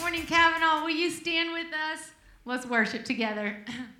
Morning, 0.00 0.24
Kavanaugh. 0.24 0.82
Will 0.82 0.90
you 0.90 1.10
stand 1.10 1.52
with 1.52 1.66
us? 1.92 2.10
Let's 2.46 2.64
worship 2.64 3.04
together. 3.04 3.64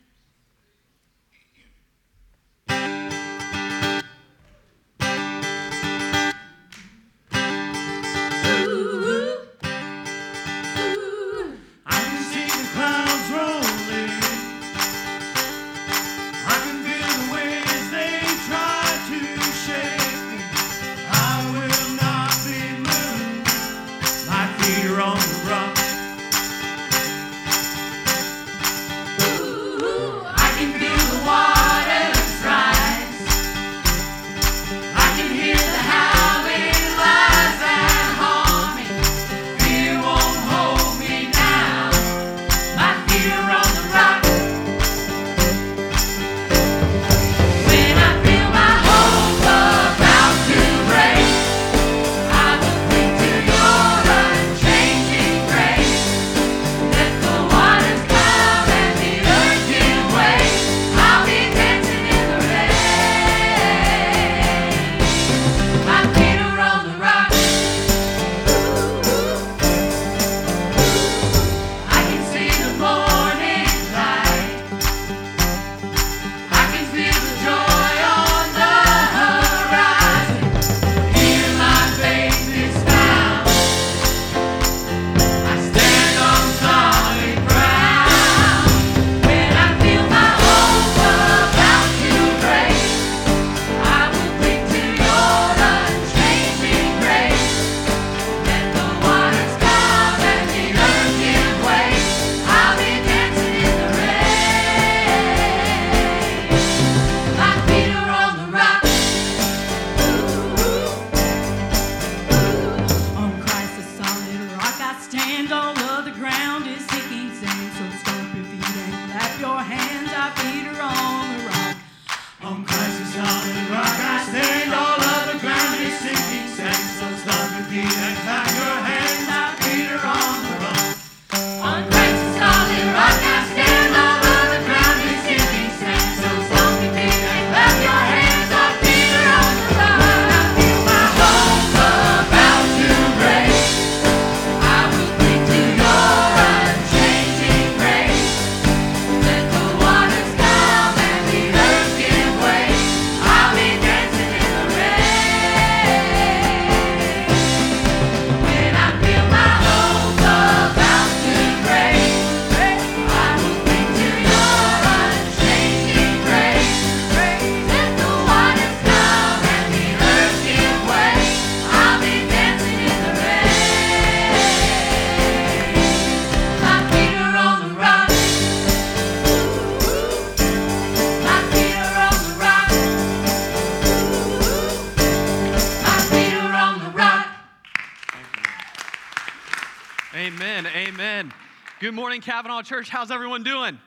Church. 192.70 192.88
How's 192.88 193.10
everyone 193.10 193.42
doing? 193.42 193.80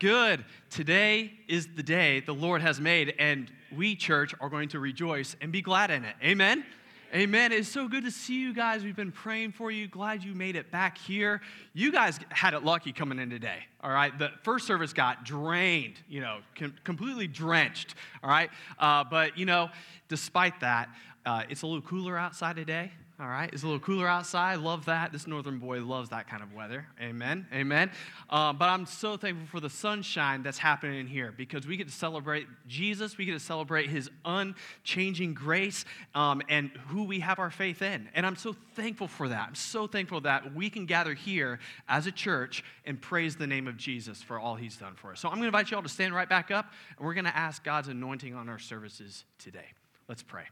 Good. 0.00 0.44
Today 0.68 1.32
is 1.46 1.68
the 1.76 1.82
day 1.84 2.18
the 2.18 2.34
Lord 2.34 2.60
has 2.60 2.80
made, 2.80 3.14
and 3.20 3.48
we, 3.76 3.94
church, 3.94 4.34
are 4.40 4.48
going 4.48 4.68
to 4.70 4.80
rejoice 4.80 5.36
and 5.40 5.52
be 5.52 5.62
glad 5.62 5.92
in 5.92 6.04
it. 6.04 6.16
Amen. 6.20 6.64
Amen. 7.14 7.52
It's 7.52 7.68
so 7.68 7.86
good 7.86 8.02
to 8.02 8.10
see 8.10 8.40
you 8.40 8.52
guys. 8.52 8.82
We've 8.82 8.96
been 8.96 9.12
praying 9.12 9.52
for 9.52 9.70
you. 9.70 9.86
Glad 9.86 10.24
you 10.24 10.34
made 10.34 10.56
it 10.56 10.72
back 10.72 10.98
here. 10.98 11.40
You 11.72 11.92
guys 11.92 12.18
had 12.30 12.52
it 12.52 12.64
lucky 12.64 12.92
coming 12.92 13.20
in 13.20 13.30
today. 13.30 13.58
All 13.80 13.92
right. 13.92 14.18
The 14.18 14.30
first 14.42 14.66
service 14.66 14.92
got 14.92 15.24
drained, 15.24 16.00
you 16.08 16.20
know, 16.20 16.38
com- 16.56 16.74
completely 16.82 17.28
drenched. 17.28 17.94
All 18.24 18.30
right. 18.30 18.50
Uh, 18.76 19.04
but, 19.04 19.38
you 19.38 19.46
know, 19.46 19.68
despite 20.08 20.58
that, 20.62 20.88
uh, 21.24 21.44
it's 21.48 21.62
a 21.62 21.66
little 21.68 21.80
cooler 21.80 22.18
outside 22.18 22.56
today. 22.56 22.90
All 23.20 23.28
right, 23.28 23.50
it's 23.52 23.62
a 23.62 23.66
little 23.66 23.80
cooler 23.80 24.08
outside. 24.08 24.60
Love 24.60 24.86
that. 24.86 25.12
This 25.12 25.26
northern 25.26 25.58
boy 25.58 25.82
loves 25.82 26.08
that 26.08 26.26
kind 26.26 26.42
of 26.42 26.54
weather. 26.54 26.86
Amen. 26.98 27.46
Amen. 27.52 27.90
Uh, 28.30 28.54
but 28.54 28.70
I'm 28.70 28.86
so 28.86 29.18
thankful 29.18 29.46
for 29.46 29.60
the 29.60 29.68
sunshine 29.68 30.42
that's 30.42 30.56
happening 30.56 31.00
in 31.00 31.06
here 31.06 31.30
because 31.36 31.66
we 31.66 31.76
get 31.76 31.86
to 31.86 31.92
celebrate 31.92 32.46
Jesus. 32.66 33.18
We 33.18 33.26
get 33.26 33.34
to 33.34 33.40
celebrate 33.40 33.90
his 33.90 34.08
unchanging 34.24 35.34
grace 35.34 35.84
um, 36.14 36.40
and 36.48 36.70
who 36.88 37.04
we 37.04 37.20
have 37.20 37.38
our 37.38 37.50
faith 37.50 37.82
in. 37.82 38.08
And 38.14 38.24
I'm 38.24 38.36
so 38.36 38.56
thankful 38.74 39.06
for 39.06 39.28
that. 39.28 39.48
I'm 39.48 39.54
so 39.54 39.86
thankful 39.86 40.22
that 40.22 40.54
we 40.54 40.70
can 40.70 40.86
gather 40.86 41.12
here 41.12 41.58
as 41.90 42.06
a 42.06 42.12
church 42.12 42.64
and 42.86 42.98
praise 42.98 43.36
the 43.36 43.46
name 43.46 43.68
of 43.68 43.76
Jesus 43.76 44.22
for 44.22 44.38
all 44.38 44.54
he's 44.54 44.78
done 44.78 44.94
for 44.94 45.12
us. 45.12 45.20
So 45.20 45.28
I'm 45.28 45.34
going 45.34 45.42
to 45.42 45.48
invite 45.48 45.70
you 45.70 45.76
all 45.76 45.82
to 45.82 45.90
stand 45.90 46.14
right 46.14 46.28
back 46.28 46.50
up 46.50 46.72
and 46.96 47.06
we're 47.06 47.14
going 47.14 47.26
to 47.26 47.36
ask 47.36 47.62
God's 47.62 47.88
anointing 47.88 48.34
on 48.34 48.48
our 48.48 48.58
services 48.58 49.26
today. 49.38 49.66
Let's 50.08 50.22
pray. 50.22 50.44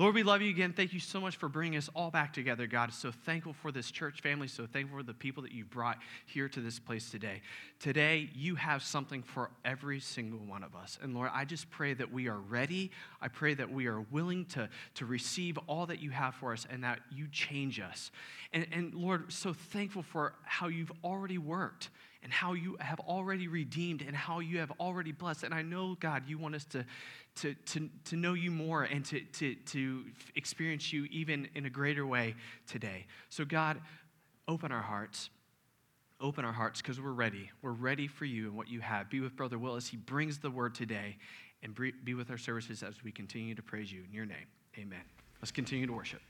Lord, 0.00 0.14
we 0.14 0.22
love 0.22 0.40
you 0.40 0.48
again. 0.48 0.72
Thank 0.72 0.94
you 0.94 0.98
so 0.98 1.20
much 1.20 1.36
for 1.36 1.46
bringing 1.46 1.76
us 1.76 1.90
all 1.94 2.10
back 2.10 2.32
together, 2.32 2.66
God. 2.66 2.90
So 2.90 3.12
thankful 3.12 3.52
for 3.52 3.70
this 3.70 3.90
church 3.90 4.22
family. 4.22 4.48
So 4.48 4.64
thankful 4.64 4.96
for 4.96 5.02
the 5.02 5.12
people 5.12 5.42
that 5.42 5.52
you 5.52 5.66
brought 5.66 5.98
here 6.24 6.48
to 6.48 6.60
this 6.60 6.78
place 6.78 7.10
today. 7.10 7.42
Today, 7.80 8.30
you 8.34 8.54
have 8.54 8.82
something 8.82 9.22
for 9.22 9.50
every 9.62 10.00
single 10.00 10.38
one 10.38 10.64
of 10.64 10.74
us. 10.74 10.98
And 11.02 11.12
Lord, 11.12 11.28
I 11.34 11.44
just 11.44 11.68
pray 11.68 11.92
that 11.92 12.10
we 12.10 12.28
are 12.28 12.38
ready. 12.38 12.90
I 13.20 13.28
pray 13.28 13.52
that 13.52 13.70
we 13.70 13.88
are 13.88 14.00
willing 14.10 14.46
to, 14.46 14.70
to 14.94 15.04
receive 15.04 15.58
all 15.66 15.84
that 15.84 16.00
you 16.00 16.08
have 16.08 16.34
for 16.34 16.54
us 16.54 16.66
and 16.70 16.82
that 16.82 17.00
you 17.14 17.26
change 17.30 17.78
us. 17.78 18.10
And, 18.54 18.66
and 18.72 18.94
Lord, 18.94 19.30
so 19.30 19.52
thankful 19.52 20.02
for 20.02 20.32
how 20.44 20.68
you've 20.68 20.92
already 21.04 21.36
worked 21.36 21.90
and 22.22 22.32
how 22.32 22.52
you 22.52 22.76
have 22.80 23.00
already 23.00 23.48
redeemed 23.48 24.02
and 24.02 24.14
how 24.14 24.40
you 24.40 24.58
have 24.58 24.70
already 24.78 25.12
blessed. 25.12 25.44
And 25.44 25.54
I 25.54 25.62
know, 25.62 25.96
God, 25.98 26.24
you 26.26 26.38
want 26.38 26.54
us 26.54 26.64
to, 26.66 26.84
to, 27.36 27.54
to, 27.54 27.88
to 28.06 28.16
know 28.16 28.34
you 28.34 28.50
more 28.50 28.82
and 28.82 29.04
to, 29.06 29.20
to, 29.20 29.54
to 29.54 30.04
experience 30.36 30.92
you 30.92 31.04
even 31.10 31.48
in 31.54 31.66
a 31.66 31.70
greater 31.70 32.06
way 32.06 32.34
today. 32.66 33.06
So, 33.30 33.44
God, 33.44 33.80
open 34.46 34.70
our 34.70 34.82
hearts. 34.82 35.30
Open 36.20 36.44
our 36.44 36.52
hearts 36.52 36.82
because 36.82 37.00
we're 37.00 37.12
ready. 37.12 37.50
We're 37.62 37.72
ready 37.72 38.06
for 38.06 38.26
you 38.26 38.48
and 38.48 38.56
what 38.56 38.68
you 38.68 38.80
have. 38.80 39.08
Be 39.08 39.20
with 39.20 39.34
Brother 39.36 39.58
Will 39.58 39.76
as 39.76 39.88
he 39.88 39.96
brings 39.96 40.38
the 40.38 40.50
word 40.50 40.74
today 40.74 41.16
and 41.62 41.74
be 42.04 42.14
with 42.14 42.30
our 42.30 42.38
services 42.38 42.82
as 42.82 43.02
we 43.02 43.10
continue 43.10 43.54
to 43.54 43.62
praise 43.62 43.90
you 43.90 44.02
in 44.06 44.12
your 44.12 44.26
name. 44.26 44.46
Amen. 44.78 45.00
Let's 45.40 45.50
continue 45.50 45.86
to 45.86 45.92
worship. 45.92 46.20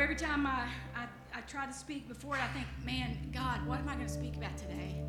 Know, 0.00 0.04
every 0.04 0.16
time 0.16 0.46
I, 0.46 0.66
I, 0.96 1.04
I 1.34 1.40
try 1.42 1.66
to 1.66 1.72
speak 1.72 2.08
before 2.08 2.36
it, 2.36 2.42
I 2.42 2.48
think, 2.48 2.66
man, 2.84 3.18
God, 3.32 3.66
what 3.66 3.78
am 3.78 3.88
I 3.88 3.94
going 3.94 4.06
to 4.06 4.12
speak 4.12 4.36
about 4.36 4.56
today? 4.56 5.02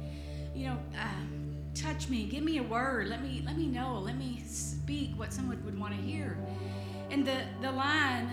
You 0.53 0.67
know, 0.67 0.77
uh, 1.00 1.74
touch 1.74 2.10
me, 2.10 2.25
give 2.25 2.43
me 2.43 2.57
a 2.57 2.63
word, 2.63 3.07
let 3.07 3.24
me 3.24 3.41
let 3.45 3.57
me 3.57 3.67
know, 3.67 3.98
let 4.00 4.17
me 4.17 4.43
speak 4.45 5.12
what 5.15 5.31
someone 5.31 5.63
would 5.63 5.79
want 5.79 5.95
to 5.95 6.01
hear. 6.01 6.38
And 7.10 7.25
the 7.25 7.43
the 7.62 7.71
line 7.71 8.29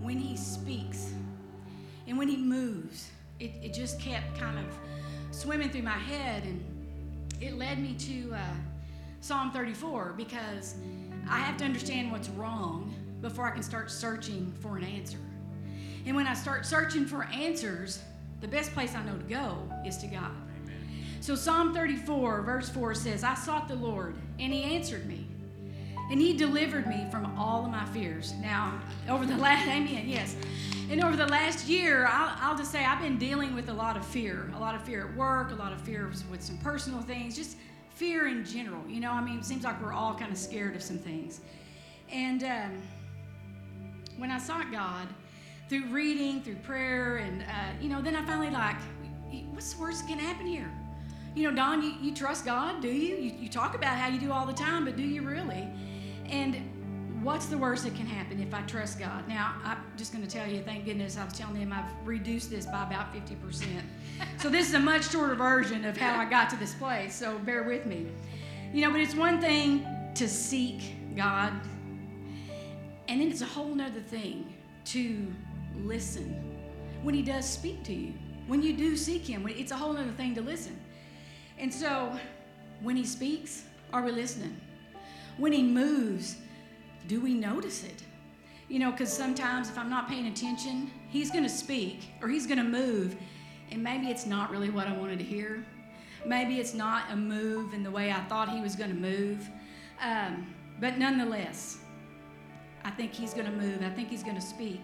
when 0.00 0.18
He 0.18 0.36
speaks 0.36 1.12
and 2.06 2.16
when 2.16 2.28
He 2.28 2.38
moves, 2.38 3.10
it, 3.38 3.52
it 3.62 3.74
just 3.74 4.00
kept 4.00 4.38
kind 4.38 4.58
of 4.58 4.64
swimming 5.30 5.68
through 5.68 5.82
my 5.82 5.90
head, 5.90 6.44
and 6.44 6.64
it 7.40 7.58
led 7.58 7.78
me 7.78 7.94
to 7.94 8.34
uh, 8.34 8.54
Psalm 9.20 9.50
34 9.50 10.14
because 10.16 10.76
I 11.28 11.40
have 11.40 11.58
to 11.58 11.64
understand 11.66 12.10
what's 12.10 12.30
wrong 12.30 12.94
before 13.20 13.46
I 13.46 13.50
can 13.50 13.62
start 13.62 13.90
searching 13.90 14.54
for 14.60 14.78
an 14.78 14.84
answer. 14.84 15.18
And 16.08 16.16
when 16.16 16.26
I 16.26 16.32
start 16.32 16.64
searching 16.64 17.04
for 17.04 17.24
answers, 17.24 18.02
the 18.40 18.48
best 18.48 18.72
place 18.72 18.94
I 18.94 19.04
know 19.04 19.18
to 19.18 19.24
go 19.24 19.58
is 19.84 19.98
to 19.98 20.06
God. 20.06 20.32
So 21.20 21.34
Psalm 21.34 21.74
34, 21.74 22.40
verse 22.40 22.70
4 22.70 22.94
says, 22.94 23.22
I 23.22 23.34
sought 23.34 23.68
the 23.68 23.74
Lord, 23.74 24.16
and 24.38 24.50
he 24.50 24.62
answered 24.62 25.04
me. 25.04 25.26
And 26.10 26.18
he 26.18 26.34
delivered 26.34 26.86
me 26.86 27.06
from 27.10 27.38
all 27.38 27.66
of 27.66 27.70
my 27.70 27.84
fears. 27.84 28.32
Now, 28.40 28.80
over 29.10 29.26
the 29.26 29.36
last, 29.36 29.68
amen, 29.68 30.08
yes. 30.08 30.34
And 30.90 31.04
over 31.04 31.14
the 31.14 31.26
last 31.26 31.68
year, 31.68 32.06
I'll, 32.06 32.34
I'll 32.40 32.56
just 32.56 32.72
say 32.72 32.86
I've 32.86 33.02
been 33.02 33.18
dealing 33.18 33.54
with 33.54 33.68
a 33.68 33.74
lot 33.74 33.98
of 33.98 34.06
fear. 34.06 34.50
A 34.56 34.58
lot 34.58 34.74
of 34.74 34.82
fear 34.84 35.08
at 35.08 35.14
work, 35.14 35.50
a 35.50 35.56
lot 35.56 35.74
of 35.74 35.80
fear 35.82 36.10
with 36.30 36.42
some 36.42 36.56
personal 36.56 37.02
things, 37.02 37.36
just 37.36 37.58
fear 37.90 38.28
in 38.28 38.46
general. 38.46 38.80
You 38.88 39.00
know, 39.00 39.10
I 39.10 39.20
mean, 39.20 39.40
it 39.40 39.44
seems 39.44 39.62
like 39.62 39.78
we're 39.82 39.92
all 39.92 40.14
kind 40.14 40.32
of 40.32 40.38
scared 40.38 40.74
of 40.74 40.82
some 40.82 40.96
things. 40.96 41.42
And 42.10 42.44
um, 42.44 42.82
when 44.16 44.30
I 44.30 44.38
sought 44.38 44.72
God, 44.72 45.06
through 45.68 45.86
reading, 45.86 46.42
through 46.42 46.56
prayer, 46.56 47.18
and, 47.18 47.42
uh, 47.42 47.44
you 47.80 47.88
know, 47.88 48.00
then 48.00 48.16
I 48.16 48.24
finally 48.24 48.50
like, 48.50 48.76
what's 49.52 49.74
the 49.74 49.80
worst 49.80 50.02
that 50.02 50.08
can 50.08 50.18
happen 50.18 50.46
here? 50.46 50.70
You 51.34 51.48
know, 51.48 51.54
Don, 51.54 51.82
you, 51.82 51.92
you 52.00 52.14
trust 52.14 52.44
God, 52.44 52.80
do 52.80 52.88
you? 52.88 53.16
you? 53.16 53.32
You 53.38 53.48
talk 53.48 53.74
about 53.74 53.96
how 53.96 54.08
you 54.08 54.18
do 54.18 54.32
all 54.32 54.46
the 54.46 54.52
time, 54.52 54.84
but 54.84 54.96
do 54.96 55.02
you 55.02 55.22
really? 55.22 55.68
And 56.26 56.56
what's 57.22 57.46
the 57.46 57.58
worst 57.58 57.84
that 57.84 57.94
can 57.94 58.06
happen 58.06 58.40
if 58.40 58.54
I 58.54 58.62
trust 58.62 58.98
God? 58.98 59.28
Now, 59.28 59.54
I'm 59.62 59.78
just 59.96 60.12
going 60.12 60.26
to 60.26 60.30
tell 60.30 60.48
you, 60.48 60.62
thank 60.62 60.86
goodness 60.86 61.18
I 61.18 61.24
was 61.24 61.34
telling 61.34 61.56
him 61.56 61.72
I've 61.72 61.90
reduced 62.04 62.50
this 62.50 62.64
by 62.66 62.84
about 62.84 63.14
50%. 63.14 63.82
so 64.38 64.48
this 64.48 64.68
is 64.68 64.74
a 64.74 64.80
much 64.80 65.10
shorter 65.10 65.34
version 65.34 65.84
of 65.84 65.96
how 65.96 66.18
I 66.18 66.24
got 66.24 66.48
to 66.50 66.56
this 66.56 66.74
place, 66.74 67.14
so 67.14 67.38
bear 67.40 67.64
with 67.64 67.84
me. 67.84 68.06
You 68.72 68.82
know, 68.82 68.90
but 68.90 69.00
it's 69.00 69.14
one 69.14 69.40
thing 69.40 69.86
to 70.14 70.28
seek 70.28 71.14
God, 71.14 71.52
and 73.08 73.20
then 73.20 73.30
it's 73.30 73.42
a 73.42 73.46
whole 73.46 73.74
nother 73.74 74.00
thing 74.00 74.52
to 74.86 75.26
listen 75.84 76.34
when 77.02 77.14
He 77.14 77.22
does 77.22 77.48
speak 77.48 77.82
to 77.84 77.92
you. 77.92 78.12
When 78.46 78.62
you 78.62 78.72
do 78.72 78.96
seek 78.96 79.26
Him, 79.26 79.46
it's 79.48 79.72
a 79.72 79.76
whole 79.76 79.96
other 79.96 80.12
thing 80.12 80.34
to 80.34 80.40
listen. 80.40 80.78
And 81.58 81.72
so, 81.72 82.18
when 82.82 82.96
He 82.96 83.04
speaks, 83.04 83.64
are 83.92 84.02
we 84.02 84.10
listening? 84.10 84.58
When 85.36 85.52
He 85.52 85.62
moves, 85.62 86.36
do 87.06 87.20
we 87.20 87.34
notice 87.34 87.84
it? 87.84 88.02
You 88.68 88.78
know, 88.78 88.90
because 88.90 89.12
sometimes 89.12 89.70
if 89.70 89.78
I'm 89.78 89.90
not 89.90 90.08
paying 90.08 90.26
attention, 90.26 90.90
He's 91.08 91.30
going 91.30 91.44
to 91.44 91.50
speak 91.50 92.10
or 92.22 92.28
He's 92.28 92.46
going 92.46 92.58
to 92.58 92.64
move, 92.64 93.16
and 93.70 93.82
maybe 93.82 94.08
it's 94.08 94.26
not 94.26 94.50
really 94.50 94.70
what 94.70 94.86
I 94.86 94.96
wanted 94.96 95.18
to 95.18 95.24
hear. 95.24 95.64
Maybe 96.26 96.60
it's 96.60 96.74
not 96.74 97.04
a 97.10 97.16
move 97.16 97.72
in 97.72 97.82
the 97.82 97.90
way 97.90 98.10
I 98.10 98.20
thought 98.24 98.48
He 98.48 98.60
was 98.60 98.76
going 98.76 98.90
to 98.90 98.96
move. 98.96 99.48
Um, 100.00 100.46
but 100.80 100.98
nonetheless, 100.98 101.78
I 102.84 102.90
think 102.90 103.12
He's 103.12 103.34
going 103.34 103.46
to 103.46 103.52
move. 103.52 103.82
I 103.82 103.90
think 103.90 104.08
He's 104.08 104.22
going 104.22 104.36
to 104.36 104.40
speak. 104.42 104.80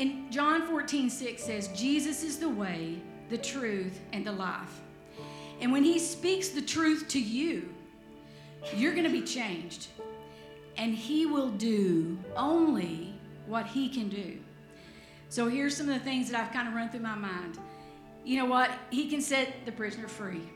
And 0.00 0.32
John 0.32 0.66
14, 0.66 1.10
6 1.10 1.44
says, 1.44 1.68
Jesus 1.68 2.24
is 2.24 2.38
the 2.38 2.48
way, 2.48 2.98
the 3.28 3.36
truth, 3.36 4.00
and 4.14 4.26
the 4.26 4.32
life. 4.32 4.80
And 5.60 5.70
when 5.70 5.84
he 5.84 5.98
speaks 5.98 6.48
the 6.48 6.62
truth 6.62 7.06
to 7.08 7.20
you, 7.20 7.68
you're 8.74 8.94
going 8.94 9.04
to 9.04 9.12
be 9.12 9.20
changed. 9.20 9.88
And 10.78 10.94
he 10.94 11.26
will 11.26 11.50
do 11.50 12.18
only 12.34 13.12
what 13.46 13.66
he 13.66 13.90
can 13.90 14.08
do. 14.08 14.38
So 15.28 15.48
here's 15.48 15.76
some 15.76 15.86
of 15.90 15.94
the 15.94 16.00
things 16.00 16.30
that 16.30 16.40
I've 16.40 16.52
kind 16.52 16.66
of 16.66 16.72
run 16.72 16.88
through 16.88 17.00
my 17.00 17.14
mind. 17.14 17.58
You 18.24 18.38
know 18.38 18.46
what? 18.46 18.70
He 18.90 19.06
can 19.10 19.20
set 19.20 19.66
the 19.66 19.72
prisoner 19.72 20.08
free. 20.08 20.48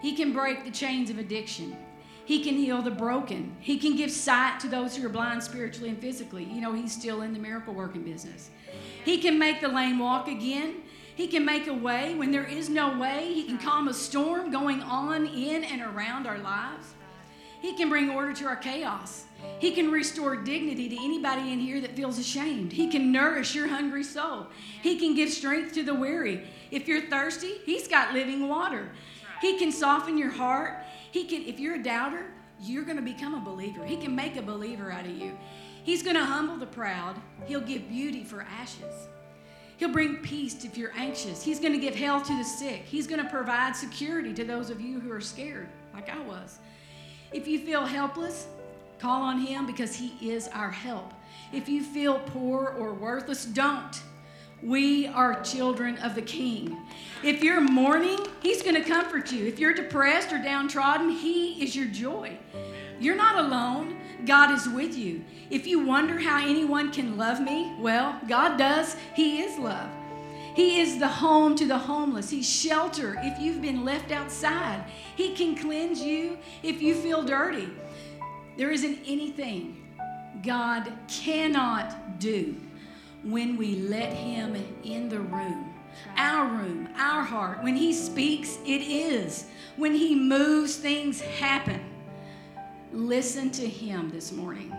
He 0.00 0.16
can 0.16 0.32
break 0.32 0.64
the 0.64 0.70
chains 0.70 1.10
of 1.10 1.18
addiction. 1.18 1.76
He 2.24 2.42
can 2.42 2.54
heal 2.54 2.80
the 2.80 2.90
broken. 2.90 3.56
He 3.60 3.78
can 3.78 3.96
give 3.96 4.10
sight 4.10 4.58
to 4.60 4.68
those 4.68 4.96
who 4.96 5.04
are 5.06 5.10
blind 5.10 5.42
spiritually 5.42 5.90
and 5.90 5.98
physically. 5.98 6.44
You 6.44 6.60
know, 6.60 6.72
he's 6.72 6.92
still 6.92 7.22
in 7.22 7.32
the 7.32 7.38
miracle 7.38 7.74
working 7.74 8.02
business. 8.02 8.50
He 9.04 9.18
can 9.18 9.38
make 9.38 9.60
the 9.60 9.68
lame 9.68 9.98
walk 9.98 10.28
again. 10.28 10.76
He 11.14 11.28
can 11.28 11.44
make 11.44 11.66
a 11.66 11.74
way 11.74 12.14
when 12.14 12.30
there 12.30 12.44
is 12.44 12.68
no 12.68 12.98
way. 12.98 13.32
He 13.32 13.44
can 13.44 13.58
calm 13.58 13.88
a 13.88 13.94
storm 13.94 14.50
going 14.50 14.80
on 14.82 15.26
in 15.26 15.64
and 15.64 15.82
around 15.82 16.26
our 16.26 16.38
lives. 16.38 16.94
He 17.60 17.74
can 17.76 17.88
bring 17.88 18.10
order 18.10 18.32
to 18.34 18.46
our 18.46 18.56
chaos. 18.56 19.24
He 19.58 19.70
can 19.70 19.90
restore 19.90 20.36
dignity 20.36 20.88
to 20.88 20.96
anybody 20.96 21.52
in 21.52 21.60
here 21.60 21.80
that 21.80 21.94
feels 21.94 22.18
ashamed. 22.18 22.72
He 22.72 22.88
can 22.88 23.12
nourish 23.12 23.54
your 23.54 23.68
hungry 23.68 24.04
soul. 24.04 24.48
He 24.82 24.98
can 24.98 25.14
give 25.14 25.30
strength 25.30 25.72
to 25.74 25.82
the 25.82 25.94
weary. 25.94 26.46
If 26.70 26.88
you're 26.88 27.02
thirsty, 27.02 27.54
He's 27.64 27.86
got 27.86 28.12
living 28.12 28.48
water. 28.48 28.90
He 29.40 29.58
can 29.58 29.72
soften 29.72 30.18
your 30.18 30.30
heart. 30.30 30.84
He 31.14 31.22
can, 31.22 31.44
if 31.44 31.60
you're 31.60 31.76
a 31.76 31.82
doubter, 31.82 32.26
you're 32.60 32.82
going 32.82 32.96
to 32.96 33.02
become 33.02 33.34
a 33.34 33.40
believer. 33.40 33.84
He 33.84 33.96
can 33.96 34.16
make 34.16 34.36
a 34.36 34.42
believer 34.42 34.90
out 34.90 35.04
of 35.04 35.12
you. 35.12 35.38
He's 35.84 36.02
going 36.02 36.16
to 36.16 36.24
humble 36.24 36.56
the 36.56 36.66
proud. 36.66 37.14
He'll 37.46 37.60
give 37.60 37.88
beauty 37.88 38.24
for 38.24 38.42
ashes. 38.42 39.06
He'll 39.76 39.92
bring 39.92 40.16
peace 40.16 40.64
if 40.64 40.76
you're 40.76 40.90
anxious. 40.96 41.40
He's 41.40 41.60
going 41.60 41.72
to 41.72 41.78
give 41.78 41.94
health 41.94 42.26
to 42.26 42.36
the 42.36 42.42
sick. 42.42 42.82
He's 42.86 43.06
going 43.06 43.22
to 43.22 43.30
provide 43.30 43.76
security 43.76 44.34
to 44.34 44.42
those 44.42 44.70
of 44.70 44.80
you 44.80 44.98
who 44.98 45.12
are 45.12 45.20
scared, 45.20 45.68
like 45.94 46.10
I 46.10 46.18
was. 46.18 46.58
If 47.30 47.46
you 47.46 47.60
feel 47.60 47.86
helpless, 47.86 48.48
call 48.98 49.22
on 49.22 49.38
Him 49.38 49.66
because 49.66 49.94
He 49.94 50.16
is 50.32 50.48
our 50.48 50.72
help. 50.72 51.12
If 51.52 51.68
you 51.68 51.84
feel 51.84 52.18
poor 52.26 52.74
or 52.76 52.92
worthless, 52.92 53.44
don't. 53.44 54.02
We 54.62 55.06
are 55.08 55.42
children 55.42 55.98
of 55.98 56.14
the 56.14 56.22
King. 56.22 56.76
If 57.22 57.42
you're 57.42 57.60
mourning, 57.60 58.18
He's 58.42 58.62
going 58.62 58.74
to 58.74 58.88
comfort 58.88 59.30
you. 59.32 59.46
If 59.46 59.58
you're 59.58 59.74
depressed 59.74 60.32
or 60.32 60.38
downtrodden, 60.38 61.10
He 61.10 61.62
is 61.62 61.76
your 61.76 61.86
joy. 61.86 62.36
You're 63.00 63.16
not 63.16 63.44
alone. 63.44 63.96
God 64.24 64.50
is 64.50 64.68
with 64.68 64.96
you. 64.96 65.24
If 65.50 65.66
you 65.66 65.84
wonder 65.84 66.18
how 66.18 66.42
anyone 66.42 66.92
can 66.92 67.16
love 67.16 67.40
me, 67.40 67.74
well, 67.78 68.18
God 68.28 68.56
does. 68.56 68.96
He 69.14 69.42
is 69.42 69.58
love. 69.58 69.88
He 70.54 70.80
is 70.80 70.98
the 70.98 71.08
home 71.08 71.56
to 71.56 71.66
the 71.66 71.76
homeless. 71.76 72.30
He's 72.30 72.48
shelter 72.48 73.16
if 73.18 73.40
you've 73.40 73.60
been 73.60 73.84
left 73.84 74.12
outside. 74.12 74.84
He 75.16 75.34
can 75.34 75.56
cleanse 75.56 76.00
you 76.00 76.38
if 76.62 76.80
you 76.80 76.94
feel 76.94 77.22
dirty. 77.22 77.68
There 78.56 78.70
isn't 78.70 79.00
anything 79.04 79.84
God 80.44 80.92
cannot 81.08 82.20
do 82.20 82.54
when 83.24 83.56
we 83.56 83.76
let 83.76 84.12
Him 84.12 84.56
in 84.84 85.08
the 85.08 85.20
room. 85.20 85.72
Our 86.16 86.46
room, 86.46 86.88
our 86.96 87.22
heart. 87.22 87.62
When 87.62 87.76
He 87.76 87.92
speaks, 87.92 88.58
it 88.64 88.82
is. 88.82 89.46
When 89.76 89.94
He 89.94 90.14
moves, 90.14 90.76
things 90.76 91.20
happen. 91.20 91.80
Listen 92.92 93.50
to 93.52 93.66
Him 93.66 94.10
this 94.10 94.32
morning. 94.32 94.74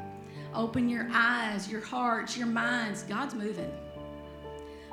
Open 0.53 0.87
your 0.87 1.07
eyes, 1.11 1.69
your 1.69 1.81
hearts, 1.81 2.37
your 2.37 2.47
minds. 2.47 3.03
God's 3.03 3.33
moving. 3.33 3.71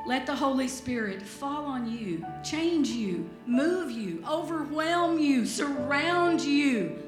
Let 0.04 0.26
the 0.26 0.34
Holy 0.34 0.66
Spirit 0.66 1.22
fall 1.22 1.64
on 1.64 1.88
you, 1.88 2.26
change 2.42 2.88
you, 2.88 3.30
move 3.46 3.92
you, 3.92 4.24
overwhelm 4.28 5.18
you, 5.18 5.46
surround 5.46 6.40
you. 6.40 6.98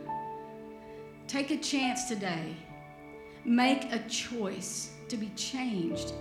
Take 1.26 1.50
a 1.50 1.56
chance 1.56 2.04
today. 2.04 2.54
Make 3.44 3.92
a 3.92 3.98
choice 4.09 4.92
to 5.09 5.16
be 5.16 5.30
changed 5.30 6.12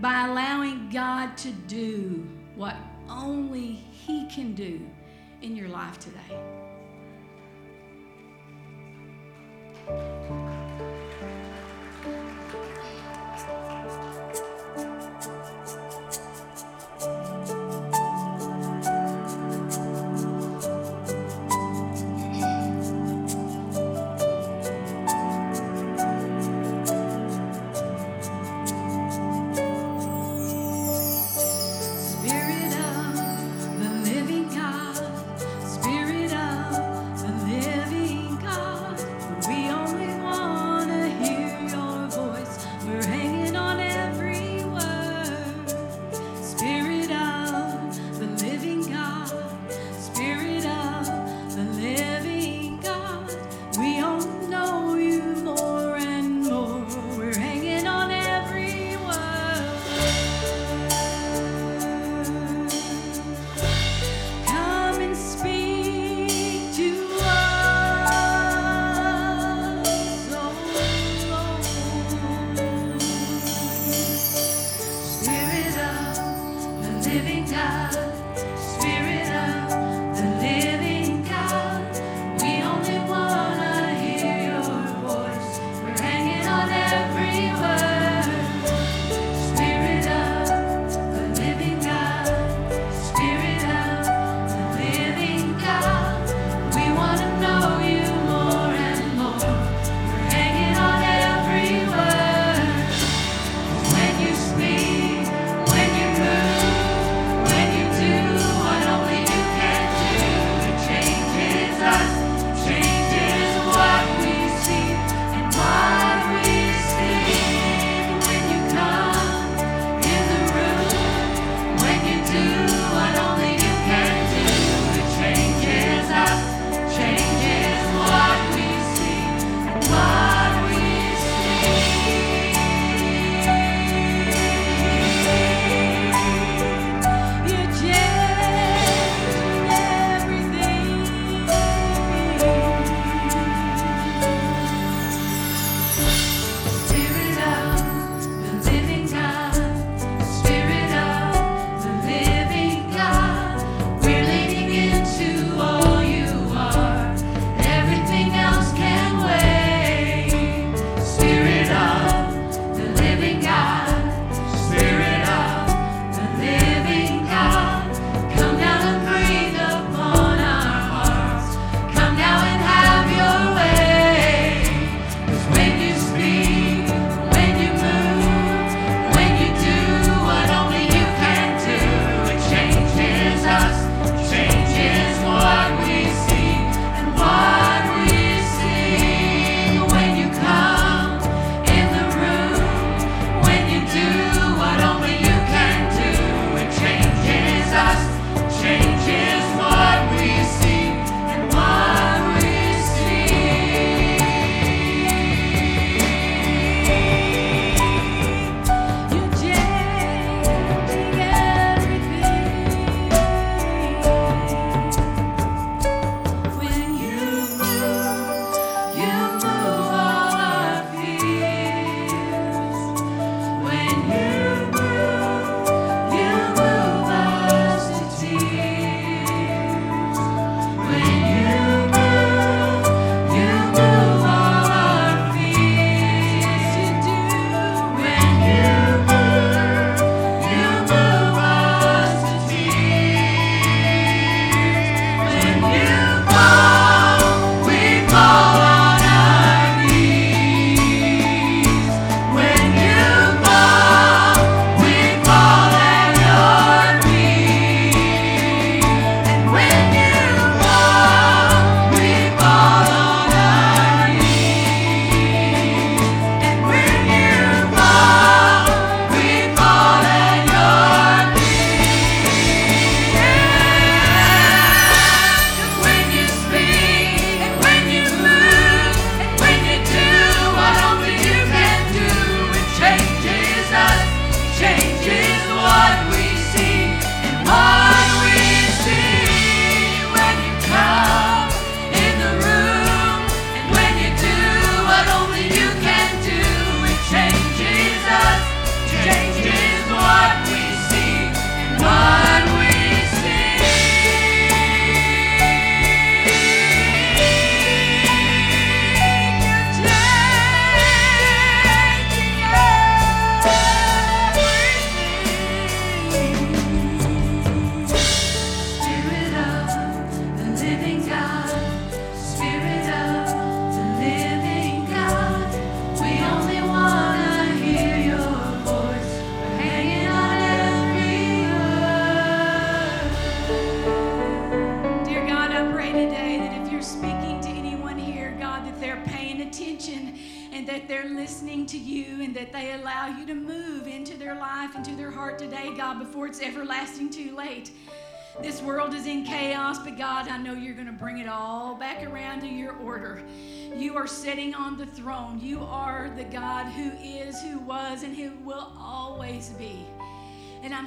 by 0.00 0.26
allowing 0.26 0.88
God 0.90 1.36
to 1.38 1.52
do 1.52 2.26
what 2.56 2.76
only 3.08 3.72
He 3.72 4.26
can 4.28 4.54
do 4.54 4.80
in 5.42 5.56
your 5.56 5.68
life 5.68 5.98
today. 5.98 6.38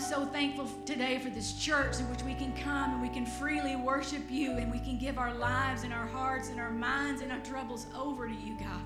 So 0.03 0.25
thankful 0.25 0.67
today 0.85 1.17
for 1.17 1.29
this 1.29 1.53
church 1.53 1.99
in 1.99 2.09
which 2.09 2.21
we 2.23 2.33
can 2.33 2.51
come 2.57 2.91
and 2.91 3.01
we 3.01 3.07
can 3.07 3.25
freely 3.25 3.77
worship 3.77 4.23
you 4.29 4.57
and 4.57 4.69
we 4.69 4.79
can 4.79 4.97
give 4.97 5.17
our 5.17 5.33
lives 5.33 5.83
and 5.83 5.93
our 5.93 6.05
hearts 6.05 6.49
and 6.49 6.59
our 6.59 6.71
minds 6.71 7.21
and 7.21 7.31
our 7.31 7.39
troubles 7.39 7.87
over 7.97 8.27
to 8.27 8.33
you, 8.33 8.57
God, 8.59 8.81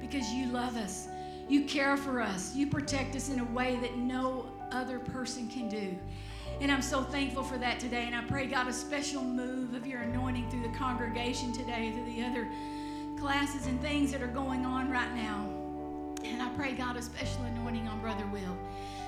because 0.00 0.32
you 0.32 0.46
love 0.46 0.76
us. 0.76 1.08
You 1.48 1.64
care 1.64 1.98
for 1.98 2.22
us. 2.22 2.56
You 2.56 2.66
protect 2.66 3.14
us 3.14 3.28
in 3.28 3.40
a 3.40 3.44
way 3.44 3.76
that 3.82 3.98
no 3.98 4.46
other 4.70 4.98
person 4.98 5.48
can 5.48 5.68
do. 5.68 5.94
And 6.62 6.72
I'm 6.72 6.82
so 6.82 7.02
thankful 7.02 7.42
for 7.42 7.58
that 7.58 7.78
today. 7.78 8.04
And 8.06 8.14
I 8.14 8.22
pray, 8.22 8.46
God, 8.46 8.68
a 8.68 8.72
special 8.72 9.22
move 9.22 9.74
of 9.74 9.86
your 9.86 10.00
anointing 10.00 10.48
through 10.48 10.62
the 10.62 10.78
congregation 10.78 11.52
today, 11.52 11.92
through 11.92 12.06
the 12.06 12.24
other 12.24 12.48
classes 13.18 13.66
and 13.66 13.78
things 13.82 14.10
that 14.12 14.22
are 14.22 14.28
going 14.28 14.64
on 14.64 14.90
right 14.90 15.14
now. 15.14 15.46
And 16.24 16.40
I 16.40 16.48
pray, 16.50 16.72
God, 16.72 16.96
a 16.96 17.02
special 17.02 17.42
anointing 17.42 17.86
on 17.86 18.00
Brother 18.00 18.24
Will. 18.32 18.56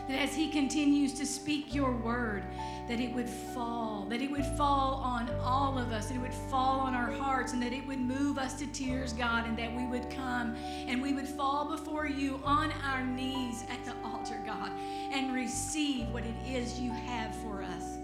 That 0.08 0.20
as 0.20 0.34
he 0.34 0.50
continues 0.50 1.14
to 1.14 1.24
speak 1.24 1.74
your 1.74 1.92
word, 1.92 2.44
that 2.88 3.00
it 3.00 3.14
would 3.14 3.28
fall, 3.28 4.06
that 4.10 4.20
it 4.20 4.30
would 4.30 4.44
fall 4.44 4.96
on 4.96 5.30
all 5.40 5.78
of 5.78 5.92
us, 5.92 6.08
that 6.08 6.16
it 6.16 6.20
would 6.20 6.34
fall 6.34 6.80
on 6.80 6.94
our 6.94 7.10
hearts, 7.10 7.54
and 7.54 7.62
that 7.62 7.72
it 7.72 7.86
would 7.86 8.00
move 8.00 8.36
us 8.36 8.54
to 8.54 8.66
tears, 8.66 9.14
God, 9.14 9.46
and 9.46 9.56
that 9.58 9.74
we 9.74 9.86
would 9.86 10.10
come 10.10 10.56
and 10.86 11.00
we 11.00 11.14
would 11.14 11.26
fall 11.26 11.64
before 11.64 12.06
you 12.06 12.40
on 12.44 12.70
our 12.84 13.02
knees 13.04 13.64
at 13.70 13.82
the 13.86 13.94
altar, 14.06 14.38
God, 14.44 14.70
and 15.10 15.34
receive 15.34 16.08
what 16.08 16.24
it 16.24 16.34
is 16.46 16.78
you 16.78 16.90
have 16.90 17.34
for 17.36 17.62
us. 17.62 17.96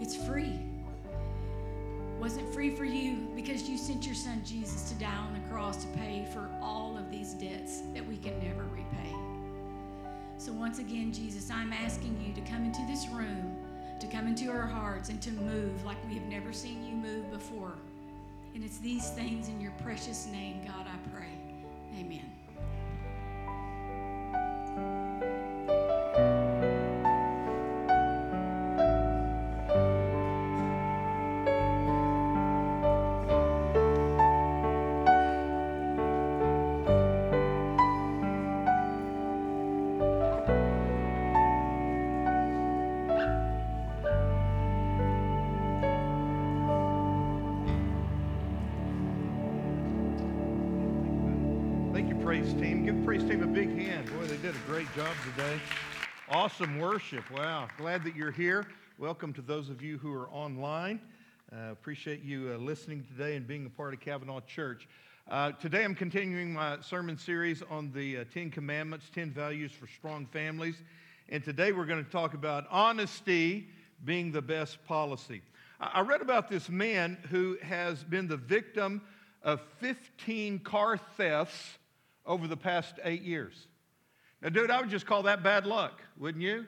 It's 0.00 0.16
free. 0.16 0.58
Wasn't 2.18 2.52
free 2.54 2.70
for 2.74 2.84
you 2.84 3.28
because 3.34 3.68
you 3.68 3.76
sent 3.76 4.06
your 4.06 4.14
son 4.14 4.42
Jesus 4.44 4.88
to 4.90 4.94
die 4.94 5.12
on 5.12 5.34
the 5.34 5.40
cross 5.48 5.84
to 5.84 5.88
pay 5.98 6.26
for 6.32 6.48
all 6.62 6.96
of 6.96 7.10
these 7.10 7.34
debts 7.34 7.80
that 7.94 8.06
we 8.06 8.16
can 8.16 8.38
never 8.38 8.62
repay. 8.64 8.91
So, 10.44 10.50
once 10.50 10.80
again, 10.80 11.12
Jesus, 11.12 11.52
I'm 11.52 11.72
asking 11.72 12.20
you 12.20 12.34
to 12.34 12.40
come 12.50 12.64
into 12.64 12.84
this 12.88 13.06
room, 13.06 13.54
to 14.00 14.08
come 14.08 14.26
into 14.26 14.50
our 14.50 14.66
hearts, 14.66 15.08
and 15.08 15.22
to 15.22 15.30
move 15.30 15.84
like 15.84 15.98
we 16.08 16.14
have 16.14 16.24
never 16.24 16.52
seen 16.52 16.84
you 16.84 16.96
move 16.96 17.30
before. 17.30 17.74
And 18.52 18.64
it's 18.64 18.78
these 18.78 19.10
things 19.10 19.46
in 19.46 19.60
your 19.60 19.70
precious 19.84 20.26
name, 20.26 20.60
God, 20.66 20.88
I 20.88 20.96
pray. 21.14 21.28
Amen. 21.96 22.28
Give 52.84 52.98
the 52.98 53.04
praise 53.04 53.22
team 53.22 53.44
a 53.44 53.46
big 53.46 53.68
hand. 53.78 54.06
Boy, 54.06 54.24
they 54.26 54.36
did 54.38 54.56
a 54.56 54.66
great 54.66 54.92
job 54.96 55.14
today. 55.36 55.60
Awesome 56.28 56.80
worship. 56.80 57.22
Wow. 57.30 57.68
Glad 57.78 58.02
that 58.02 58.16
you're 58.16 58.32
here. 58.32 58.66
Welcome 58.98 59.32
to 59.34 59.40
those 59.40 59.68
of 59.68 59.80
you 59.80 59.98
who 59.98 60.12
are 60.12 60.28
online. 60.30 61.00
Uh, 61.52 61.70
appreciate 61.70 62.24
you 62.24 62.52
uh, 62.52 62.58
listening 62.58 63.04
today 63.04 63.36
and 63.36 63.46
being 63.46 63.66
a 63.66 63.70
part 63.70 63.94
of 63.94 64.00
Kavanaugh 64.00 64.40
Church. 64.40 64.88
Uh, 65.30 65.52
today 65.52 65.84
I'm 65.84 65.94
continuing 65.94 66.54
my 66.54 66.80
sermon 66.80 67.16
series 67.16 67.62
on 67.70 67.92
the 67.92 68.18
uh, 68.18 68.24
Ten 68.34 68.50
Commandments, 68.50 69.08
10 69.14 69.30
Values 69.30 69.70
for 69.70 69.86
Strong 69.86 70.26
Families. 70.26 70.82
And 71.28 71.44
today 71.44 71.70
we're 71.70 71.86
going 71.86 72.04
to 72.04 72.10
talk 72.10 72.34
about 72.34 72.66
honesty 72.68 73.68
being 74.04 74.32
the 74.32 74.42
best 74.42 74.84
policy. 74.86 75.40
I 75.80 75.90
I 75.94 76.00
read 76.00 76.20
about 76.20 76.50
this 76.50 76.68
man 76.68 77.16
who 77.30 77.58
has 77.62 78.02
been 78.02 78.26
the 78.26 78.36
victim 78.36 79.02
of 79.44 79.60
15 79.78 80.58
car 80.60 80.96
thefts 80.96 81.78
over 82.26 82.46
the 82.46 82.56
past 82.56 82.94
eight 83.04 83.22
years. 83.22 83.66
Now, 84.40 84.48
dude, 84.48 84.70
I 84.70 84.80
would 84.80 84.90
just 84.90 85.06
call 85.06 85.22
that 85.24 85.42
bad 85.42 85.66
luck, 85.66 86.00
wouldn't 86.18 86.42
you? 86.42 86.66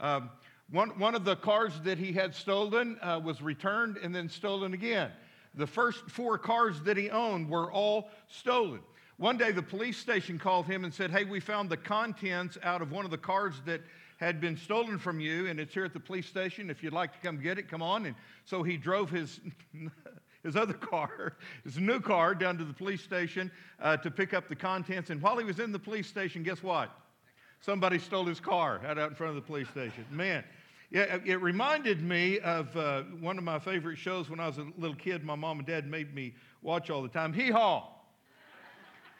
Um, 0.00 0.30
one, 0.70 0.98
one 0.98 1.14
of 1.14 1.24
the 1.24 1.36
cars 1.36 1.72
that 1.84 1.98
he 1.98 2.12
had 2.12 2.34
stolen 2.34 2.98
uh, 3.00 3.20
was 3.22 3.40
returned 3.40 3.98
and 3.98 4.14
then 4.14 4.28
stolen 4.28 4.74
again. 4.74 5.10
The 5.54 5.66
first 5.66 6.08
four 6.10 6.38
cars 6.38 6.82
that 6.82 6.96
he 6.96 7.08
owned 7.10 7.48
were 7.48 7.70
all 7.70 8.10
stolen. 8.28 8.80
One 9.16 9.38
day, 9.38 9.52
the 9.52 9.62
police 9.62 9.96
station 9.96 10.38
called 10.38 10.66
him 10.66 10.84
and 10.84 10.92
said, 10.92 11.10
Hey, 11.10 11.24
we 11.24 11.40
found 11.40 11.70
the 11.70 11.76
contents 11.76 12.58
out 12.62 12.82
of 12.82 12.92
one 12.92 13.04
of 13.04 13.10
the 13.10 13.18
cars 13.18 13.54
that 13.64 13.80
had 14.18 14.40
been 14.40 14.56
stolen 14.56 14.98
from 14.98 15.20
you, 15.20 15.46
and 15.46 15.58
it's 15.58 15.72
here 15.72 15.84
at 15.84 15.92
the 15.92 16.00
police 16.00 16.26
station. 16.26 16.68
If 16.68 16.82
you'd 16.82 16.92
like 16.92 17.12
to 17.12 17.18
come 17.26 17.40
get 17.40 17.58
it, 17.58 17.68
come 17.68 17.82
on. 17.82 18.06
And 18.06 18.14
so 18.44 18.62
he 18.62 18.76
drove 18.76 19.10
his. 19.10 19.40
his 20.46 20.56
other 20.56 20.72
car, 20.72 21.34
his 21.64 21.76
new 21.76 22.00
car, 22.00 22.34
down 22.34 22.56
to 22.56 22.64
the 22.64 22.72
police 22.72 23.02
station 23.02 23.50
uh, 23.80 23.96
to 23.98 24.10
pick 24.10 24.32
up 24.32 24.48
the 24.48 24.56
contents. 24.56 25.10
And 25.10 25.20
while 25.20 25.36
he 25.36 25.44
was 25.44 25.58
in 25.58 25.72
the 25.72 25.78
police 25.78 26.06
station, 26.06 26.42
guess 26.42 26.62
what? 26.62 26.90
Somebody 27.60 27.98
stole 27.98 28.24
his 28.24 28.40
car 28.40 28.80
out, 28.86 28.98
out 28.98 29.10
in 29.10 29.16
front 29.16 29.30
of 29.30 29.34
the 29.36 29.46
police 29.46 29.68
station. 29.68 30.04
Man, 30.10 30.44
it 30.92 31.42
reminded 31.42 32.00
me 32.00 32.38
of 32.40 32.74
uh, 32.76 33.02
one 33.20 33.38
of 33.38 33.44
my 33.44 33.58
favorite 33.58 33.98
shows 33.98 34.30
when 34.30 34.38
I 34.38 34.46
was 34.46 34.58
a 34.58 34.66
little 34.78 34.96
kid. 34.96 35.24
My 35.24 35.34
mom 35.34 35.58
and 35.58 35.66
dad 35.66 35.90
made 35.90 36.14
me 36.14 36.32
watch 36.62 36.90
all 36.90 37.02
the 37.02 37.08
time. 37.08 37.32
Hee 37.32 37.50
Haw. 37.50 37.88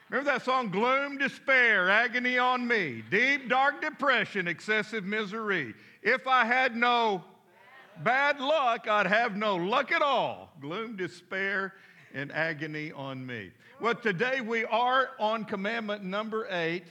Remember 0.09 0.31
that 0.31 0.45
song, 0.45 0.71
Gloom, 0.71 1.19
Despair, 1.19 1.91
Agony 1.91 2.39
on 2.39 2.69
Me, 2.69 3.03
Deep, 3.11 3.49
Dark 3.49 3.83
Depression, 3.83 4.47
Excessive 4.47 5.05
Misery. 5.05 5.75
If 6.01 6.29
I 6.29 6.45
had 6.45 6.77
no 6.77 7.25
bad 8.03 8.41
luck, 8.41 8.89
I'd 8.89 9.07
have 9.07 9.37
no 9.37 9.57
luck 9.57 9.93
at 9.93 10.03
all. 10.03 10.53
Gloom, 10.61 10.97
despair, 10.97 11.75
and 12.15 12.33
agony 12.33 12.93
on 12.93 13.25
me. 13.25 13.51
Well, 13.81 13.95
today 13.95 14.41
we 14.41 14.65
are 14.65 15.11
on 15.19 15.45
commandment 15.45 16.03
number 16.03 16.47
eight 16.51 16.85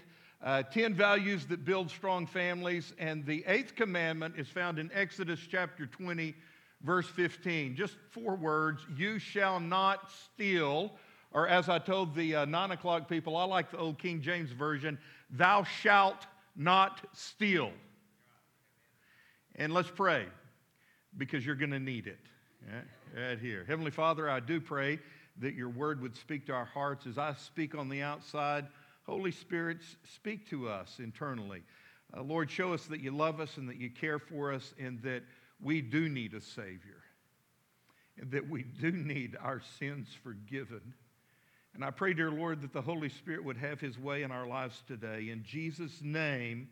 uh, 0.43 0.61
10 0.63 0.93
values 0.93 1.45
that 1.47 1.65
build 1.65 1.89
strong 1.89 2.27
families. 2.27 2.93
And 2.99 3.25
the 3.25 3.43
eighth 3.47 3.75
commandment 3.75 4.35
is 4.37 4.47
found 4.47 4.77
in 4.77 4.91
Exodus 4.93 5.39
chapter 5.49 5.87
20, 5.87 6.35
verse 6.83 7.07
15. 7.07 7.75
Just 7.75 7.95
four 8.11 8.35
words 8.35 8.85
You 8.95 9.17
shall 9.17 9.59
not 9.59 10.11
steal. 10.11 10.93
Or, 11.31 11.47
as 11.47 11.67
I 11.67 11.79
told 11.79 12.15
the 12.15 12.35
uh, 12.35 12.45
nine 12.45 12.71
o'clock 12.71 13.09
people, 13.09 13.35
I 13.35 13.43
like 13.43 13.71
the 13.71 13.77
old 13.77 13.97
King 13.97 14.21
James 14.21 14.51
Version, 14.51 14.97
thou 15.29 15.63
shalt 15.63 16.27
not 16.55 17.01
steal. 17.13 17.71
And 19.55 19.73
let's 19.73 19.89
pray 19.89 20.27
because 21.17 21.45
you're 21.45 21.55
going 21.55 21.71
to 21.71 21.79
need 21.79 22.07
it. 22.07 22.19
Yeah, 22.67 23.27
Right 23.29 23.39
here. 23.39 23.63
Heavenly 23.67 23.91
Father, 23.91 24.29
I 24.29 24.39
do 24.39 24.59
pray 24.59 24.99
that 25.39 25.53
your 25.53 25.69
word 25.69 26.01
would 26.01 26.15
speak 26.15 26.45
to 26.47 26.53
our 26.53 26.65
hearts 26.65 27.05
as 27.05 27.17
I 27.17 27.33
speak 27.33 27.75
on 27.75 27.89
the 27.89 28.01
outside. 28.01 28.67
Holy 29.05 29.31
Spirit, 29.31 29.77
speak 30.03 30.49
to 30.49 30.67
us 30.67 30.97
internally. 30.99 31.61
Uh, 32.15 32.23
Lord, 32.23 32.49
show 32.49 32.73
us 32.73 32.85
that 32.85 33.01
you 33.01 33.11
love 33.11 33.39
us 33.39 33.57
and 33.57 33.69
that 33.69 33.77
you 33.77 33.89
care 33.89 34.19
for 34.19 34.51
us 34.51 34.73
and 34.79 35.01
that 35.03 35.23
we 35.61 35.81
do 35.81 36.09
need 36.09 36.33
a 36.33 36.41
Savior 36.41 37.03
and 38.17 38.31
that 38.31 38.49
we 38.49 38.63
do 38.63 38.91
need 38.91 39.37
our 39.41 39.61
sins 39.79 40.07
forgiven. 40.23 40.93
And 41.73 41.83
I 41.83 41.91
pray, 41.91 42.13
dear 42.13 42.31
Lord, 42.31 42.61
that 42.61 42.71
the 42.71 42.81
Holy 42.81 43.09
Spirit 43.09 43.43
would 43.43 43.57
have 43.57 43.81
his 43.81 43.99
way 43.99 44.23
in 44.23 44.31
our 44.31 44.47
lives 44.47 44.81
today. 44.87 45.29
In 45.29 45.43
Jesus' 45.43 46.01
name, 46.01 46.69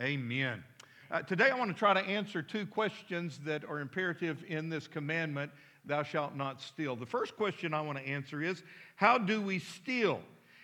amen. 0.00 0.64
Uh, 1.10 1.20
today, 1.22 1.50
I 1.50 1.58
want 1.58 1.72
to 1.72 1.76
try 1.76 1.92
to 1.92 2.00
answer 2.00 2.40
two 2.40 2.64
questions 2.64 3.40
that 3.44 3.64
are 3.64 3.80
imperative 3.80 4.44
in 4.46 4.68
this 4.68 4.86
commandment 4.86 5.50
thou 5.84 6.04
shalt 6.04 6.36
not 6.36 6.60
steal. 6.62 6.94
The 6.94 7.04
first 7.04 7.36
question 7.36 7.74
I 7.74 7.80
want 7.80 7.98
to 7.98 8.06
answer 8.06 8.40
is 8.40 8.62
how 8.94 9.18
do 9.18 9.42
we 9.42 9.58
steal? 9.58 10.20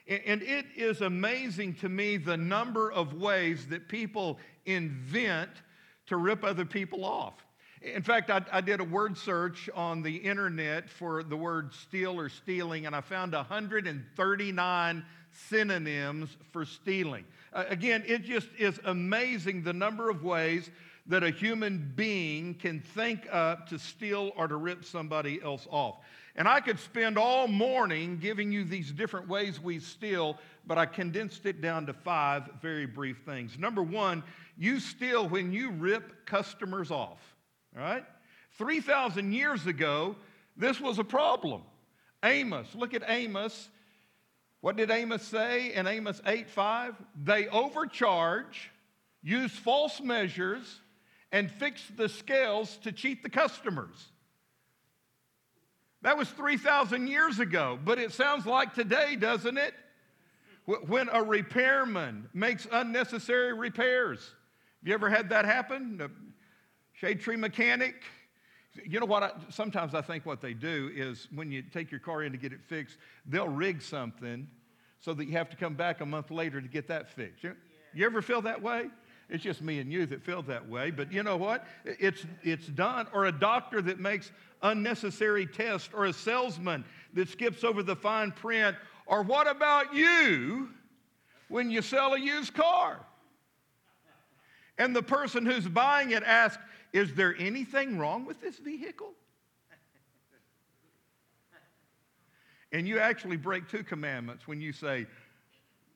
And 0.06 0.42
it 0.42 0.66
is 0.76 1.00
amazing 1.00 1.74
to 1.76 1.88
me 1.88 2.16
the 2.16 2.37
number 2.37 2.92
of 2.92 3.14
ways 3.14 3.66
that 3.68 3.88
people 3.88 4.38
invent 4.66 5.50
to 6.06 6.16
rip 6.16 6.44
other 6.44 6.64
people 6.64 7.04
off. 7.04 7.35
In 7.82 8.02
fact, 8.02 8.30
I, 8.30 8.42
I 8.52 8.61
did 8.61 8.78
a 8.78 8.85
word 8.85 9.18
search 9.18 9.68
on 9.74 10.02
the 10.02 10.14
internet 10.14 10.88
for 10.88 11.24
the 11.24 11.37
word 11.37 11.74
steal 11.74 12.20
or 12.20 12.28
stealing, 12.28 12.87
and 12.87 12.94
I 12.94 13.00
found 13.00 13.32
139 13.32 15.04
synonyms 15.48 16.37
for 16.52 16.64
stealing. 16.64 17.24
Uh, 17.57 17.64
again, 17.71 18.05
it 18.07 18.23
just 18.23 18.49
is 18.59 18.79
amazing 18.85 19.62
the 19.62 19.73
number 19.73 20.11
of 20.11 20.23
ways 20.23 20.71
that 21.07 21.25
a 21.25 21.31
human 21.31 21.90
being 21.97 22.53
can 22.53 22.81
think 22.81 23.27
up 23.33 23.66
to 23.66 23.79
steal 23.79 24.31
or 24.37 24.47
to 24.47 24.57
rip 24.57 24.85
somebody 24.85 25.40
else 25.42 25.66
off. 25.71 25.97
And 26.35 26.47
I 26.47 26.61
could 26.61 26.79
spend 26.79 27.16
all 27.16 27.49
morning 27.49 28.19
giving 28.19 28.53
you 28.53 28.62
these 28.64 28.92
different 28.92 29.27
ways 29.27 29.59
we 29.59 29.79
steal, 29.79 30.37
but 30.66 30.77
I 30.77 30.85
condensed 30.85 31.47
it 31.47 31.62
down 31.62 31.87
to 31.87 31.95
five 31.95 32.42
very 32.61 32.85
brief 32.85 33.23
things. 33.25 33.59
Number 33.59 33.83
one, 33.83 34.23
you 34.59 34.79
steal 34.79 35.27
when 35.27 35.51
you 35.51 35.71
rip 35.71 36.27
customers 36.27 36.90
off, 36.90 37.37
all 37.75 37.83
right? 37.83 38.05
3,000 38.59 39.33
years 39.33 39.66
ago, 39.66 40.14
this 40.59 40.79
was 40.79 40.99
a 40.99 41.05
problem. 41.05 41.62
Amos, 42.23 42.66
look 42.75 42.92
at 42.92 43.03
Amos. 43.09 43.71
What 44.66 44.74
did 44.74 44.90
Amos 44.90 45.22
say 45.22 45.72
in 45.74 45.87
Amos 45.87 46.20
8 46.26 46.50
5? 46.50 46.96
They 47.22 47.46
overcharge, 47.46 48.72
use 49.22 49.52
false 49.52 50.00
measures, 50.00 50.81
and 51.31 51.48
fix 51.48 51.83
the 51.96 52.09
scales 52.09 52.76
to 52.79 52.90
cheat 52.90 53.22
the 53.22 53.31
customers. 53.31 54.09
That 56.02 56.18
was 56.18 56.29
3,000 56.31 57.07
years 57.07 57.38
ago, 57.38 57.79
but 57.85 58.00
it 58.00 58.11
sounds 58.11 58.44
like 58.44 58.74
today, 58.74 59.14
doesn't 59.14 59.57
it? 59.57 59.72
When 60.64 61.11
a 61.12 61.22
repairman 61.22 62.29
makes 62.35 62.66
unnecessary 62.72 63.52
repairs. 63.52 64.18
Have 64.18 64.88
you 64.88 64.94
ever 64.94 65.09
had 65.09 65.29
that 65.29 65.44
happen? 65.44 66.00
A 66.02 66.11
shade 66.92 67.20
tree 67.20 67.37
mechanic. 67.37 68.02
You 68.85 69.01
know 69.01 69.07
what? 69.07 69.23
I, 69.23 69.31
sometimes 69.51 69.95
I 69.95 70.01
think 70.01 70.27
what 70.27 70.41
they 70.41 70.55
do 70.55 70.91
is 70.95 71.29
when 71.35 71.51
you 71.51 71.62
take 71.62 71.91
your 71.91 72.01
car 72.01 72.23
in 72.23 72.33
to 72.33 72.39
get 72.39 72.53
it 72.53 72.61
fixed, 72.67 72.99
they'll 73.27 73.49
rig 73.49 73.83
something 73.83 74.49
so 75.01 75.15
that 75.15 75.27
you 75.27 75.33
have 75.33 75.49
to 75.51 75.57
come 75.57 75.75
back 75.75 76.01
a 76.01 76.07
month 76.07 76.31
later 76.31 76.61
to 76.61 76.69
get 76.69 76.89
that 76.89 77.09
fixed. 77.09 77.45
You, 77.45 77.55
you 77.95 78.05
ever 78.07 78.23
feel 78.23 78.43
that 78.43 78.61
way? 78.61 78.87
It's 79.29 79.43
just 79.43 79.61
me 79.61 79.81
and 79.81 79.93
you 79.93 80.07
that 80.07 80.23
feel 80.23 80.43
that 80.43 80.69
way. 80.69 80.91
But 80.91 81.12
you 81.12 81.23
know 81.23 81.37
what? 81.37 81.67
It's, 81.85 82.25
it's 82.43 82.67
done. 82.67 83.07
Or 83.12 83.27
a 83.27 83.33
doctor 83.33 83.83
that 83.83 83.99
makes 83.99 84.31
unnecessary 84.62 85.47
tests, 85.47 85.91
or 85.93 86.07
a 86.07 86.12
salesman 86.12 86.85
that 87.15 87.29
skips 87.29 87.65
over 87.65 87.83
the 87.83 87.97
fine 87.97 88.33
print. 88.33 88.77
Or 89.07 89.23
what 89.23 89.49
about 89.49 89.95
you 89.95 90.71
when 91.49 91.71
you 91.71 91.83
sell 91.83 92.15
a 92.15 92.21
used 92.21 92.55
car? 92.55 93.01
And 94.79 94.95
the 94.95 95.03
person 95.03 95.47
who's 95.47 95.67
buying 95.67 96.11
it 96.11 96.23
asks, 96.23 96.62
Is 96.96 97.12
there 97.12 97.37
anything 97.38 97.98
wrong 97.98 98.24
with 98.24 98.40
this 98.40 98.56
vehicle? 98.56 99.12
And 102.72 102.88
you 102.88 102.98
actually 102.98 103.37
break 103.37 103.68
two 103.68 103.85
commandments 103.85 104.48
when 104.48 104.62
you 104.62 104.72
say, 104.72 105.06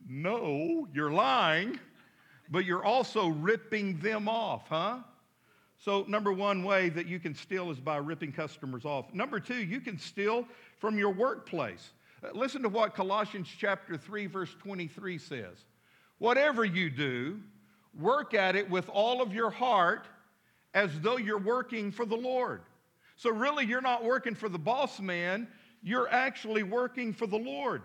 No, 0.07 0.87
you're 0.93 1.11
lying, 1.11 1.81
but 2.51 2.67
you're 2.67 2.85
also 2.85 3.29
ripping 3.29 3.99
them 4.01 4.29
off, 4.29 4.69
huh? 4.69 4.99
So, 5.79 6.05
number 6.07 6.35
one 6.35 6.65
way 6.65 6.91
that 6.91 7.07
you 7.07 7.19
can 7.19 7.35
steal 7.35 7.71
is 7.71 7.81
by 7.81 7.97
ripping 7.97 8.33
customers 8.33 8.85
off. 8.85 9.07
Number 9.15 9.41
two, 9.41 9.65
you 9.65 9.81
can 9.81 9.99
steal 9.99 10.47
from 10.81 10.99
your 10.99 11.15
workplace. 11.15 11.93
Uh, 12.23 12.29
Listen 12.35 12.61
to 12.61 12.69
what 12.69 12.95
Colossians 12.95 13.49
chapter 13.59 13.97
3, 13.97 14.27
verse 14.27 14.55
23 14.61 15.17
says. 15.17 15.65
Whatever 16.19 16.67
you 16.67 16.91
do, 16.91 17.41
work 17.99 18.35
at 18.35 18.55
it 18.55 18.69
with 18.69 18.91
all 18.91 19.23
of 19.23 19.33
your 19.33 19.49
heart 19.49 20.07
as 20.75 20.91
though 21.01 21.17
you're 21.17 21.39
working 21.39 21.91
for 21.91 22.05
the 22.05 22.17
Lord. 22.17 22.63
So, 23.17 23.31
really, 23.31 23.67
you're 23.67 23.81
not 23.81 24.05
working 24.05 24.35
for 24.35 24.49
the 24.49 24.59
boss 24.59 25.01
man, 25.01 25.47
you're 25.83 26.09
actually 26.09 26.63
working 26.63 27.13
for 27.13 27.27
the 27.27 27.39
Lord. 27.39 27.83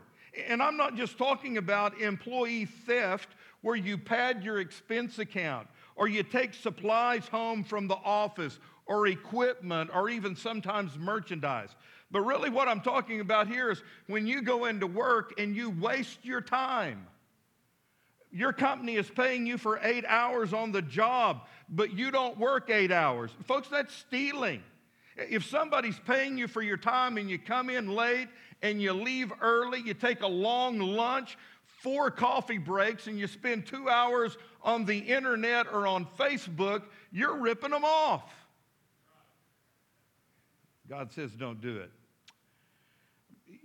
And 0.47 0.61
I'm 0.61 0.77
not 0.77 0.95
just 0.95 1.17
talking 1.17 1.57
about 1.57 1.99
employee 2.01 2.65
theft 2.65 3.29
where 3.61 3.75
you 3.75 3.97
pad 3.97 4.43
your 4.43 4.59
expense 4.59 5.19
account 5.19 5.67
or 5.95 6.07
you 6.07 6.23
take 6.23 6.53
supplies 6.53 7.27
home 7.27 7.63
from 7.63 7.87
the 7.87 7.95
office 7.95 8.59
or 8.85 9.07
equipment 9.07 9.89
or 9.93 10.09
even 10.09 10.35
sometimes 10.35 10.97
merchandise. 10.97 11.75
But 12.11 12.21
really, 12.21 12.49
what 12.49 12.67
I'm 12.67 12.81
talking 12.81 13.21
about 13.21 13.47
here 13.47 13.71
is 13.71 13.81
when 14.07 14.27
you 14.27 14.41
go 14.41 14.65
into 14.65 14.87
work 14.87 15.33
and 15.37 15.55
you 15.55 15.69
waste 15.71 16.23
your 16.23 16.41
time. 16.41 17.07
Your 18.35 18.51
company 18.51 18.97
is 18.97 19.09
paying 19.09 19.47
you 19.47 19.57
for 19.57 19.79
eight 19.81 20.03
hours 20.05 20.51
on 20.51 20.73
the 20.73 20.81
job, 20.81 21.47
but 21.69 21.93
you 21.93 22.11
don't 22.11 22.37
work 22.37 22.69
eight 22.69 22.91
hours. 22.91 23.31
Folks, 23.45 23.69
that's 23.69 23.95
stealing. 23.95 24.61
If 25.15 25.45
somebody's 25.45 25.97
paying 25.99 26.37
you 26.37 26.49
for 26.49 26.61
your 26.61 26.75
time 26.75 27.17
and 27.17 27.29
you 27.29 27.39
come 27.39 27.69
in 27.69 27.87
late 27.87 28.27
and 28.61 28.81
you 28.81 28.91
leave 28.91 29.31
early, 29.39 29.79
you 29.79 29.93
take 29.93 30.21
a 30.21 30.27
long 30.27 30.79
lunch, 30.79 31.37
four 31.81 32.11
coffee 32.11 32.57
breaks, 32.57 33.07
and 33.07 33.17
you 33.17 33.27
spend 33.27 33.67
two 33.67 33.87
hours 33.87 34.37
on 34.61 34.83
the 34.83 34.97
internet 34.97 35.67
or 35.71 35.87
on 35.87 36.05
Facebook, 36.19 36.83
you're 37.13 37.37
ripping 37.37 37.71
them 37.71 37.85
off. 37.85 38.29
God 40.89 41.13
says 41.13 41.31
don't 41.31 41.61
do 41.61 41.77
it. 41.77 41.89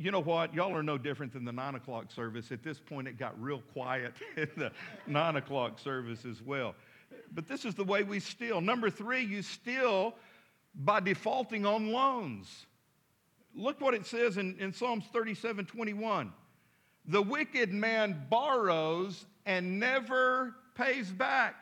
You 0.01 0.11
know 0.11 0.23
what? 0.23 0.55
Y'all 0.55 0.75
are 0.75 0.83
no 0.83 0.97
different 0.97 1.35
than 1.35 1.45
the 1.45 1.53
nine 1.53 1.75
o'clock 1.75 2.11
service. 2.11 2.51
At 2.51 2.63
this 2.63 2.81
point, 2.81 3.07
it 3.07 3.19
got 3.19 3.39
real 3.39 3.61
quiet 3.75 4.15
in 4.39 4.49
the 4.57 4.73
nine 5.07 5.37
o'clock 5.37 5.79
service 5.79 6.25
as 6.25 6.41
well. 6.41 6.75
But 7.33 7.47
this 7.47 7.67
is 7.67 7.75
the 7.75 7.85
way 7.85 8.03
we 8.03 8.19
steal. 8.19 8.63
Number 8.63 8.89
three, 8.89 9.23
you 9.23 9.43
steal 9.43 10.15
by 10.75 11.01
defaulting 11.01 11.67
on 11.67 11.93
loans. 11.93 12.65
Look 13.55 13.83
what 13.83 13.93
it 13.93 14.07
says 14.07 14.39
in, 14.39 14.57
in 14.59 14.73
Psalms 14.73 15.05
37 15.13 15.67
21. 15.67 16.33
The 17.05 17.21
wicked 17.21 17.71
man 17.71 18.25
borrows 18.31 19.27
and 19.45 19.79
never 19.79 20.55
pays 20.75 21.11
back. 21.11 21.57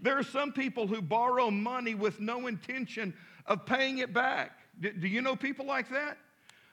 There 0.00 0.16
are 0.16 0.22
some 0.22 0.52
people 0.52 0.86
who 0.86 1.02
borrow 1.02 1.50
money 1.50 1.94
with 1.94 2.18
no 2.18 2.46
intention 2.46 3.12
of 3.44 3.66
paying 3.66 3.98
it 3.98 4.14
back. 4.14 4.52
Do, 4.80 4.90
do 4.90 5.06
you 5.06 5.20
know 5.20 5.36
people 5.36 5.66
like 5.66 5.90
that? 5.90 6.16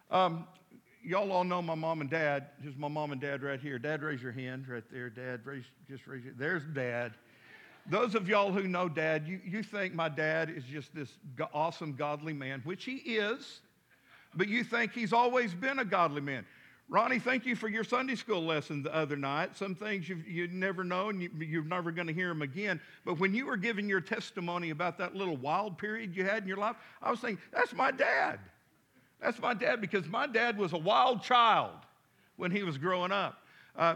Um, 0.09 0.47
y'all 1.05 1.31
all 1.31 1.43
know 1.43 1.61
my 1.61 1.75
mom 1.75 2.01
and 2.01 2.09
dad. 2.09 2.47
Here's 2.61 2.75
my 2.75 2.87
mom 2.87 3.11
and 3.11 3.21
dad 3.21 3.43
right 3.43 3.59
here. 3.59 3.77
Dad, 3.77 4.01
raise 4.01 4.21
your 4.21 4.31
hand 4.31 4.67
right 4.67 4.83
there. 4.91 5.09
Dad, 5.09 5.41
raise, 5.45 5.65
just 5.89 6.07
raise 6.07 6.23
your. 6.23 6.33
There's 6.33 6.63
dad. 6.73 7.13
Those 7.87 8.15
of 8.15 8.27
y'all 8.27 8.51
who 8.51 8.67
know 8.67 8.89
dad, 8.89 9.27
you, 9.27 9.39
you 9.45 9.61
think 9.61 9.93
my 9.93 10.09
dad 10.09 10.49
is 10.49 10.63
just 10.63 10.93
this 10.95 11.17
awesome, 11.53 11.93
godly 11.93 12.33
man, 12.33 12.61
which 12.63 12.83
he 12.83 12.95
is, 12.95 13.61
but 14.33 14.47
you 14.47 14.63
think 14.63 14.91
he's 14.91 15.13
always 15.13 15.53
been 15.53 15.79
a 15.79 15.85
godly 15.85 16.21
man. 16.21 16.45
Ronnie, 16.87 17.19
thank 17.19 17.45
you 17.45 17.55
for 17.55 17.67
your 17.67 17.83
Sunday 17.83 18.15
school 18.15 18.43
lesson 18.43 18.83
the 18.83 18.93
other 18.93 19.15
night. 19.15 19.55
Some 19.55 19.73
things 19.73 20.07
you've, 20.07 20.27
you 20.27 20.47
never 20.47 20.83
know 20.83 21.09
and 21.09 21.21
you, 21.21 21.29
you're 21.39 21.63
never 21.63 21.91
going 21.91 22.07
to 22.07 22.13
hear 22.13 22.27
them 22.29 22.43
again. 22.43 22.79
But 23.05 23.19
when 23.19 23.33
you 23.33 23.45
were 23.45 23.57
giving 23.57 23.89
your 23.89 24.01
testimony 24.01 24.69
about 24.69 24.97
that 24.99 25.15
little 25.15 25.37
wild 25.37 25.77
period 25.77 26.15
you 26.15 26.23
had 26.23 26.43
in 26.43 26.47
your 26.47 26.57
life, 26.57 26.75
I 27.01 27.09
was 27.09 27.19
thinking, 27.19 27.43
that's 27.51 27.73
my 27.73 27.91
dad. 27.91 28.39
That's 29.21 29.39
my 29.39 29.53
dad 29.53 29.81
because 29.81 30.07
my 30.07 30.27
dad 30.27 30.57
was 30.57 30.73
a 30.73 30.77
wild 30.77 31.23
child 31.23 31.75
when 32.35 32.51
he 32.51 32.63
was 32.63 32.77
growing 32.77 33.11
up. 33.11 33.37
Uh, 33.75 33.95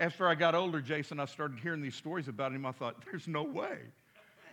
after 0.00 0.26
I 0.26 0.34
got 0.34 0.54
older, 0.54 0.80
Jason, 0.80 1.20
I 1.20 1.26
started 1.26 1.58
hearing 1.60 1.82
these 1.82 1.94
stories 1.94 2.28
about 2.28 2.52
him. 2.52 2.64
I 2.64 2.72
thought, 2.72 2.96
there's 3.10 3.28
no 3.28 3.42
way. 3.42 3.78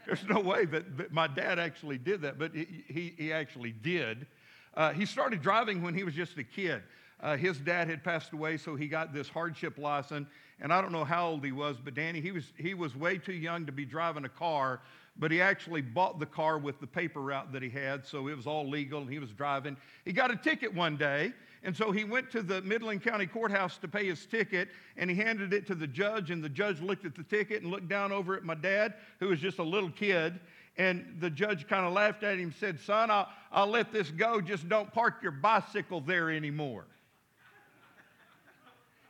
There's 0.05 0.23
no 0.27 0.39
way 0.39 0.65
that, 0.65 0.97
that 0.97 1.11
my 1.11 1.27
dad 1.27 1.59
actually 1.59 1.97
did 1.97 2.21
that, 2.21 2.39
but 2.39 2.53
he, 2.55 3.13
he, 3.17 3.31
actually 3.31 3.71
did. 3.71 4.25
Uh, 4.73 4.91
he 4.91 5.05
started 5.05 5.41
driving 5.41 5.81
when 5.81 5.93
he 5.93 6.03
was 6.03 6.15
just 6.15 6.37
a 6.37 6.43
kid. 6.43 6.81
Uh, 7.21 7.37
his 7.37 7.59
dad 7.59 7.89
had 7.89 8.03
passed 8.03 8.33
away, 8.33 8.57
so 8.57 8.75
he 8.75 8.87
got 8.87 9.13
this 9.13 9.29
hardship 9.29 9.77
license. 9.77 10.27
And 10.61 10.73
I 10.73 10.81
don't 10.81 10.91
know 10.91 11.03
how 11.03 11.29
old 11.29 11.45
he 11.45 11.51
was, 11.51 11.77
but 11.83 11.93
Danny, 11.93 12.21
he 12.21 12.31
was, 12.31 12.51
he 12.57 12.73
was 12.73 12.95
way 12.95 13.17
too 13.17 13.33
young 13.33 13.65
to 13.65 13.71
be 13.71 13.85
driving 13.85 14.25
a 14.25 14.29
car, 14.29 14.81
but 15.19 15.31
he 15.31 15.41
actually 15.41 15.81
bought 15.81 16.17
the 16.17 16.25
car 16.25 16.57
with 16.57 16.79
the 16.79 16.87
paper 16.87 17.19
route 17.19 17.51
that 17.51 17.61
he 17.61 17.69
had, 17.69 18.05
so 18.05 18.27
it 18.29 18.35
was 18.35 18.47
all 18.47 18.67
legal, 18.67 19.01
and 19.01 19.09
he 19.09 19.19
was 19.19 19.31
driving. 19.31 19.75
He 20.05 20.13
got 20.13 20.31
a 20.31 20.35
ticket 20.35 20.73
one 20.73 20.95
day, 20.95 21.33
and 21.63 21.75
so 21.75 21.91
he 21.91 22.05
went 22.05 22.31
to 22.31 22.41
the 22.41 22.61
Midland 22.61 23.03
County 23.03 23.27
Courthouse 23.27 23.77
to 23.79 23.87
pay 23.89 24.07
his 24.07 24.25
ticket, 24.25 24.69
and 24.95 25.09
he 25.09 25.15
handed 25.17 25.53
it 25.53 25.67
to 25.67 25.75
the 25.75 25.87
judge, 25.87 26.31
and 26.31 26.41
the 26.41 26.49
judge 26.49 26.79
looked 26.79 27.05
at 27.05 27.15
the 27.15 27.23
ticket 27.23 27.61
and 27.61 27.69
looked 27.69 27.89
down 27.89 28.13
over 28.13 28.35
at 28.35 28.43
my 28.43 28.55
dad, 28.55 28.93
who 29.19 29.27
was 29.27 29.39
just 29.39 29.59
a 29.59 29.63
little 29.63 29.91
kid. 29.91 30.39
And 30.77 31.17
the 31.19 31.29
judge 31.29 31.67
kind 31.67 31.85
of 31.85 31.91
laughed 31.91 32.23
at 32.23 32.35
him 32.35 32.45
and 32.45 32.53
said, 32.53 32.79
Son, 32.79 33.11
I'll, 33.11 33.27
I'll 33.51 33.67
let 33.67 33.91
this 33.91 34.11
go. 34.11 34.39
Just 34.39 34.69
don't 34.69 34.89
park 34.93 35.15
your 35.21 35.33
bicycle 35.33 35.99
there 35.99 36.31
anymore. 36.31 36.85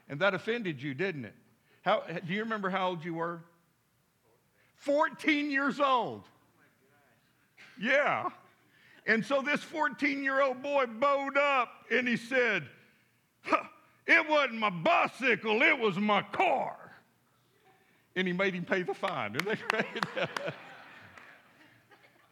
And 0.07 0.19
that 0.21 0.33
offended 0.33 0.81
you, 0.81 0.95
didn't 0.95 1.25
it? 1.25 1.35
How, 1.83 2.01
do 2.25 2.33
you 2.33 2.41
remember 2.41 2.71
how 2.71 2.89
old 2.89 3.05
you 3.05 3.13
were? 3.13 3.41
14 4.79 5.51
years 5.51 5.79
old. 5.79 6.23
Yeah. 7.79 8.29
And 9.05 9.25
so 9.25 9.41
this 9.41 9.61
14 9.61 10.23
year 10.23 10.41
old 10.41 10.61
boy 10.61 10.85
bowed 10.85 11.37
up 11.37 11.69
and 11.91 12.07
he 12.07 12.17
said, 12.17 12.67
"Huh, 13.41 13.63
It 14.07 14.27
wasn't 14.27 14.59
my 14.59 14.69
bicycle, 14.69 15.61
it 15.61 15.77
was 15.77 15.97
my 15.97 16.21
car. 16.21 16.75
And 18.15 18.27
he 18.27 18.33
made 18.33 18.53
him 18.53 18.65
pay 18.65 18.83
the 18.83 18.93
fine. 18.93 19.35
Isn't 19.35 19.59
that? 19.71 20.29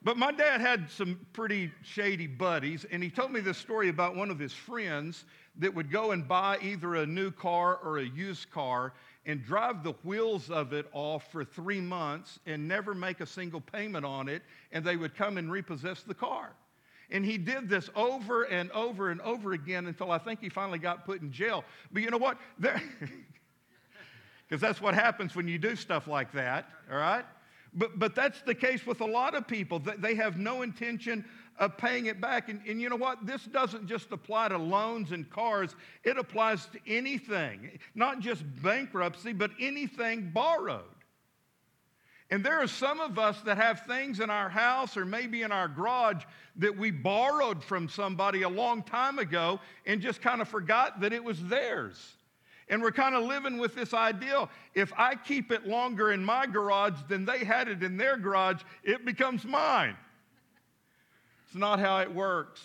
But 0.03 0.15
my 0.15 0.31
dad 0.31 0.62
had 0.62 0.89
some 0.89 1.19
pretty 1.33 1.69
shady 1.83 2.27
buddies, 2.27 2.86
and 2.91 3.03
he 3.03 3.10
told 3.10 3.29
me 3.31 3.41
this 3.41 3.57
story 3.57 3.89
about 3.89 4.15
one 4.15 4.29
of 4.29 4.39
his 4.39 4.53
friends 4.53 5.25
that 5.57 5.73
would 5.73 5.91
go 5.91 6.12
and 6.12 6.25
buy 6.25 6.60
either 6.62 6.95
a 6.95 7.05
new 7.05 7.29
car 7.29 7.77
or 7.83 7.97
a 7.97 8.05
used 8.05 8.49
car, 8.49 8.93
and 9.27 9.43
drive 9.43 9.83
the 9.83 9.93
wheels 10.03 10.49
of 10.49 10.73
it 10.73 10.87
off 10.93 11.31
for 11.31 11.43
three 11.43 11.81
months 11.81 12.39
and 12.47 12.67
never 12.67 12.95
make 12.95 13.19
a 13.19 13.25
single 13.25 13.61
payment 13.61 14.05
on 14.05 14.29
it, 14.29 14.41
and 14.71 14.83
they 14.83 14.95
would 14.95 15.15
come 15.15 15.37
and 15.37 15.51
repossess 15.51 16.01
the 16.01 16.13
car. 16.15 16.53
And 17.11 17.23
he 17.23 17.37
did 17.37 17.69
this 17.69 17.89
over 17.95 18.43
and 18.43 18.71
over 18.71 19.11
and 19.11 19.21
over 19.21 19.51
again 19.51 19.85
until 19.85 20.11
I 20.11 20.17
think 20.17 20.39
he 20.41 20.49
finally 20.49 20.79
got 20.79 21.05
put 21.05 21.21
in 21.21 21.31
jail. 21.31 21.63
But 21.91 22.01
you 22.01 22.09
know 22.09 22.17
what? 22.17 22.39
Because 24.47 24.61
that's 24.61 24.79
what 24.79 24.93
happens 24.93 25.35
when 25.35 25.45
you 25.49 25.57
do 25.57 25.75
stuff 25.75 26.07
like 26.07 26.31
that, 26.31 26.69
all 26.89 26.97
right? 26.97 27.25
But, 27.73 27.99
but 27.99 28.15
that's 28.15 28.41
the 28.43 28.55
case 28.55 28.85
with 28.85 29.01
a 29.01 29.05
lot 29.05 29.35
of 29.35 29.45
people. 29.45 29.79
They 29.79 30.15
have 30.15 30.37
no 30.37 30.61
intention 30.61 31.25
of 31.58 31.78
paying 31.78 32.06
it 32.06 32.22
back. 32.22 32.50
And, 32.50 32.62
and 32.67 32.82
you 32.82 32.89
know 32.89 32.96
what? 32.96 33.26
This 33.26 33.43
doesn't 33.46 33.88
just 33.88 34.12
apply 34.12 34.50
to 34.50 34.58
loans 34.58 35.12
and 35.12 35.30
cars, 35.30 35.76
it 36.04 36.17
applies 36.17 36.65
to 36.67 36.80
anything, 36.88 37.80
not 37.96 38.20
just 38.20 38.43
bankruptcy, 38.62 39.34
but 39.34 39.52
anything 39.60 40.32
borrowed. 40.34 40.84
And 42.30 42.43
there 42.43 42.62
are 42.62 42.67
some 42.67 43.00
of 43.00 43.17
us 43.17 43.39
that 43.41 43.58
have 43.58 43.86
things 43.86 44.20
in 44.20 44.30
our 44.30 44.50
house 44.50 44.98
or 44.98 45.06
maybe 45.06 45.43
in 45.43 45.52
our 45.54 45.70
garage 45.70 46.24
that 46.58 46.78
we 46.78 46.91
borrowed 46.91 47.63
from 47.63 47.88
somebody 47.88 48.41
a 48.41 48.50
long 48.50 48.84
time 48.84 49.17
ago 49.17 49.62
and 49.86 50.02
just 50.02 50.22
kind 50.22 50.41
of 50.41 50.50
forgot 50.50 51.00
that 51.00 51.13
it 51.13 51.24
was 51.24 51.41
theirs. 51.46 52.15
And 52.70 52.82
we're 52.82 52.91
kind 52.91 53.15
of 53.15 53.24
living 53.24 53.58
with 53.58 53.76
this 53.76 53.93
ideal 53.93 54.50
if 54.76 54.91
I 54.98 55.15
keep 55.15 55.54
it 55.54 55.65
longer 55.65 56.12
in 56.12 56.22
my 56.24 56.46
garage 56.46 57.00
than 57.08 57.24
they 57.24 57.46
had 57.46 57.70
it 57.70 57.82
in 57.82 57.96
their 57.96 58.17
garage, 58.17 58.62
it 58.84 59.06
becomes 59.06 59.46
mine. 59.46 59.96
It's 61.47 61.55
not 61.55 61.79
how 61.79 61.99
it 61.99 62.13
works. 62.13 62.62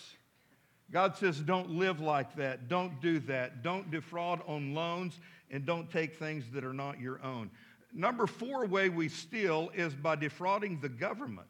God 0.91 1.17
says, 1.17 1.39
don't 1.39 1.71
live 1.71 1.99
like 1.99 2.35
that. 2.35 2.67
Don't 2.67 3.01
do 3.01 3.19
that. 3.21 3.63
Don't 3.63 3.89
defraud 3.89 4.41
on 4.45 4.75
loans 4.75 5.19
and 5.49 5.65
don't 5.65 5.89
take 5.89 6.17
things 6.17 6.45
that 6.53 6.63
are 6.63 6.73
not 6.73 6.99
your 6.99 7.23
own. 7.23 7.49
Number 7.93 8.27
four 8.27 8.65
way 8.65 8.89
we 8.89 9.07
steal 9.09 9.71
is 9.73 9.93
by 9.93 10.15
defrauding 10.15 10.79
the 10.81 10.89
government. 10.89 11.47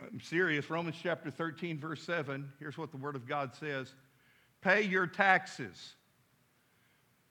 I'm 0.00 0.20
serious. 0.20 0.68
Romans 0.68 0.96
chapter 1.02 1.30
13, 1.30 1.78
verse 1.78 2.02
7. 2.02 2.50
Here's 2.58 2.76
what 2.76 2.90
the 2.90 2.96
Word 2.96 3.16
of 3.16 3.26
God 3.26 3.54
says 3.54 3.94
Pay 4.60 4.82
your 4.82 5.06
taxes, 5.06 5.94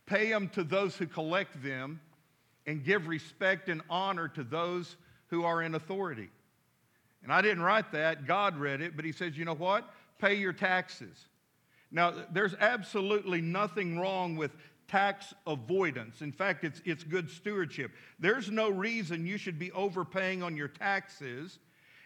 pay 0.05 0.29
them 0.29 0.49
to 0.49 0.63
those 0.63 0.95
who 0.95 1.05
collect 1.05 1.61
them, 1.63 1.99
and 2.65 2.84
give 2.84 3.08
respect 3.08 3.69
and 3.69 3.82
honor 3.89 4.28
to 4.30 4.43
those 4.43 4.95
who 5.28 5.43
are 5.43 5.62
in 5.62 5.76
authority. 5.76 6.30
And 7.23 7.32
I 7.32 7.41
didn't 7.41 7.63
write 7.63 7.91
that, 7.93 8.28
God 8.28 8.58
read 8.58 8.82
it, 8.82 8.95
but 8.95 9.06
He 9.06 9.12
says, 9.12 9.38
you 9.38 9.45
know 9.45 9.56
what? 9.56 9.89
Pay 10.19 10.36
your 10.36 10.54
taxes. 10.54 11.28
Now, 11.91 12.13
there's 12.32 12.56
absolutely 12.60 13.41
nothing 13.41 13.99
wrong 13.99 14.36
with 14.36 14.52
tax 14.88 15.34
avoidance. 15.47 16.21
In 16.21 16.32
fact, 16.32 16.63
it's, 16.63 16.82
it's 16.86 17.04
good 17.04 17.30
stewardship. 17.30 17.91
There's 18.19 18.49
no 18.49 18.70
reason 18.70 19.26
you 19.26 19.38
should 19.38 19.57
be 19.57 19.72
overpaying 19.72 20.43
on 20.43 20.57
your 20.57 20.68
taxes 20.68 21.59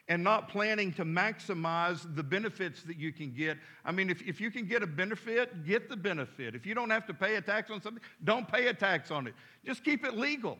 and 0.10 0.24
not 0.24 0.47
planning 0.47 0.93
to 0.93 1.03
maximize 1.03 2.16
the 2.16 2.24
benefits 2.24 2.84
that 2.84 2.97
you 2.97 3.12
can 3.12 3.32
get. 3.32 3.58
I 3.84 3.91
mean, 3.91 4.10
if, 4.10 4.22
if 4.22 4.39
you 4.39 4.49
can 4.51 4.66
get 4.66 4.82
a 4.82 4.88
benefit, 4.88 5.66
get 5.66 5.89
the 5.89 5.97
benefit. 5.97 6.55
If 6.55 6.66
you 6.66 6.74
don't 6.74 6.89
have 6.89 7.05
to 7.08 7.14
pay 7.14 7.36
a 7.36 7.41
tax 7.41 7.70
on 7.70 7.82
something, 7.82 8.01
don't 8.24 8.47
pay 8.47 8.68
a 8.68 8.74
tax 8.74 9.12
on 9.12 9.28
it. 9.28 9.34
Just 9.66 9.84
keep 9.84 10.05
it 10.05 10.16
legal. 10.16 10.58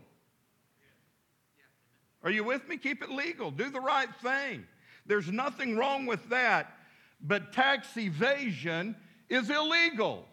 Are 2.24 2.32
you 2.32 2.44
with 2.44 2.68
me? 2.68 2.78
Keep 2.78 3.04
it 3.04 3.10
legal. 3.10 3.52
Do 3.52 3.70
the 3.70 3.80
right 3.80 4.14
thing. 4.22 4.66
There's 5.06 5.32
nothing 5.32 5.78
wrong 5.78 6.06
with 6.06 6.28
that, 6.30 6.74
but 7.22 7.54
tax 7.54 7.96
evasion 7.96 8.96
is 9.30 9.50
illegal. 9.50 10.26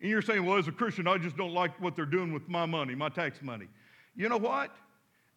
And 0.00 0.08
you're 0.08 0.22
saying, 0.22 0.44
well, 0.44 0.58
as 0.58 0.68
a 0.68 0.72
Christian, 0.72 1.08
I 1.08 1.18
just 1.18 1.36
don't 1.36 1.52
like 1.52 1.80
what 1.80 1.96
they're 1.96 2.06
doing 2.06 2.32
with 2.32 2.48
my 2.48 2.66
money, 2.66 2.94
my 2.94 3.08
tax 3.08 3.42
money. 3.42 3.66
You 4.14 4.28
know 4.28 4.36
what? 4.36 4.70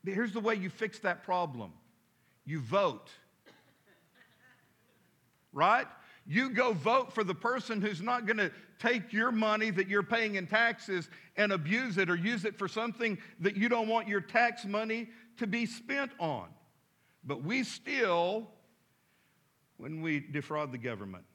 Here's 0.06 0.34
the 0.34 0.40
way 0.40 0.54
you 0.54 0.70
fix 0.70 1.00
that 1.00 1.24
problem 1.24 1.72
you 2.48 2.62
vote. 2.62 3.10
Right? 5.54 5.86
You 6.26 6.50
go 6.50 6.74
vote 6.74 7.14
for 7.14 7.24
the 7.24 7.36
person 7.36 7.82
who's 7.82 8.02
not 8.02 8.26
going 8.26 8.38
to 8.38 8.52
take 8.80 9.12
your 9.12 9.32
money 9.32 9.70
that 9.70 9.88
you're 9.88 10.04
paying 10.04 10.36
in 10.36 10.48
taxes 10.48 11.10
and 11.36 11.52
abuse 11.52 11.98
it 11.98 12.10
or 12.10 12.16
use 12.16 12.46
it 12.46 12.58
for 12.58 12.68
something 12.68 13.18
that 13.40 13.56
you 13.56 13.70
don't 13.70 13.88
want 13.88 14.08
your 14.08 14.22
tax 14.22 14.66
money 14.66 15.10
to 15.38 15.46
be 15.46 15.66
spent 15.66 16.12
on. 16.20 16.48
But 17.24 17.44
we 17.44 17.64
steal 17.64 18.50
when 19.78 20.02
we 20.02 20.20
defraud 20.20 20.72
the 20.72 20.78
government. 20.78 21.26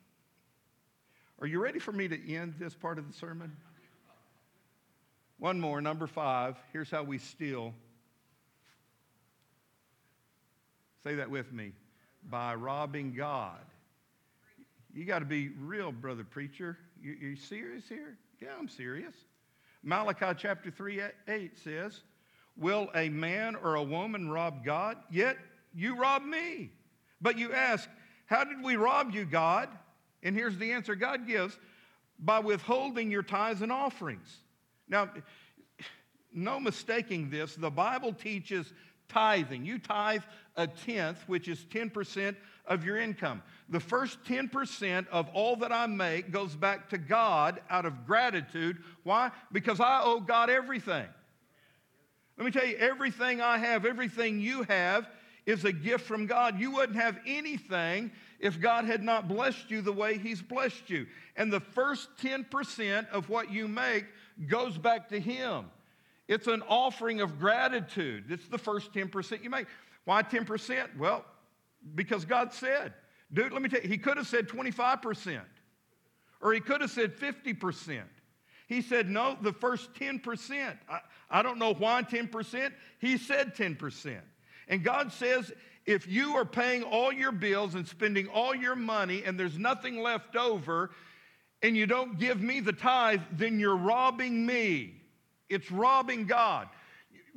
Are 1.41 1.47
you 1.47 1.61
ready 1.61 1.79
for 1.79 1.93
me 1.93 2.09
to 2.09 2.35
end 2.35 2.55
this 2.59 2.75
part 2.75 2.99
of 2.99 3.07
the 3.07 3.13
sermon? 3.13 3.57
One 5.39 5.61
more, 5.61 5.81
number 5.81 6.07
five. 6.07 6.57
Here's 6.73 6.91
how 6.91 7.03
we 7.03 7.19
steal. 7.19 7.75
Say 11.03 11.17
that 11.17 11.31
with 11.31 11.53
me 11.53 11.73
by 12.31 12.55
robbing 12.55 13.13
God. 13.13 13.61
You 14.95 15.05
got 15.05 15.21
to 15.21 15.25
be 15.25 15.49
real, 15.49 15.91
brother 15.91 16.25
preacher. 16.25 16.79
You, 17.01 17.13
you 17.13 17.37
serious 17.37 17.89
here? 17.89 18.17
Yeah, 18.41 18.51
I'm 18.59 18.69
serious. 18.69 19.15
Malachi 19.83 20.37
chapter 20.39 20.71
3 20.71 21.03
8 21.27 21.59
says, 21.59 22.03
Will 22.57 22.89
a 22.95 23.09
man 23.09 23.57
or 23.57 23.77
a 23.77 23.83
woman 23.83 24.31
rob 24.31 24.65
God? 24.65 24.97
Yet 25.11 25.39
you 25.75 25.97
rob 25.97 26.23
me. 26.23 26.71
But 27.21 27.39
you 27.39 27.53
ask, 27.53 27.89
How 28.27 28.45
did 28.45 28.63
we 28.63 28.77
rob 28.77 29.13
you, 29.13 29.25
God? 29.25 29.69
And 30.23 30.37
here's 30.37 30.57
the 30.59 30.73
answer 30.73 30.95
God 30.95 31.27
gives 31.27 31.59
by 32.19 32.39
withholding 32.39 33.11
your 33.11 33.23
tithes 33.23 33.63
and 33.63 33.73
offerings. 33.73 34.37
Now, 34.89 35.11
no 36.33 36.61
mistaking 36.61 37.31
this, 37.31 37.57
the 37.57 37.71
Bible 37.71 38.13
teaches 38.13 38.73
tithing. 39.13 39.65
You 39.65 39.79
tithe 39.79 40.23
a 40.57 40.67
tenth, 40.67 41.23
which 41.27 41.49
is 41.49 41.65
10% 41.73 42.37
of 42.67 42.85
your 42.85 42.99
income. 42.99 43.43
The 43.69 43.81
first 43.81 44.23
10% 44.25 45.09
of 45.09 45.29
all 45.35 45.57
that 45.57 45.73
I 45.73 45.87
make 45.87 46.31
goes 46.31 46.55
back 46.55 46.91
to 46.91 46.99
God 46.99 47.61
out 47.71 47.87
of 47.87 48.07
gratitude. 48.07 48.79
Why? 49.03 49.31
Because 49.51 49.81
I 49.81 50.03
owe 50.03 50.21
God 50.21 50.51
everything. 50.51 51.07
Let 52.37 52.45
me 52.45 52.51
tell 52.51 52.67
you, 52.67 52.77
everything 52.77 53.41
I 53.41 53.59
have, 53.59 53.85
everything 53.85 54.41
you 54.41 54.63
have, 54.65 55.09
is 55.45 55.65
a 55.65 55.73
gift 55.73 56.07
from 56.07 56.27
God. 56.27 56.59
You 56.59 56.71
wouldn't 56.71 56.99
have 56.99 57.19
anything 57.27 58.13
if 58.39 58.61
God 58.61 58.85
had 58.85 59.03
not 59.03 59.29
blessed 59.29 59.71
you 59.71 59.83
the 59.83 59.93
way 59.93 60.19
He's 60.19 60.41
blessed 60.41 60.89
you. 60.89 61.07
And 61.37 61.53
the 61.53 61.61
first 61.61 62.09
10% 62.23 63.09
of 63.11 63.29
what 63.29 63.51
you 63.51 63.69
make 63.69 64.07
goes 64.49 64.79
back 64.79 65.09
to 65.11 65.21
Him. 65.21 65.67
It's 66.33 66.47
an 66.47 66.63
offering 66.67 67.21
of 67.21 67.39
gratitude. 67.39 68.25
It's 68.31 68.49
the 68.49 68.59
first 68.59 68.93
10% 68.93 69.45
you 69.45 69.51
make. 69.51 69.67
Why 70.05 70.23
10%? 70.23 70.97
Well, 70.97 71.25
because 71.95 72.25
God 72.25 72.53
said. 72.53 72.95
Dude, 73.33 73.53
let 73.53 73.63
me 73.63 73.69
tell 73.69 73.83
you, 73.83 73.89
He 73.89 73.99
could 73.99 74.17
have 74.17 74.27
said 74.27 74.49
25%, 74.49 75.41
or 76.41 76.53
He 76.53 76.61
could 76.61 76.81
have 76.81 76.91
said 76.91 77.17
50%. 77.17 78.03
He 78.67 78.81
said, 78.81 79.11
no, 79.11 79.37
the 79.41 79.53
first 79.53 79.93
10%. 79.95 80.77
I, 80.89 81.01
I 81.31 81.43
don't 81.43 81.59
know 81.59 81.75
why 81.75 82.03
10%. 82.03 82.73
He 82.99 83.19
said 83.19 83.55
10%. 83.55 84.19
And 84.69 84.83
God 84.83 85.13
says, 85.13 85.53
if 85.85 86.09
you 86.09 86.37
are 86.37 86.45
paying 86.45 86.83
all 86.83 87.13
your 87.13 87.33
bills 87.33 87.75
and 87.75 87.87
spending 87.87 88.29
all 88.29 88.55
your 88.55 88.77
money 88.77 89.25
and 89.25 89.39
there's 89.39 89.59
nothing 89.59 90.01
left 90.01 90.37
over, 90.37 90.91
and 91.63 91.77
you 91.77 91.87
don't 91.87 92.19
give 92.19 92.41
me 92.41 92.61
the 92.61 92.73
tithe, 92.73 93.21
then 93.33 93.61
you're 93.61 93.77
robbing 93.77 94.47
me. 94.47 95.02
It's 95.53 95.71
robbing 95.71 96.27
God. 96.27 96.69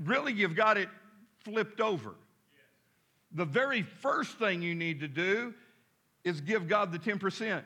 Really, 0.03 0.33
you've 0.33 0.55
got 0.55 0.77
it 0.77 0.89
flipped 1.43 1.81
over. 1.81 2.15
The 3.33 3.45
very 3.45 3.81
first 3.81 4.39
thing 4.39 4.61
you 4.61 4.73
need 4.73 5.01
to 5.01 5.07
do 5.07 5.53
is 6.23 6.41
give 6.41 6.67
God 6.67 6.91
the 6.91 6.99
10%. 6.99 7.63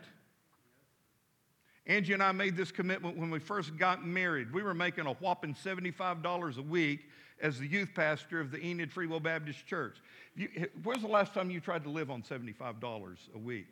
Angie 1.86 2.14
and 2.14 2.22
I 2.22 2.32
made 2.32 2.56
this 2.56 2.72
commitment 2.72 3.18
when 3.18 3.32
we 3.32 3.40
first 3.40 3.78
got 3.78 4.06
married. 4.06 4.54
We 4.54 4.62
were 4.62 4.74
making 4.74 5.08
a 5.08 5.14
whopping 5.14 5.56
$75 5.56 6.58
a 6.58 6.62
week 6.62 7.08
as 7.42 7.58
the 7.58 7.68
youth 7.68 7.90
pastor 7.96 8.40
of 8.40 8.52
the 8.52 8.64
Enid 8.64 8.92
Free 8.92 9.08
Will 9.08 9.20
Baptist 9.20 9.66
Church. 9.66 9.98
You, 10.36 10.50
when's 10.84 11.02
the 11.02 11.08
last 11.08 11.34
time 11.34 11.50
you 11.50 11.60
tried 11.60 11.84
to 11.84 11.90
live 11.90 12.12
on 12.12 12.22
$75 12.22 13.18
a 13.34 13.38
week? 13.38 13.68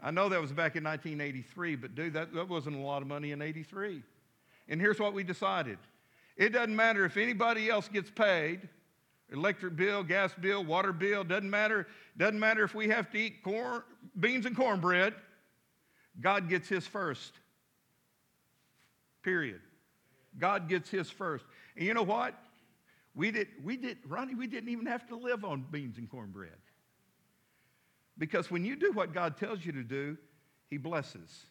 I 0.00 0.10
know 0.12 0.28
that 0.28 0.40
was 0.40 0.52
back 0.52 0.76
in 0.76 0.84
1983, 0.84 1.76
but 1.76 1.94
dude, 1.94 2.12
that, 2.12 2.32
that 2.34 2.48
wasn't 2.48 2.76
a 2.76 2.80
lot 2.80 3.02
of 3.02 3.08
money 3.08 3.32
in 3.32 3.42
83. 3.42 4.02
And 4.68 4.80
here's 4.80 4.98
what 4.98 5.14
we 5.14 5.24
decided 5.24 5.78
it 6.36 6.50
doesn't 6.50 6.76
matter 6.76 7.04
if 7.04 7.16
anybody 7.16 7.68
else 7.68 7.88
gets 7.88 8.10
paid 8.10 8.68
electric 9.32 9.76
bill, 9.76 10.02
gas 10.02 10.32
bill, 10.40 10.64
water 10.64 10.92
bill, 10.92 11.24
doesn't 11.24 11.50
matter. 11.50 11.86
Doesn't 12.16 12.38
matter 12.38 12.64
if 12.64 12.74
we 12.74 12.88
have 12.88 13.10
to 13.10 13.18
eat 13.18 13.42
corn, 13.42 13.82
beans 14.18 14.46
and 14.46 14.56
cornbread. 14.56 15.14
God 16.20 16.48
gets 16.48 16.68
his 16.68 16.86
first. 16.86 17.32
Period. 19.22 19.60
God 20.38 20.68
gets 20.68 20.90
his 20.90 21.10
first. 21.10 21.44
And 21.76 21.86
you 21.86 21.94
know 21.94 22.02
what? 22.02 22.34
We 23.14 23.30
did, 23.30 23.48
we 23.62 23.76
did, 23.76 23.98
Ronnie, 24.06 24.34
we 24.34 24.46
didn't 24.46 24.68
even 24.68 24.86
have 24.86 25.06
to 25.08 25.16
live 25.16 25.44
on 25.44 25.66
beans 25.70 25.98
and 25.98 26.08
cornbread. 26.08 26.50
Because 28.16 28.50
when 28.50 28.64
you 28.64 28.76
do 28.76 28.92
what 28.92 29.12
God 29.12 29.36
tells 29.36 29.64
you 29.64 29.72
to 29.72 29.82
do, 29.82 30.16
he 30.70 30.76
blesses. 30.76 31.44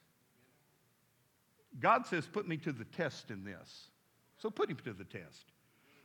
God 1.80 2.06
says, 2.06 2.28
Put 2.28 2.48
me 2.48 2.58
to 2.58 2.72
the 2.72 2.86
test 2.86 3.32
in 3.32 3.44
this. 3.44 3.90
So 4.38 4.50
put 4.50 4.70
him 4.70 4.78
to 4.86 4.94
the 4.94 5.04
test. 5.04 5.52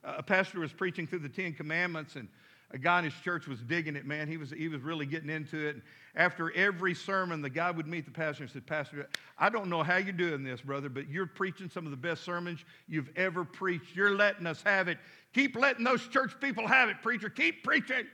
Uh, 0.04 0.14
a 0.18 0.22
pastor 0.22 0.60
was 0.60 0.72
preaching 0.72 1.06
through 1.06 1.20
the 1.20 1.28
Ten 1.28 1.52
Commandments, 1.52 2.16
and 2.16 2.28
a 2.72 2.78
guy 2.78 2.98
in 2.98 3.04
his 3.04 3.14
church 3.22 3.46
was 3.46 3.60
digging 3.60 3.96
it, 3.96 4.06
man. 4.06 4.28
He 4.28 4.38
was, 4.38 4.50
he 4.50 4.68
was 4.68 4.80
really 4.80 5.04
getting 5.04 5.28
into 5.28 5.68
it. 5.68 5.74
And 5.74 5.82
after 6.16 6.50
every 6.52 6.94
sermon, 6.94 7.42
the 7.42 7.50
guy 7.50 7.70
would 7.70 7.86
meet 7.86 8.06
the 8.06 8.10
pastor 8.10 8.44
and 8.44 8.50
said, 8.50 8.66
Pastor, 8.66 9.08
I 9.38 9.50
don't 9.50 9.68
know 9.68 9.82
how 9.82 9.98
you're 9.98 10.12
doing 10.12 10.42
this, 10.42 10.62
brother, 10.62 10.88
but 10.88 11.08
you're 11.08 11.26
preaching 11.26 11.68
some 11.68 11.84
of 11.84 11.90
the 11.90 11.96
best 11.98 12.24
sermons 12.24 12.60
you've 12.88 13.10
ever 13.14 13.44
preached. 13.44 13.94
You're 13.94 14.16
letting 14.16 14.46
us 14.46 14.62
have 14.62 14.88
it. 14.88 14.98
Keep 15.34 15.56
letting 15.56 15.84
those 15.84 16.06
church 16.08 16.32
people 16.40 16.66
have 16.66 16.88
it, 16.88 16.96
preacher. 17.02 17.28
Keep 17.28 17.62
preaching. 17.62 18.06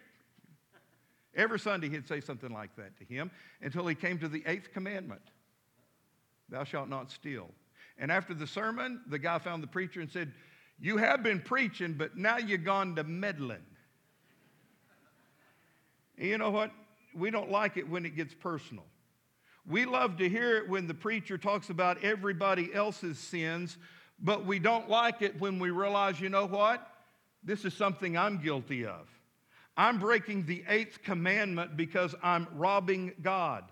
Every 1.36 1.60
Sunday, 1.60 1.88
he'd 1.88 2.08
say 2.08 2.20
something 2.20 2.52
like 2.52 2.74
that 2.76 2.96
to 2.98 3.04
him 3.04 3.30
until 3.62 3.86
he 3.86 3.94
came 3.94 4.18
to 4.18 4.28
the 4.28 4.42
eighth 4.46 4.72
commandment 4.72 5.22
Thou 6.48 6.64
shalt 6.64 6.88
not 6.88 7.10
steal. 7.10 7.50
And 7.98 8.12
after 8.12 8.34
the 8.34 8.46
sermon, 8.46 9.00
the 9.08 9.18
guy 9.18 9.38
found 9.38 9.62
the 9.62 9.68
preacher 9.68 10.00
and 10.00 10.10
said, 10.10 10.32
You 10.80 10.96
have 10.96 11.22
been 11.22 11.40
preaching, 11.40 11.94
but 11.94 12.16
now 12.16 12.38
you've 12.38 12.64
gone 12.64 12.94
to 12.96 13.04
meddling. 13.04 13.64
And 16.16 16.28
you 16.28 16.38
know 16.38 16.50
what? 16.50 16.70
We 17.14 17.30
don't 17.30 17.50
like 17.50 17.76
it 17.76 17.88
when 17.88 18.04
it 18.06 18.16
gets 18.16 18.34
personal. 18.34 18.84
We 19.66 19.84
love 19.84 20.16
to 20.18 20.28
hear 20.28 20.56
it 20.56 20.68
when 20.68 20.86
the 20.86 20.94
preacher 20.94 21.36
talks 21.36 21.68
about 21.68 22.02
everybody 22.02 22.72
else's 22.72 23.18
sins, 23.18 23.76
but 24.18 24.46
we 24.46 24.58
don't 24.58 24.88
like 24.88 25.20
it 25.20 25.38
when 25.40 25.58
we 25.58 25.70
realize, 25.70 26.20
you 26.20 26.28
know 26.28 26.46
what? 26.46 26.86
This 27.44 27.64
is 27.64 27.74
something 27.74 28.16
I'm 28.16 28.38
guilty 28.38 28.86
of. 28.86 29.06
I'm 29.76 29.98
breaking 29.98 30.46
the 30.46 30.64
eighth 30.68 31.02
commandment 31.02 31.76
because 31.76 32.14
I'm 32.22 32.48
robbing 32.54 33.12
God. 33.22 33.64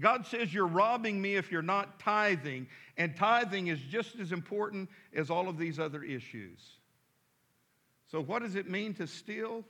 God 0.00 0.26
says 0.26 0.54
you're 0.54 0.66
robbing 0.66 1.20
me 1.20 1.34
if 1.36 1.50
you're 1.50 1.62
not 1.62 1.98
tithing, 1.98 2.68
and 2.96 3.16
tithing 3.16 3.66
is 3.66 3.80
just 3.80 4.18
as 4.20 4.32
important 4.32 4.88
as 5.14 5.30
all 5.30 5.48
of 5.48 5.58
these 5.58 5.78
other 5.78 6.02
issues. 6.02 6.60
So, 8.10 8.22
what 8.22 8.42
does 8.42 8.54
it 8.54 8.70
mean 8.70 8.94
to 8.94 9.06
steal? 9.06 9.64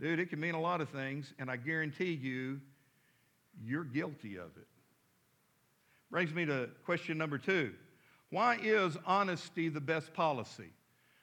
Dude, 0.00 0.18
it 0.18 0.30
can 0.30 0.40
mean 0.40 0.54
a 0.54 0.60
lot 0.60 0.80
of 0.80 0.88
things, 0.90 1.32
and 1.38 1.50
I 1.50 1.56
guarantee 1.56 2.12
you, 2.12 2.60
you're 3.64 3.84
guilty 3.84 4.36
of 4.36 4.56
it. 4.56 4.66
Brings 6.10 6.34
me 6.34 6.44
to 6.44 6.68
question 6.84 7.16
number 7.16 7.38
two 7.38 7.72
Why 8.30 8.58
is 8.62 8.96
honesty 9.06 9.68
the 9.68 9.80
best 9.80 10.12
policy? 10.12 10.70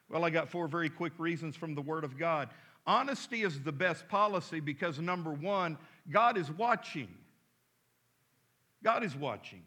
Well, 0.09 0.25
I 0.25 0.31
got 0.31 0.49
four 0.49 0.67
very 0.67 0.89
quick 0.89 1.13
reasons 1.19 1.55
from 1.55 1.75
the 1.75 1.81
Word 1.81 2.03
of 2.03 2.17
God. 2.17 2.49
Honesty 2.87 3.43
is 3.43 3.59
the 3.61 3.71
best 3.71 4.07
policy 4.07 4.59
because, 4.59 4.99
number 4.99 5.31
one, 5.31 5.77
God 6.09 6.37
is 6.37 6.49
watching. 6.49 7.09
God 8.83 9.03
is 9.03 9.15
watching. 9.15 9.63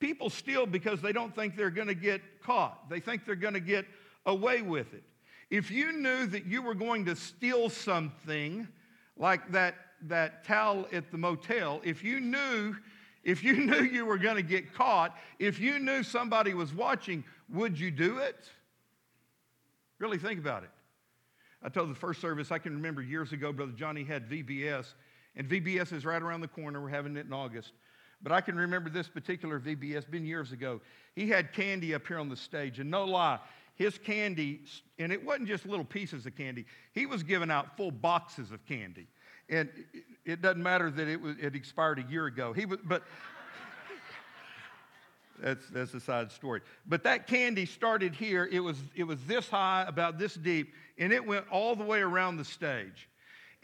People 0.00 0.30
steal 0.30 0.66
because 0.66 1.00
they 1.00 1.12
don't 1.12 1.34
think 1.34 1.56
they're 1.56 1.70
going 1.70 1.88
to 1.88 1.94
get 1.94 2.20
caught, 2.42 2.88
they 2.90 3.00
think 3.00 3.24
they're 3.24 3.34
going 3.34 3.54
to 3.54 3.60
get 3.60 3.86
away 4.26 4.62
with 4.62 4.92
it. 4.94 5.04
If 5.50 5.70
you 5.70 5.92
knew 5.92 6.26
that 6.26 6.46
you 6.46 6.62
were 6.62 6.74
going 6.74 7.04
to 7.04 7.16
steal 7.16 7.68
something 7.68 8.66
like 9.16 9.52
that, 9.52 9.74
that 10.02 10.44
towel 10.44 10.86
at 10.92 11.10
the 11.10 11.18
motel, 11.18 11.80
if 11.84 12.02
you 12.02 12.20
knew 12.20 12.74
if 13.24 13.44
you 13.44 13.52
knew 13.66 13.82
you 13.82 14.04
were 14.04 14.18
going 14.18 14.36
to 14.36 14.42
get 14.42 14.74
caught, 14.74 15.16
if 15.38 15.60
you 15.60 15.78
knew 15.78 16.02
somebody 16.02 16.54
was 16.54 16.74
watching, 16.74 17.24
would 17.48 17.78
you 17.78 17.90
do 17.90 18.18
it? 18.18 18.48
Really 19.98 20.18
think 20.18 20.40
about 20.40 20.64
it. 20.64 20.70
I 21.62 21.68
told 21.68 21.90
the 21.90 21.94
first 21.94 22.20
service, 22.20 22.50
I 22.50 22.58
can 22.58 22.74
remember 22.74 23.02
years 23.02 23.32
ago, 23.32 23.52
Brother 23.52 23.72
Johnny 23.72 24.02
had 24.02 24.28
VBS, 24.28 24.94
and 25.36 25.48
VBS 25.48 25.92
is 25.92 26.04
right 26.04 26.20
around 26.20 26.40
the 26.40 26.48
corner. 26.48 26.80
We're 26.80 26.88
having 26.88 27.16
it 27.16 27.26
in 27.26 27.32
August. 27.32 27.72
But 28.22 28.32
I 28.32 28.40
can 28.40 28.56
remember 28.56 28.88
this 28.88 29.08
particular 29.08 29.58
VBS, 29.58 30.08
been 30.10 30.24
years 30.24 30.52
ago. 30.52 30.80
He 31.14 31.28
had 31.28 31.52
candy 31.52 31.94
up 31.94 32.06
here 32.06 32.18
on 32.18 32.28
the 32.28 32.36
stage, 32.36 32.78
and 32.78 32.90
no 32.90 33.04
lie, 33.04 33.40
his 33.74 33.98
candy, 33.98 34.60
and 34.98 35.12
it 35.12 35.24
wasn't 35.24 35.48
just 35.48 35.66
little 35.66 35.84
pieces 35.84 36.26
of 36.26 36.36
candy, 36.36 36.66
he 36.92 37.06
was 37.06 37.22
giving 37.22 37.50
out 37.50 37.76
full 37.76 37.90
boxes 37.90 38.52
of 38.52 38.64
candy. 38.66 39.08
And 39.48 39.68
it 40.24 40.40
doesn't 40.40 40.62
matter 40.62 40.90
that 40.90 41.08
it, 41.08 41.20
was, 41.20 41.36
it 41.40 41.54
expired 41.54 41.98
a 41.98 42.10
year 42.10 42.26
ago. 42.26 42.52
He 42.52 42.64
was, 42.64 42.78
but 42.84 43.02
that's, 45.42 45.68
that's 45.70 45.94
a 45.94 46.00
side 46.00 46.30
story. 46.30 46.60
But 46.86 47.02
that 47.02 47.26
candy 47.26 47.66
started 47.66 48.14
here. 48.14 48.48
It 48.52 48.60
was, 48.60 48.78
it 48.94 49.04
was 49.04 49.22
this 49.24 49.48
high, 49.48 49.84
about 49.88 50.18
this 50.18 50.34
deep, 50.34 50.72
and 50.96 51.12
it 51.12 51.26
went 51.26 51.46
all 51.50 51.74
the 51.74 51.84
way 51.84 52.00
around 52.00 52.36
the 52.36 52.44
stage. 52.44 53.08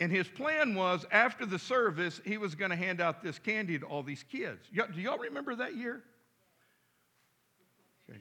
And 0.00 0.12
his 0.12 0.28
plan 0.28 0.74
was 0.74 1.04
after 1.10 1.44
the 1.44 1.58
service, 1.58 2.20
he 2.24 2.38
was 2.38 2.54
going 2.54 2.70
to 2.70 2.76
hand 2.76 3.00
out 3.00 3.22
this 3.22 3.38
candy 3.38 3.78
to 3.78 3.86
all 3.86 4.02
these 4.02 4.24
kids. 4.30 4.60
Do 4.72 5.00
y'all 5.00 5.18
remember 5.18 5.56
that 5.56 5.76
year? 5.76 6.02
Okay. 8.08 8.20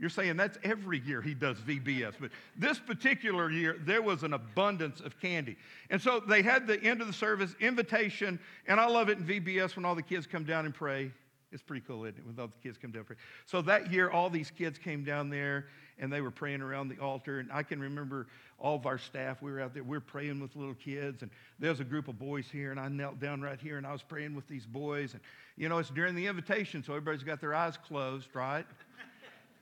You're 0.00 0.10
saying 0.10 0.36
that's 0.36 0.58
every 0.64 0.98
year 0.98 1.22
he 1.22 1.32
does 1.32 1.58
VBS, 1.58 2.14
but 2.18 2.32
this 2.56 2.80
particular 2.80 3.52
year, 3.52 3.76
there 3.84 4.02
was 4.02 4.24
an 4.24 4.32
abundance 4.32 5.00
of 5.00 5.20
candy. 5.20 5.56
And 5.90 6.02
so 6.02 6.18
they 6.18 6.42
had 6.42 6.66
the 6.66 6.82
end 6.82 7.00
of 7.00 7.06
the 7.06 7.12
service 7.12 7.54
invitation, 7.60 8.40
and 8.66 8.80
I 8.80 8.86
love 8.88 9.08
it 9.08 9.18
in 9.18 9.24
VBS 9.24 9.76
when 9.76 9.84
all 9.84 9.94
the 9.94 10.02
kids 10.02 10.26
come 10.26 10.42
down 10.42 10.64
and 10.64 10.74
pray. 10.74 11.12
It's 11.52 11.62
pretty 11.62 11.84
cool, 11.86 12.04
isn't 12.04 12.18
it? 12.18 12.26
When 12.26 12.34
all 12.40 12.48
the 12.48 12.56
kids 12.62 12.78
come 12.78 12.90
down 12.90 13.00
and 13.00 13.06
pray. 13.06 13.16
So 13.46 13.62
that 13.62 13.92
year, 13.92 14.10
all 14.10 14.28
these 14.28 14.50
kids 14.50 14.76
came 14.76 15.04
down 15.04 15.30
there 15.30 15.66
and 16.02 16.12
they 16.12 16.20
were 16.20 16.32
praying 16.32 16.60
around 16.60 16.88
the 16.88 16.98
altar. 16.98 17.38
And 17.38 17.50
I 17.52 17.62
can 17.62 17.80
remember 17.80 18.26
all 18.58 18.74
of 18.74 18.86
our 18.86 18.98
staff, 18.98 19.40
we 19.40 19.52
were 19.52 19.60
out 19.60 19.72
there, 19.72 19.84
we 19.84 19.96
were 19.96 20.00
praying 20.00 20.40
with 20.40 20.54
little 20.56 20.74
kids. 20.74 21.22
And 21.22 21.30
there 21.60 21.70
was 21.70 21.78
a 21.78 21.84
group 21.84 22.08
of 22.08 22.18
boys 22.18 22.46
here, 22.50 22.72
and 22.72 22.80
I 22.80 22.88
knelt 22.88 23.20
down 23.20 23.40
right 23.40 23.58
here 23.58 23.78
and 23.78 23.86
I 23.86 23.92
was 23.92 24.02
praying 24.02 24.34
with 24.34 24.46
these 24.48 24.66
boys. 24.66 25.12
And, 25.12 25.22
you 25.56 25.68
know, 25.68 25.78
it's 25.78 25.90
during 25.90 26.16
the 26.16 26.26
invitation, 26.26 26.82
so 26.82 26.92
everybody's 26.92 27.22
got 27.22 27.40
their 27.40 27.54
eyes 27.54 27.78
closed, 27.78 28.28
right? 28.34 28.66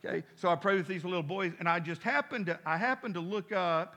Okay, 0.03 0.25
so 0.35 0.49
I 0.49 0.57
prayed 0.57 0.79
with 0.79 0.89
these 0.89 1.05
little 1.05 1.23
boys, 1.23 1.53
and 1.59 1.69
I 1.69 1.79
just 1.79 2.03
happened 2.03 2.47
to, 2.47 2.59
I 2.65 2.79
happened 2.79 3.13
to 3.17 3.21
look 3.21 3.53
up 3.53 3.97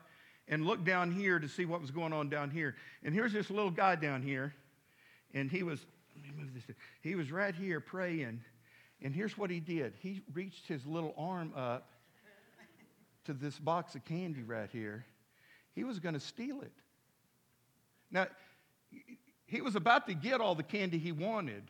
and 0.49 0.65
look 0.65 0.83
down 0.83 1.13
here 1.13 1.39
to 1.39 1.47
see 1.47 1.63
what 1.63 1.79
was 1.79 1.91
going 1.91 2.11
on 2.11 2.27
down 2.27 2.49
here. 2.49 2.75
And 3.05 3.13
here's 3.13 3.31
this 3.31 3.49
little 3.49 3.71
guy 3.71 3.95
down 3.95 4.21
here, 4.21 4.53
and 5.33 5.49
he 5.49 5.63
was 5.63 5.79
let 6.17 6.25
me 6.25 6.43
move 6.43 6.53
this. 6.53 6.75
He 6.99 7.15
was 7.15 7.31
right 7.31 7.55
here 7.55 7.79
praying, 7.79 8.41
and 9.01 9.15
here's 9.15 9.37
what 9.37 9.49
he 9.49 9.61
did. 9.61 9.93
He 10.01 10.23
reached 10.33 10.67
his 10.67 10.85
little 10.85 11.13
arm 11.17 11.53
up 11.55 11.87
to 13.25 13.33
this 13.33 13.57
box 13.59 13.95
of 13.95 14.05
candy 14.05 14.43
right 14.43 14.69
here. 14.71 15.05
He 15.73 15.83
was 15.83 15.99
going 15.99 16.13
to 16.13 16.19
steal 16.19 16.61
it. 16.61 16.71
Now, 18.11 18.27
he 19.45 19.61
was 19.61 19.75
about 19.75 20.07
to 20.07 20.13
get 20.13 20.41
all 20.41 20.55
the 20.55 20.63
candy 20.63 20.97
he 20.97 21.11
wanted, 21.11 21.63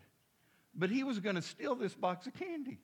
but 0.75 0.89
he 0.89 1.03
was 1.03 1.19
going 1.19 1.35
to 1.35 1.41
steal 1.41 1.75
this 1.75 1.93
box 1.93 2.27
of 2.27 2.33
candy. 2.33 2.79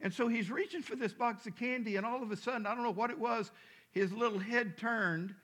And 0.00 0.12
so 0.12 0.28
he's 0.28 0.50
reaching 0.50 0.82
for 0.82 0.96
this 0.96 1.12
box 1.12 1.46
of 1.46 1.56
candy, 1.56 1.96
and 1.96 2.06
all 2.06 2.22
of 2.22 2.30
a 2.30 2.36
sudden, 2.36 2.66
I 2.66 2.74
don't 2.74 2.84
know 2.84 2.92
what 2.92 3.10
it 3.10 3.18
was, 3.18 3.50
his 3.90 4.12
little 4.12 4.38
head 4.38 4.78
turned. 4.78 5.34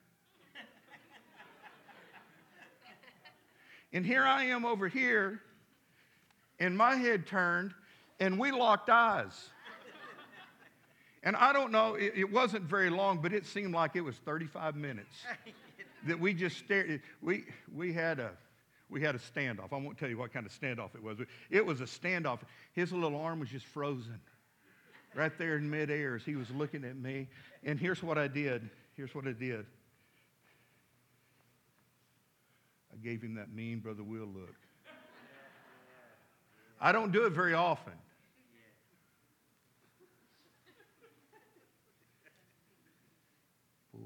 and 3.92 4.06
here 4.06 4.24
I 4.24 4.44
am 4.44 4.64
over 4.64 4.88
here 4.88 5.42
and 6.58 6.76
my 6.76 6.94
head 6.94 7.26
turned, 7.26 7.74
and 8.20 8.38
we 8.38 8.50
locked 8.50 8.88
eyes. 8.88 9.50
And 11.22 11.34
I 11.36 11.52
don't 11.52 11.72
know, 11.72 11.94
it, 11.94 12.12
it, 12.14 12.32
wasn't 12.32 12.64
very 12.64 12.90
long, 12.90 13.18
but 13.18 13.32
it 13.32 13.46
seemed 13.46 13.74
like 13.74 13.96
it 13.96 14.00
was 14.00 14.16
35 14.16 14.76
minutes 14.76 15.16
that 16.06 16.18
we 16.18 16.34
just 16.34 16.58
stared. 16.58 17.00
We, 17.20 17.44
we, 17.74 17.92
had 17.92 18.20
a, 18.20 18.30
we 18.88 19.02
had 19.02 19.14
a 19.14 19.18
standoff. 19.18 19.72
I 19.72 19.76
won't 19.76 19.98
tell 19.98 20.08
you 20.08 20.18
what 20.18 20.32
kind 20.32 20.46
of 20.46 20.52
standoff 20.52 20.94
it 20.94 21.02
was. 21.02 21.18
It 21.50 21.64
was 21.64 21.80
a 21.80 21.84
standoff. 21.84 22.40
His 22.72 22.92
little 22.92 23.18
arm 23.18 23.40
was 23.40 23.48
just 23.48 23.66
frozen 23.66 24.20
right 25.14 25.36
there 25.38 25.56
in 25.56 25.68
midair 25.68 26.14
as 26.14 26.24
he 26.24 26.36
was 26.36 26.50
looking 26.50 26.84
at 26.84 26.96
me. 26.96 27.28
And 27.64 27.80
here's 27.80 28.02
what 28.02 28.18
I 28.18 28.28
did. 28.28 28.68
Here's 28.94 29.14
what 29.14 29.26
I 29.26 29.32
did. 29.32 29.66
I 32.92 32.96
gave 33.02 33.22
him 33.22 33.34
that 33.34 33.52
mean 33.52 33.80
Brother 33.80 34.02
Will 34.02 34.26
look. 34.26 34.54
I 36.80 36.92
don't 36.92 37.10
do 37.10 37.24
it 37.24 37.32
very 37.32 37.54
often. 37.54 37.94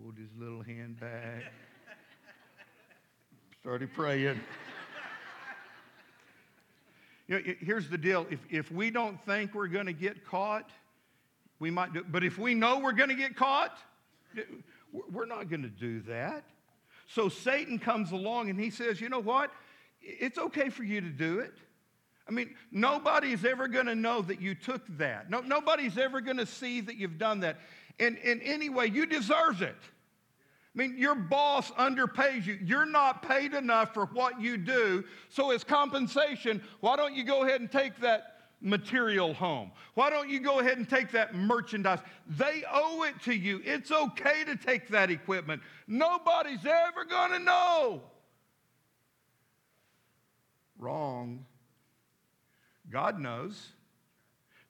Pulled 0.03 0.16
his 0.16 0.30
little 0.38 0.62
hand 0.62 0.98
back, 0.98 1.53
started 3.61 3.92
praying. 3.92 4.40
You 7.28 7.36
know, 7.36 7.55
here's 7.61 7.88
the 7.90 7.98
deal 7.98 8.26
if, 8.30 8.38
if 8.48 8.72
we 8.72 8.90
don't 8.90 9.22
think 9.26 9.55
we're 9.55 9.66
going 9.66 9.86
to 9.86 9.92
get 9.92 10.24
caught, 10.24 10.70
we 11.59 11.70
might 11.70 11.92
do 11.92 12.03
But 12.09 12.24
if 12.24 12.38
we 12.38 12.55
know 12.55 12.78
we're 12.78 12.92
going 12.92 13.11
to 13.11 13.14
get 13.14 13.36
caught, 13.36 13.76
we're 14.92 15.26
not 15.26 15.51
going 15.51 15.62
to 15.62 15.68
do 15.68 16.01
that. 16.03 16.44
So 17.07 17.28
Satan 17.28 17.78
comes 17.78 18.12
along 18.12 18.48
and 18.48 18.59
he 18.59 18.70
says, 18.70 19.01
you 19.01 19.11
know 19.11 19.20
what? 19.20 19.51
It's 20.01 20.38
okay 20.38 20.70
for 20.70 20.84
you 20.84 21.03
to 21.03 21.11
do 21.11 21.40
it. 21.40 21.55
I 22.26 22.32
mean, 22.32 22.55
nobody's 22.70 23.44
ever 23.44 23.66
going 23.66 23.86
to 23.86 23.96
know 23.96 24.22
that 24.22 24.40
you 24.40 24.55
took 24.55 24.86
that. 24.98 25.28
No, 25.28 25.40
nobody's 25.40 25.98
ever 25.98 26.20
going 26.20 26.36
to 26.36 26.46
see 26.46 26.80
that 26.80 26.96
you've 26.96 27.18
done 27.18 27.40
that. 27.40 27.59
And, 28.01 28.18
any 28.24 28.68
way. 28.68 28.86
you 28.86 29.07
deserve 29.07 29.62
it. 29.62 29.76
I 30.74 30.78
mean, 30.78 30.96
your 30.96 31.16
boss 31.16 31.70
underpays 31.72 32.46
you. 32.46 32.59
You're 32.64 32.86
not 32.86 33.28
paid 33.28 33.55
enough 33.55 33.92
for 33.92 34.07
what 34.07 34.40
you 34.40 34.57
do. 34.57 35.05
So, 35.28 35.51
as 35.51 35.64
compensation, 35.64 36.62
why 36.80 36.96
don't 36.96 37.14
you 37.14 37.24
go 37.24 37.42
ahead 37.42 37.61
and 37.61 37.70
take 37.70 37.98
that 38.01 38.36
material 38.61 39.34
home? 39.34 39.72
Why 39.94 40.11
don't 40.11 40.30
you 40.30 40.38
go 40.38 40.61
ahead 40.61 40.78
and 40.78 40.88
take 40.88 41.11
that 41.11 41.34
merchandise? 41.34 41.98
They 42.28 42.62
owe 42.70 43.03
it 43.03 43.20
to 43.22 43.34
you. 43.34 43.61
It's 43.64 43.90
okay 43.90 44.44
to 44.44 44.57
take 44.57 44.88
that 44.88 45.11
equipment. 45.11 45.61
Nobody's 45.88 46.64
ever 46.64 47.05
going 47.05 47.32
to 47.32 47.38
know. 47.40 48.03
Wrong. 50.78 51.44
God 52.90 53.20
knows 53.20 53.72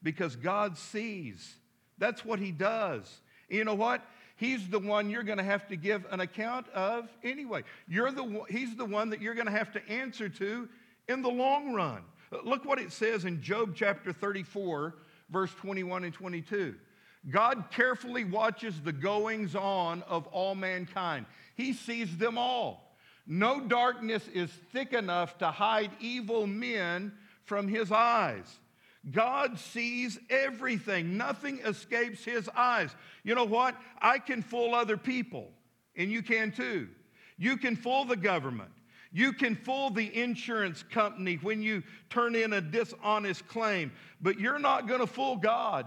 because 0.03 0.35
God 0.35 0.79
sees. 0.79 1.57
That's 2.01 2.25
what 2.25 2.41
He 2.41 2.51
does. 2.51 3.21
You 3.49 3.65
know 3.65 3.75
what? 3.75 4.03
He's 4.41 4.67
the 4.69 4.79
one 4.79 5.11
you're 5.11 5.23
going 5.23 5.37
to 5.37 5.45
have 5.45 5.69
to 5.69 5.77
give 5.77 6.07
an 6.11 6.21
account 6.21 6.67
of 6.71 7.11
anyway. 7.23 7.63
You're 7.87 8.11
the, 8.11 8.43
he's 8.49 8.75
the 8.75 8.87
one 8.87 9.11
that 9.11 9.21
you're 9.21 9.35
going 9.35 9.47
to 9.47 9.53
have 9.53 9.71
to 9.73 9.87
answer 9.87 10.31
to 10.31 10.67
in 11.09 11.21
the 11.21 11.29
long 11.29 11.75
run. 11.75 12.03
Uh, 12.33 12.39
look 12.43 12.65
what 12.65 12.79
it 12.79 12.91
says 12.91 13.27
in 13.27 13.43
Job 13.43 13.75
chapter 13.77 14.15
34, 14.15 14.95
verse 15.29 15.53
21 15.61 16.05
and 16.05 16.15
22. 16.15 16.75
God 17.29 17.65
carefully 17.71 18.25
watches 18.25 18.81
the 18.81 18.95
goings 18.95 19.55
on 19.55 20.03
of 20.05 20.27
all 20.29 20.55
mankind. 20.55 21.27
He 21.55 21.75
sees 21.75 22.17
them 22.17 22.39
all. 22.39 22.97
No 23.27 23.61
darkness 23.61 24.27
is 24.33 24.51
thick 24.73 24.95
enough 24.95 25.37
to 25.39 25.51
hide 25.51 25.91
evil 26.01 26.47
men 26.47 27.13
from 27.45 27.69
his 27.69 27.93
eyes. 27.93 28.59
God 29.11 29.59
sees 29.59 30.19
everything. 30.29 31.17
Nothing 31.17 31.61
escapes 31.65 32.25
his 32.25 32.49
eyes. 32.55 32.91
You 33.25 33.35
know 33.35 33.45
what? 33.45 33.75
I 34.01 34.19
can 34.19 34.43
fool 34.43 34.75
other 34.75 34.97
people, 34.97 35.51
and 35.97 36.11
you 36.11 36.23
can 36.23 36.53
too. 36.53 36.89
You 37.39 37.57
can 37.57 37.77
fool 37.77 38.05
the 38.05 38.17
government. 38.17 38.71
You 39.13 39.33
can 39.33 39.57
fool 39.57 39.91
the 39.91 40.15
insurance 40.17 40.83
company 40.83 41.37
when 41.43 41.63
you 41.63 41.83
turn 42.11 42.35
in 42.35 42.53
a 42.53 42.61
dishonest 42.61 43.49
claim, 43.49 43.91
but 44.21 44.39
you're 44.39 44.59
not 44.59 44.87
going 44.87 45.01
to 45.01 45.07
fool 45.07 45.37
God. 45.37 45.87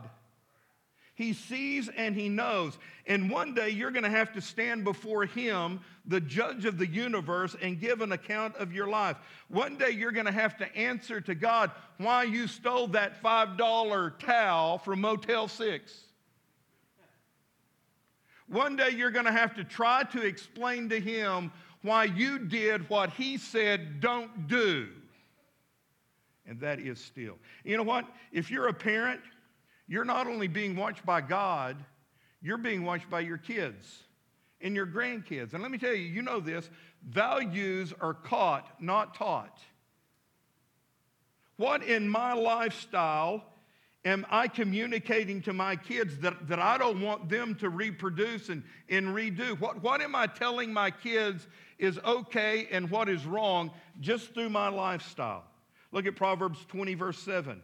He 1.15 1.33
sees 1.33 1.89
and 1.89 2.15
he 2.15 2.27
knows. 2.27 2.77
And 3.05 3.29
one 3.29 3.53
day 3.53 3.69
you're 3.69 3.91
going 3.91 4.03
to 4.03 4.09
have 4.09 4.33
to 4.33 4.41
stand 4.41 4.83
before 4.83 5.25
him, 5.25 5.79
the 6.05 6.19
judge 6.19 6.65
of 6.65 6.77
the 6.77 6.87
universe, 6.87 7.55
and 7.61 7.79
give 7.79 8.01
an 8.01 8.11
account 8.11 8.55
of 8.57 8.73
your 8.73 8.87
life. 8.87 9.17
One 9.47 9.77
day 9.77 9.91
you're 9.91 10.11
going 10.11 10.25
to 10.25 10.33
have 10.33 10.57
to 10.57 10.75
answer 10.75 11.21
to 11.21 11.33
God 11.33 11.71
why 11.97 12.23
you 12.23 12.47
stole 12.47 12.87
that 12.87 13.23
$5 13.23 14.19
towel 14.19 14.77
from 14.79 15.01
Motel 15.01 15.47
6. 15.47 16.03
One 18.47 18.75
day 18.75 18.89
you're 18.89 19.11
going 19.11 19.25
to 19.25 19.31
have 19.31 19.55
to 19.55 19.63
try 19.63 20.03
to 20.11 20.21
explain 20.21 20.89
to 20.89 20.99
him 20.99 21.51
why 21.81 22.05
you 22.05 22.37
did 22.37 22.89
what 22.89 23.11
he 23.11 23.37
said 23.37 23.99
don't 23.99 24.47
do. 24.47 24.89
And 26.45 26.59
that 26.59 26.79
is 26.79 26.99
steal. 26.99 27.37
You 27.63 27.77
know 27.77 27.83
what? 27.83 28.05
If 28.33 28.51
you're 28.51 28.67
a 28.67 28.73
parent, 28.73 29.21
you're 29.87 30.03
not 30.03 30.27
only 30.27 30.47
being 30.47 30.75
watched 30.75 31.05
by 31.05 31.21
God, 31.21 31.77
you're 32.41 32.57
being 32.57 32.83
watched 32.83 33.09
by 33.09 33.21
your 33.21 33.37
kids 33.37 34.03
and 34.63 34.75
your 34.75 34.87
grandkids. 34.87 35.53
And 35.53 35.61
let 35.61 35.71
me 35.71 35.77
tell 35.77 35.93
you, 35.93 36.05
you 36.05 36.21
know 36.21 36.39
this 36.39 36.69
values 37.07 37.93
are 37.99 38.13
caught, 38.13 38.81
not 38.81 39.13
taught. 39.13 39.59
What 41.57 41.83
in 41.83 42.07
my 42.07 42.33
lifestyle 42.33 43.43
am 44.05 44.25
I 44.29 44.47
communicating 44.47 45.41
to 45.43 45.53
my 45.53 45.75
kids 45.75 46.17
that, 46.19 46.47
that 46.47 46.59
I 46.59 46.77
don't 46.77 47.01
want 47.01 47.29
them 47.29 47.55
to 47.55 47.69
reproduce 47.69 48.49
and, 48.49 48.63
and 48.89 49.07
redo? 49.07 49.59
What, 49.59 49.83
what 49.83 50.01
am 50.01 50.15
I 50.15 50.27
telling 50.27 50.73
my 50.73 50.89
kids 50.89 51.45
is 51.77 51.99
okay 51.99 52.67
and 52.71 52.89
what 52.89 53.09
is 53.09 53.25
wrong 53.25 53.71
just 53.99 54.33
through 54.33 54.49
my 54.49 54.69
lifestyle? 54.69 55.43
Look 55.91 56.07
at 56.07 56.15
Proverbs 56.15 56.65
20, 56.69 56.95
verse 56.95 57.19
7. 57.19 57.61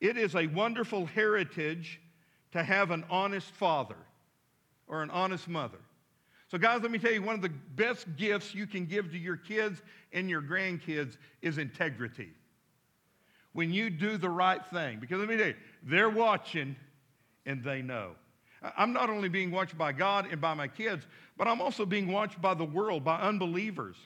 It 0.00 0.18
is 0.18 0.36
a 0.36 0.46
wonderful 0.46 1.06
heritage 1.06 2.00
to 2.52 2.62
have 2.62 2.90
an 2.90 3.04
honest 3.10 3.50
father 3.52 3.96
or 4.86 5.02
an 5.02 5.10
honest 5.10 5.48
mother. 5.48 5.78
So, 6.48 6.58
guys, 6.58 6.82
let 6.82 6.90
me 6.90 6.98
tell 6.98 7.12
you 7.12 7.22
one 7.22 7.34
of 7.34 7.42
the 7.42 7.52
best 7.74 8.06
gifts 8.16 8.54
you 8.54 8.66
can 8.66 8.86
give 8.86 9.10
to 9.10 9.18
your 9.18 9.36
kids 9.36 9.82
and 10.12 10.30
your 10.30 10.42
grandkids 10.42 11.16
is 11.42 11.58
integrity. 11.58 12.30
When 13.52 13.72
you 13.72 13.90
do 13.90 14.16
the 14.16 14.28
right 14.28 14.64
thing, 14.66 14.98
because 15.00 15.18
let 15.18 15.28
me 15.28 15.36
tell 15.36 15.48
you, 15.48 15.54
they're 15.82 16.10
watching 16.10 16.76
and 17.46 17.64
they 17.64 17.82
know. 17.82 18.12
I'm 18.76 18.92
not 18.92 19.10
only 19.10 19.28
being 19.28 19.50
watched 19.50 19.76
by 19.76 19.92
God 19.92 20.28
and 20.30 20.40
by 20.40 20.54
my 20.54 20.68
kids, 20.68 21.06
but 21.36 21.48
I'm 21.48 21.60
also 21.60 21.84
being 21.84 22.10
watched 22.10 22.40
by 22.40 22.54
the 22.54 22.64
world, 22.64 23.04
by 23.04 23.16
unbelievers. 23.20 23.96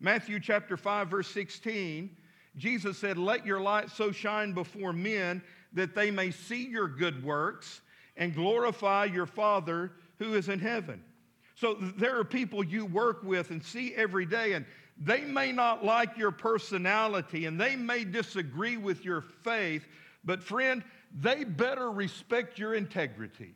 Matthew 0.00 0.40
chapter 0.40 0.76
5, 0.76 1.08
verse 1.08 1.28
16 1.28 2.16
Jesus 2.58 2.98
said, 2.98 3.16
Let 3.16 3.46
your 3.46 3.60
light 3.60 3.90
so 3.90 4.10
shine 4.10 4.52
before 4.52 4.92
men 4.92 5.42
that 5.72 5.94
they 5.94 6.10
may 6.10 6.30
see 6.30 6.66
your 6.66 6.88
good 6.88 7.24
works 7.24 7.80
and 8.16 8.34
glorify 8.34 9.04
your 9.04 9.26
Father 9.26 9.92
who 10.18 10.34
is 10.34 10.48
in 10.48 10.58
heaven. 10.58 11.02
So 11.60 11.74
there 11.74 12.18
are 12.18 12.24
people 12.24 12.62
you 12.62 12.86
work 12.86 13.24
with 13.24 13.50
and 13.50 13.64
see 13.64 13.92
every 13.94 14.26
day, 14.26 14.52
and 14.52 14.64
they 14.96 15.22
may 15.22 15.50
not 15.50 15.84
like 15.84 16.16
your 16.16 16.30
personality 16.30 17.46
and 17.46 17.60
they 17.60 17.74
may 17.74 18.04
disagree 18.04 18.76
with 18.76 19.04
your 19.04 19.22
faith, 19.42 19.86
but 20.24 20.42
friend, 20.42 20.84
they 21.20 21.42
better 21.42 21.90
respect 21.90 22.58
your 22.58 22.74
integrity. 22.74 23.54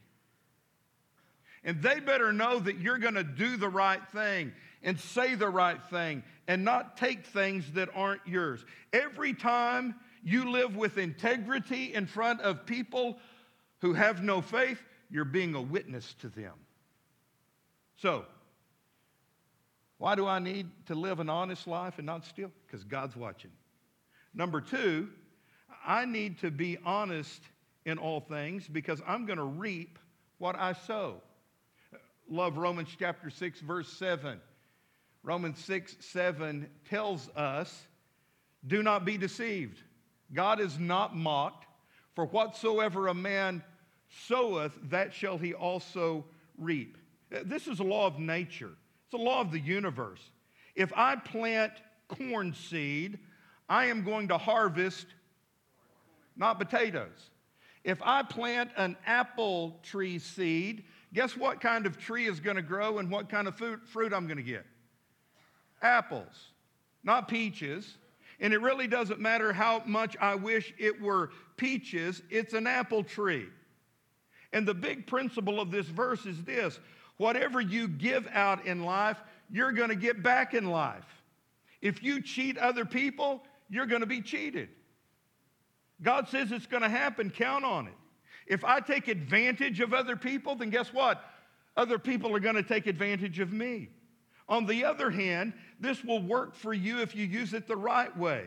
And 1.65 1.81
they 1.81 2.01
better 2.01 2.33
know 2.33 2.59
that 2.59 2.79
you're 2.79 2.99
going 2.99 3.15
to 3.15 3.23
do 3.23 3.57
the 3.57 3.69
right 3.69 4.03
thing 4.09 4.53
and 4.83 4.99
say 4.99 5.37
the 5.37 5.49
right 5.49 5.81
thing 5.91 6.25
and 6.49 6.65
not 6.65 6.97
take 6.97 7.25
things 7.27 7.71
that 7.73 7.89
aren't 7.95 8.27
yours. 8.27 8.65
Every 8.93 9.33
time 9.33 9.95
you 10.25 10.51
live 10.51 10.75
with 10.75 10.99
integrity 10.99 11.95
in 11.95 12.07
front 12.07 12.41
of 12.41 12.67
people 12.67 13.19
who 13.81 13.93
have 13.93 14.25
no 14.25 14.41
faith, 14.41 14.83
you're 15.09 15.25
being 15.25 15.55
a 15.55 15.63
witness 15.63 16.15
to 16.21 16.29
them. 16.29 16.55
So, 18.03 18.25
why 19.99 20.17
do 20.17 20.27
I 20.27 20.41
need 20.41 20.69
to 20.87 20.97
live 20.97 21.21
an 21.21 21.31
honest 21.31 21.69
life 21.69 21.99
and 21.99 22.07
not 22.07 22.27
steal? 22.27 22.51
Because 22.67 22.83
God's 22.83 23.15
watching. 23.15 23.53
Number 24.35 24.61
two, 24.61 25.09
I 25.87 26.05
need 26.05 26.41
to 26.41 26.51
be 26.51 26.79
honest 26.85 27.41
in 27.85 27.99
all 27.99 28.19
things 28.19 28.67
because 28.67 29.01
I'm 29.07 29.25
going 29.25 29.39
to 29.39 29.45
reap 29.45 30.01
what 30.39 30.59
I 30.59 30.73
sow. 30.73 31.23
Love 32.29 32.57
Romans 32.57 32.89
chapter 32.99 33.31
6, 33.31 33.61
verse 33.61 33.89
7. 33.93 34.41
Romans 35.23 35.65
6, 35.65 35.97
7 36.01 36.69
tells 36.91 37.29
us, 37.37 37.87
Do 38.67 38.83
not 38.83 39.05
be 39.05 39.17
deceived. 39.17 39.81
God 40.35 40.59
is 40.59 40.77
not 40.77 41.15
mocked, 41.15 41.67
for 42.17 42.27
whatsoever 42.27 43.07
a 43.07 43.15
man 43.15 43.63
soweth, 44.27 44.77
that 44.91 45.15
shall 45.15 45.39
he 45.39 45.55
also 45.55 46.25
reap. 46.59 46.97
This 47.45 47.67
is 47.67 47.81
a 47.81 47.85
law 47.85 48.07
of 48.07 48.19
nature, 48.19 48.73
it's 49.07 49.15
a 49.15 49.23
law 49.23 49.41
of 49.41 49.51
the 49.51 49.61
universe. 49.61 50.21
If 50.75 50.93
I 50.95 51.17
plant 51.17 51.73
corn 52.09 52.55
seed, 52.55 53.19
I 53.69 53.87
am 53.87 54.05
going 54.05 54.29
to 54.29 54.39
harvest 54.39 55.07
not 56.37 56.59
potatoes. 56.59 57.31
If 57.85 58.01
I 58.03 58.23
plant 58.23 58.71
an 58.77 58.97
apple 59.07 59.81
tree 59.83 60.19
seed, 60.19 60.85
guess 61.13 61.37
what 61.37 61.61
kind 61.61 61.85
of 61.85 61.99
tree 61.99 62.27
is 62.27 62.41
going 62.41 62.57
to 62.57 62.63
grow 62.63 62.99
and 62.99 63.11
what 63.11 63.29
kind 63.29 63.49
of 63.49 63.57
fruit, 63.57 63.81
fruit 63.87 64.13
I'm 64.13 64.27
going 64.27 64.37
to 64.37 64.43
get? 64.43 64.65
Apples, 65.83 66.51
not 67.03 67.29
peaches. 67.29 67.97
And 68.41 68.53
it 68.53 68.61
really 68.61 68.87
doesn't 68.87 69.21
matter 69.21 69.53
how 69.53 69.83
much 69.87 70.17
I 70.21 70.35
wish 70.35 70.73
it 70.79 71.01
were 71.01 71.31
peaches, 71.57 72.23
it's 72.31 72.55
an 72.55 72.67
apple 72.67 73.05
tree. 73.05 73.47
And 74.53 74.67
the 74.67 74.75
big 74.75 75.07
principle 75.07 75.61
of 75.61 75.71
this 75.71 75.87
verse 75.87 76.27
is 76.27 76.43
this 76.45 76.79
whatever 77.17 77.61
you 77.61 77.89
give 77.89 78.29
out 78.33 78.67
in 78.67 78.85
life, 78.85 79.19
you're 79.51 79.73
going 79.73 79.91
to 79.91 79.97
get 79.97 80.23
back 80.23 80.55
in 80.55 80.67
life. 80.67 81.05
If 81.81 82.03
you 82.03 82.23
cheat 82.23 82.57
other 82.59 82.85
people, 82.85 83.43
you're 83.69 83.87
going 83.87 84.01
to 84.01 84.07
be 84.07 84.21
cheated. 84.21 84.69
God 86.03 86.29
says 86.29 86.53
it's 86.53 86.67
going 86.67 86.83
to 86.83 86.89
happen, 86.89 87.31
count 87.31 87.65
on 87.65 87.87
it. 87.87 87.95
If 88.47 88.65
I 88.65 88.81
take 88.81 89.09
advantage 89.09 89.81
of 89.81 89.95
other 89.95 90.17
people, 90.17 90.57
then 90.57 90.71
guess 90.71 90.93
what? 90.93 91.25
Other 91.77 91.99
people 91.99 92.35
are 92.35 92.41
going 92.41 92.57
to 92.57 92.63
take 92.63 92.87
advantage 92.87 93.39
of 93.39 93.53
me. 93.53 93.89
On 94.49 94.67
the 94.67 94.85
other 94.85 95.11
hand, 95.11 95.55
this 95.81 96.05
will 96.05 96.23
work 96.23 96.55
for 96.55 96.75
you 96.75 97.01
if 97.01 97.15
you 97.15 97.25
use 97.25 97.55
it 97.55 97.67
the 97.67 97.77
right 97.77 98.15
way. 98.17 98.47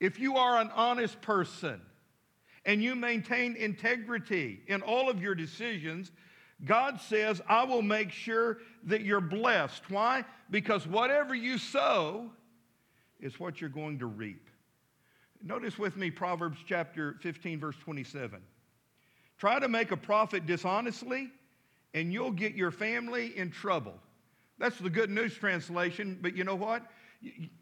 If 0.00 0.18
you 0.18 0.36
are 0.36 0.60
an 0.60 0.70
honest 0.74 1.20
person 1.20 1.80
and 2.64 2.82
you 2.82 2.94
maintain 2.94 3.56
integrity 3.56 4.60
in 4.66 4.82
all 4.82 5.08
of 5.08 5.20
your 5.20 5.34
decisions, 5.34 6.12
God 6.64 7.00
says, 7.00 7.40
I 7.48 7.64
will 7.64 7.82
make 7.82 8.10
sure 8.10 8.58
that 8.84 9.02
you're 9.02 9.20
blessed. 9.20 9.90
Why? 9.90 10.24
Because 10.50 10.86
whatever 10.86 11.34
you 11.34 11.58
sow 11.58 12.30
is 13.20 13.40
what 13.40 13.60
you're 13.60 13.70
going 13.70 13.98
to 13.98 14.06
reap. 14.06 14.48
Notice 15.42 15.78
with 15.78 15.96
me 15.96 16.10
Proverbs 16.10 16.58
chapter 16.66 17.16
15, 17.20 17.58
verse 17.58 17.76
27. 17.80 18.40
Try 19.38 19.58
to 19.58 19.68
make 19.68 19.90
a 19.90 19.96
profit 19.96 20.46
dishonestly, 20.46 21.30
and 21.94 22.12
you'll 22.12 22.30
get 22.30 22.54
your 22.54 22.70
family 22.70 23.36
in 23.36 23.50
trouble. 23.50 23.94
That's 24.58 24.78
the 24.78 24.90
good 24.90 25.10
news 25.10 25.34
translation, 25.34 26.18
but 26.22 26.36
you 26.36 26.44
know 26.44 26.54
what? 26.54 26.86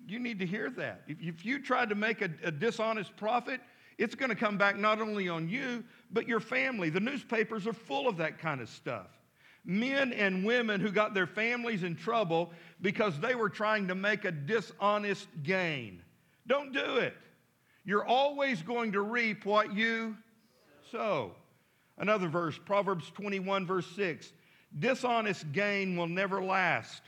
You, 0.06 0.18
need 0.18 0.38
to 0.40 0.46
hear 0.46 0.68
that. 0.70 1.02
If, 1.06 1.44
you 1.44 1.62
try 1.62 1.86
to 1.86 1.94
make 1.94 2.20
a 2.22 2.50
dishonest 2.50 3.16
profit, 3.16 3.60
it's 4.00 4.14
going 4.14 4.30
to 4.30 4.34
come 4.34 4.56
back 4.56 4.78
not 4.78 4.98
only 4.98 5.28
on 5.28 5.46
you, 5.46 5.84
but 6.10 6.26
your 6.26 6.40
family. 6.40 6.88
The 6.88 7.00
newspapers 7.00 7.66
are 7.66 7.74
full 7.74 8.08
of 8.08 8.16
that 8.16 8.38
kind 8.38 8.62
of 8.62 8.70
stuff. 8.70 9.08
Men 9.62 10.14
and 10.14 10.42
women 10.42 10.80
who 10.80 10.90
got 10.90 11.12
their 11.12 11.26
families 11.26 11.82
in 11.82 11.94
trouble 11.96 12.50
because 12.80 13.20
they 13.20 13.34
were 13.34 13.50
trying 13.50 13.88
to 13.88 13.94
make 13.94 14.24
a 14.24 14.32
dishonest 14.32 15.28
gain. 15.42 16.00
Don't 16.46 16.72
do 16.72 16.96
it. 16.96 17.14
You're 17.84 18.06
always 18.06 18.62
going 18.62 18.92
to 18.92 19.02
reap 19.02 19.44
what 19.44 19.74
you 19.74 20.16
sow. 20.90 21.32
Another 21.98 22.28
verse, 22.28 22.58
Proverbs 22.64 23.10
21, 23.10 23.66
verse 23.66 23.86
6. 23.96 24.32
Dishonest 24.78 25.52
gain 25.52 25.94
will 25.94 26.08
never 26.08 26.42
last. 26.42 27.02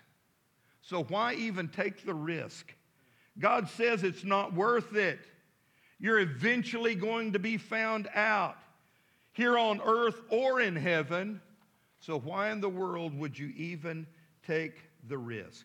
So 0.82 1.04
why 1.04 1.34
even 1.34 1.68
take 1.68 2.04
the 2.04 2.12
risk? 2.12 2.74
God 3.38 3.70
says 3.70 4.02
it's 4.02 4.24
not 4.24 4.52
worth 4.52 4.94
it. 4.94 5.20
You're 6.02 6.18
eventually 6.18 6.96
going 6.96 7.32
to 7.32 7.38
be 7.38 7.56
found 7.56 8.08
out 8.12 8.56
here 9.34 9.56
on 9.56 9.80
earth 9.80 10.20
or 10.30 10.60
in 10.60 10.74
heaven. 10.74 11.40
So 12.00 12.18
why 12.18 12.50
in 12.50 12.60
the 12.60 12.68
world 12.68 13.16
would 13.16 13.38
you 13.38 13.52
even 13.56 14.08
take 14.44 14.80
the 15.08 15.16
risk? 15.16 15.64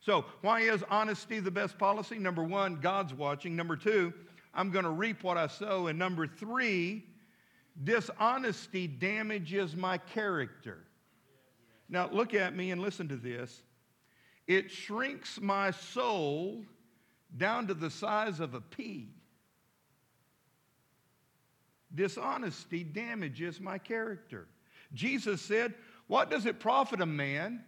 So, 0.00 0.24
why 0.40 0.60
is 0.60 0.84
honesty 0.88 1.40
the 1.40 1.50
best 1.50 1.78
policy? 1.78 2.18
Number 2.18 2.44
one, 2.44 2.76
God's 2.76 3.12
watching. 3.12 3.56
Number 3.56 3.76
two, 3.76 4.12
I'm 4.54 4.70
going 4.70 4.84
to 4.84 4.90
reap 4.90 5.24
what 5.24 5.36
I 5.36 5.48
sow. 5.48 5.88
And 5.88 5.98
number 5.98 6.28
three, 6.28 7.04
dishonesty 7.82 8.86
damages 8.86 9.74
my 9.74 9.98
character. 9.98 10.78
Now, 11.88 12.08
look 12.10 12.34
at 12.34 12.54
me 12.54 12.70
and 12.70 12.80
listen 12.80 13.08
to 13.08 13.16
this. 13.16 13.62
It 14.46 14.70
shrinks 14.70 15.40
my 15.40 15.72
soul 15.72 16.64
down 17.36 17.66
to 17.66 17.74
the 17.74 17.90
size 17.90 18.38
of 18.38 18.54
a 18.54 18.60
pea. 18.60 19.08
Dishonesty 21.94 22.84
damages 22.84 23.60
my 23.60 23.78
character. 23.78 24.48
Jesus 24.94 25.40
said, 25.40 25.74
What 26.06 26.30
does 26.30 26.46
it 26.46 26.60
profit 26.60 27.00
a 27.00 27.06
man 27.06 27.64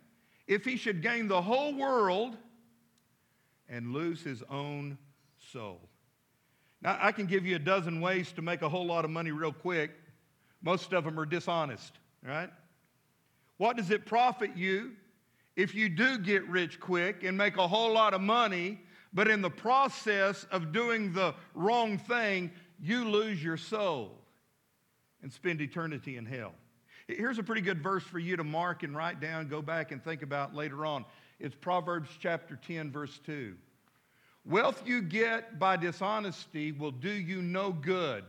if 0.46 0.64
he 0.64 0.76
should 0.76 1.02
gain 1.02 1.28
the 1.28 1.40
whole 1.40 1.74
world 1.74 2.36
and 3.68 3.92
lose 3.92 4.22
his 4.22 4.42
own 4.50 4.98
soul? 5.52 5.80
Now, 6.82 6.98
I 7.00 7.12
can 7.12 7.26
give 7.26 7.46
you 7.46 7.56
a 7.56 7.60
dozen 7.60 8.00
ways 8.00 8.32
to 8.32 8.42
make 8.42 8.62
a 8.62 8.68
whole 8.68 8.86
lot 8.86 9.04
of 9.04 9.10
money 9.10 9.30
real 9.30 9.52
quick. 9.52 9.92
Most 10.62 10.92
of 10.92 11.04
them 11.04 11.18
are 11.18 11.26
dishonest, 11.26 11.98
right? 12.22 12.50
What 13.56 13.76
does 13.76 13.90
it 13.90 14.04
profit 14.04 14.56
you 14.56 14.92
if 15.56 15.74
you 15.74 15.88
do 15.88 16.18
get 16.18 16.46
rich 16.48 16.80
quick 16.80 17.22
and 17.22 17.38
make 17.38 17.56
a 17.56 17.66
whole 17.66 17.92
lot 17.92 18.12
of 18.12 18.20
money, 18.20 18.80
but 19.12 19.28
in 19.28 19.40
the 19.40 19.50
process 19.50 20.44
of 20.50 20.72
doing 20.72 21.12
the 21.12 21.34
wrong 21.54 21.96
thing, 21.96 22.50
you 22.80 23.08
lose 23.08 23.42
your 23.42 23.56
soul 23.56 24.18
and 25.22 25.32
spend 25.32 25.60
eternity 25.60 26.16
in 26.16 26.26
hell? 26.26 26.52
Here's 27.06 27.38
a 27.38 27.42
pretty 27.42 27.60
good 27.60 27.82
verse 27.82 28.02
for 28.02 28.18
you 28.18 28.36
to 28.36 28.44
mark 28.44 28.82
and 28.82 28.96
write 28.96 29.20
down, 29.20 29.48
go 29.48 29.60
back 29.60 29.92
and 29.92 30.02
think 30.02 30.22
about 30.22 30.54
later 30.54 30.86
on. 30.86 31.04
It's 31.38 31.54
Proverbs 31.54 32.08
chapter 32.18 32.56
10, 32.56 32.90
verse 32.90 33.20
2. 33.26 33.54
Wealth 34.46 34.82
you 34.86 35.02
get 35.02 35.58
by 35.58 35.76
dishonesty 35.76 36.72
will 36.72 36.90
do 36.90 37.10
you 37.10 37.42
no 37.42 37.72
good. 37.72 38.24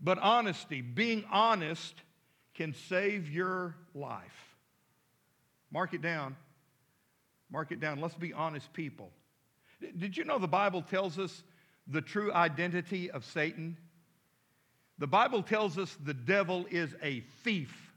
But 0.00 0.18
honesty, 0.18 0.80
being 0.80 1.24
honest, 1.30 1.94
can 2.54 2.74
save 2.88 3.30
your 3.30 3.76
life. 3.94 4.56
Mark 5.70 5.94
it 5.94 6.02
down. 6.02 6.36
Mark 7.50 7.72
it 7.72 7.80
down. 7.80 8.00
Let's 8.00 8.14
be 8.14 8.32
honest 8.32 8.72
people. 8.72 9.10
Did 9.98 10.16
you 10.16 10.24
know 10.24 10.38
the 10.38 10.48
Bible 10.48 10.82
tells 10.82 11.18
us 11.18 11.42
the 11.86 12.00
true 12.00 12.32
identity 12.32 13.10
of 13.10 13.24
Satan? 13.24 13.76
The 14.98 15.06
Bible 15.06 15.42
tells 15.42 15.78
us 15.78 15.96
the 16.04 16.14
devil 16.14 16.66
is 16.70 16.94
a 17.02 17.20
thief. 17.42 17.92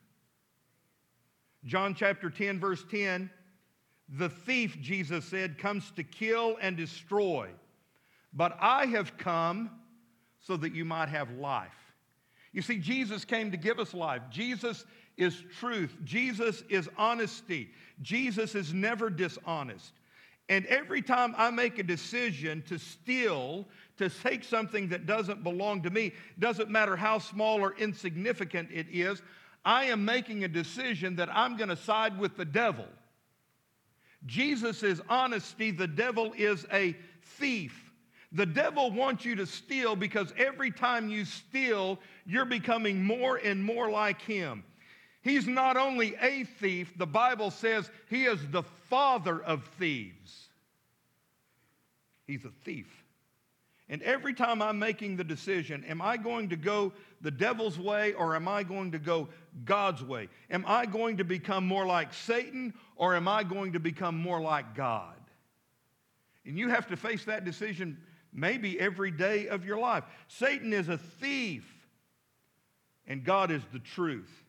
John 1.65 1.95
chapter 1.95 2.29
10, 2.29 2.59
verse 2.59 2.83
10 2.89 3.29
the 4.09 4.29
thief, 4.29 4.77
Jesus 4.81 5.25
said, 5.25 5.57
comes 5.57 5.91
to 5.91 6.03
kill 6.03 6.57
and 6.61 6.77
destroy. 6.77 7.49
But 8.33 8.57
I 8.61 8.85
have 8.87 9.17
come 9.17 9.71
so 10.39 10.57
that 10.57 10.75
you 10.75 10.85
might 10.85 11.09
have 11.09 11.31
life. 11.31 11.93
You 12.51 12.61
see, 12.61 12.77
Jesus 12.77 13.25
came 13.25 13.51
to 13.51 13.57
give 13.57 13.79
us 13.79 13.93
life. 13.93 14.21
Jesus 14.29 14.85
is 15.17 15.43
truth. 15.59 15.95
Jesus 16.03 16.63
is 16.69 16.89
honesty. 16.97 17.71
Jesus 18.01 18.53
is 18.53 18.73
never 18.73 19.09
dishonest. 19.09 19.93
And 20.47 20.65
every 20.67 21.01
time 21.01 21.33
I 21.37 21.49
make 21.49 21.79
a 21.79 21.83
decision 21.83 22.63
to 22.67 22.77
steal, 22.77 23.67
to 23.97 24.09
take 24.09 24.43
something 24.43 24.89
that 24.89 25.05
doesn't 25.05 25.43
belong 25.43 25.81
to 25.83 25.89
me, 25.89 26.13
doesn't 26.37 26.69
matter 26.69 26.95
how 26.95 27.17
small 27.17 27.59
or 27.59 27.73
insignificant 27.77 28.69
it 28.71 28.87
is, 28.91 29.21
I 29.63 29.85
am 29.85 30.05
making 30.05 30.43
a 30.43 30.47
decision 30.47 31.15
that 31.15 31.29
I'm 31.35 31.57
going 31.57 31.69
to 31.69 31.75
side 31.75 32.19
with 32.19 32.37
the 32.37 32.45
devil. 32.45 32.85
Jesus 34.27 34.83
is 34.83 35.01
honesty, 35.09 35.71
the 35.71 35.87
devil 35.87 36.33
is 36.37 36.65
a 36.71 36.95
thief. 37.37 37.91
The 38.31 38.45
devil 38.45 38.91
wants 38.91 39.23
you 39.23 39.35
to 39.35 39.45
steal 39.45 39.95
because 39.95 40.33
every 40.37 40.69
time 40.69 41.09
you 41.09 41.25
steal, 41.25 41.99
you're 42.25 42.45
becoming 42.45 43.03
more 43.03 43.37
and 43.37 43.63
more 43.63 43.89
like 43.89 44.21
him. 44.21 44.63
He's 45.25 45.47
not 45.47 45.75
only 45.75 46.15
a 46.21 46.43
thief, 46.43 46.93
the 46.95 47.07
Bible 47.07 47.49
says 47.49 47.89
he 48.11 48.25
is 48.25 48.39
the 48.51 48.61
father 48.61 49.41
of 49.41 49.63
thieves. 49.79 50.49
He's 52.27 52.45
a 52.45 52.51
thief. 52.63 52.85
And 53.89 54.03
every 54.03 54.35
time 54.35 54.61
I'm 54.61 54.77
making 54.77 55.17
the 55.17 55.23
decision, 55.23 55.83
am 55.85 55.99
I 55.99 56.17
going 56.17 56.49
to 56.49 56.55
go 56.55 56.93
the 57.21 57.31
devil's 57.31 57.79
way 57.79 58.13
or 58.13 58.35
am 58.35 58.47
I 58.47 58.61
going 58.61 58.91
to 58.91 58.99
go 58.99 59.27
God's 59.63 60.03
way? 60.03 60.29
Am 60.51 60.63
I 60.67 60.85
going 60.85 61.17
to 61.17 61.23
become 61.23 61.65
more 61.65 61.87
like 61.87 62.13
Satan 62.13 62.71
or 62.95 63.15
am 63.15 63.27
I 63.27 63.43
going 63.43 63.73
to 63.73 63.79
become 63.79 64.15
more 64.15 64.39
like 64.39 64.75
God? 64.75 65.17
And 66.45 66.55
you 66.55 66.69
have 66.69 66.85
to 66.89 66.97
face 66.97 67.25
that 67.25 67.45
decision 67.45 67.97
maybe 68.31 68.79
every 68.79 69.09
day 69.09 69.47
of 69.47 69.65
your 69.65 69.79
life. 69.79 70.03
Satan 70.27 70.71
is 70.71 70.87
a 70.87 70.99
thief 70.99 71.65
and 73.07 73.23
God 73.23 73.49
is 73.49 73.63
the 73.73 73.79
truth. 73.79 74.44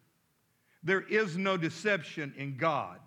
There 0.87 1.01
is 1.01 1.37
no 1.37 1.57
deception 1.57 2.33
in 2.39 2.57
God. 2.57 3.01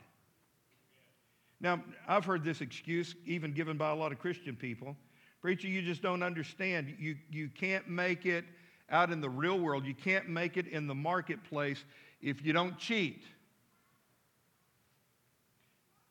Now, 1.62 1.82
I've 2.10 2.26
heard 2.26 2.44
this 2.44 2.60
excuse 2.60 3.16
even 3.26 3.54
given 3.54 3.78
by 3.78 3.92
a 3.92 3.96
lot 3.96 4.12
of 4.12 4.20
Christian 4.20 4.58
people. 4.58 4.98
Preacher, 5.42 5.70
you 5.70 5.82
just 5.82 6.02
don't 6.02 6.22
understand. 6.22 6.94
You, 7.00 7.16
you 7.32 7.48
can't 7.48 7.88
make 7.88 8.26
it 8.26 8.44
out 8.90 9.14
in 9.14 9.22
the 9.22 9.30
real 9.30 9.58
world. 9.58 9.86
You 9.86 9.94
can't 9.94 10.28
make 10.28 10.58
it 10.58 10.68
in 10.68 10.88
the 10.88 10.96
marketplace 10.96 11.86
if 12.22 12.46
you 12.46 12.52
don't 12.52 12.78
cheat. 12.78 13.24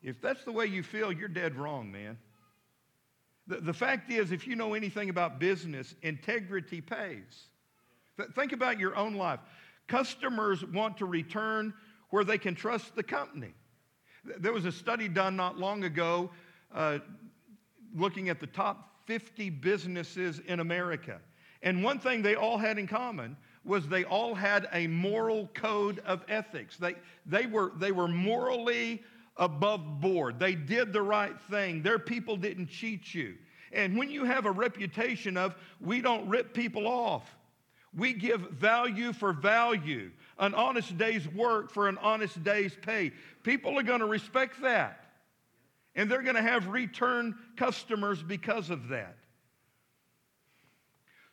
If 0.01 0.19
that's 0.21 0.43
the 0.45 0.51
way 0.51 0.65
you 0.65 0.81
feel, 0.81 1.11
you're 1.11 1.27
dead 1.27 1.55
wrong, 1.55 1.91
man. 1.91 2.17
The, 3.45 3.57
the 3.57 3.73
fact 3.73 4.09
is, 4.11 4.31
if 4.31 4.47
you 4.47 4.55
know 4.55 4.73
anything 4.73 5.11
about 5.11 5.39
business, 5.39 5.93
integrity 6.01 6.81
pays. 6.81 7.43
Th- 8.17 8.29
think 8.31 8.53
about 8.53 8.79
your 8.79 8.95
own 8.95 9.13
life. 9.13 9.39
Customers 9.89 10.63
want 10.65 10.97
to 10.97 11.05
return 11.05 11.73
where 12.11 12.23
they 12.23 12.37
can 12.37 12.55
trust 12.55 12.95
the 12.95 13.03
company. 13.03 13.53
There 14.37 14.53
was 14.53 14.65
a 14.65 14.71
study 14.71 15.07
done 15.07 15.35
not 15.35 15.57
long 15.57 15.83
ago 15.83 16.29
uh, 16.73 16.99
looking 17.95 18.29
at 18.29 18.39
the 18.39 18.47
top 18.47 18.91
50 19.07 19.49
businesses 19.49 20.39
in 20.47 20.59
America. 20.59 21.19
And 21.63 21.83
one 21.83 21.99
thing 21.99 22.21
they 22.21 22.35
all 22.35 22.57
had 22.57 22.77
in 22.77 22.87
common 22.87 23.35
was 23.65 23.87
they 23.87 24.03
all 24.03 24.35
had 24.35 24.67
a 24.71 24.87
moral 24.87 25.49
code 25.53 25.99
of 26.05 26.23
ethics. 26.29 26.77
They, 26.77 26.95
they, 27.25 27.47
were, 27.47 27.71
they 27.77 27.91
were 27.91 28.07
morally 28.07 29.03
above 29.37 29.99
board. 29.99 30.39
They 30.39 30.53
did 30.53 30.93
the 30.93 31.01
right 31.01 31.39
thing. 31.49 31.81
Their 31.81 31.99
people 31.99 32.37
didn't 32.37 32.67
cheat 32.67 33.13
you. 33.13 33.35
And 33.71 33.97
when 33.97 34.09
you 34.09 34.23
have 34.23 34.45
a 34.45 34.51
reputation 34.51 35.37
of, 35.37 35.55
we 35.79 36.01
don't 36.01 36.27
rip 36.27 36.53
people 36.53 36.87
off, 36.87 37.23
we 37.95 38.13
give 38.13 38.41
value 38.51 39.13
for 39.13 39.33
value, 39.33 40.11
an 40.37 40.53
honest 40.53 40.97
day's 40.97 41.27
work 41.29 41.71
for 41.71 41.87
an 41.87 41.97
honest 41.99 42.43
day's 42.43 42.75
pay, 42.81 43.11
people 43.43 43.77
are 43.77 43.83
going 43.83 43.99
to 43.99 44.05
respect 44.05 44.61
that. 44.61 45.05
And 45.95 46.09
they're 46.09 46.21
going 46.21 46.35
to 46.35 46.41
have 46.41 46.67
return 46.67 47.35
customers 47.57 48.21
because 48.21 48.69
of 48.69 48.89
that. 48.89 49.17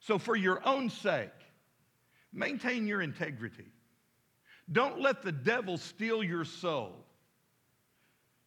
So, 0.00 0.18
for 0.18 0.34
your 0.34 0.66
own 0.66 0.88
sake, 0.88 1.30
maintain 2.32 2.86
your 2.86 3.02
integrity. 3.02 3.66
Don't 4.70 5.00
let 5.00 5.22
the 5.22 5.32
devil 5.32 5.76
steal 5.76 6.22
your 6.22 6.44
soul. 6.44 7.04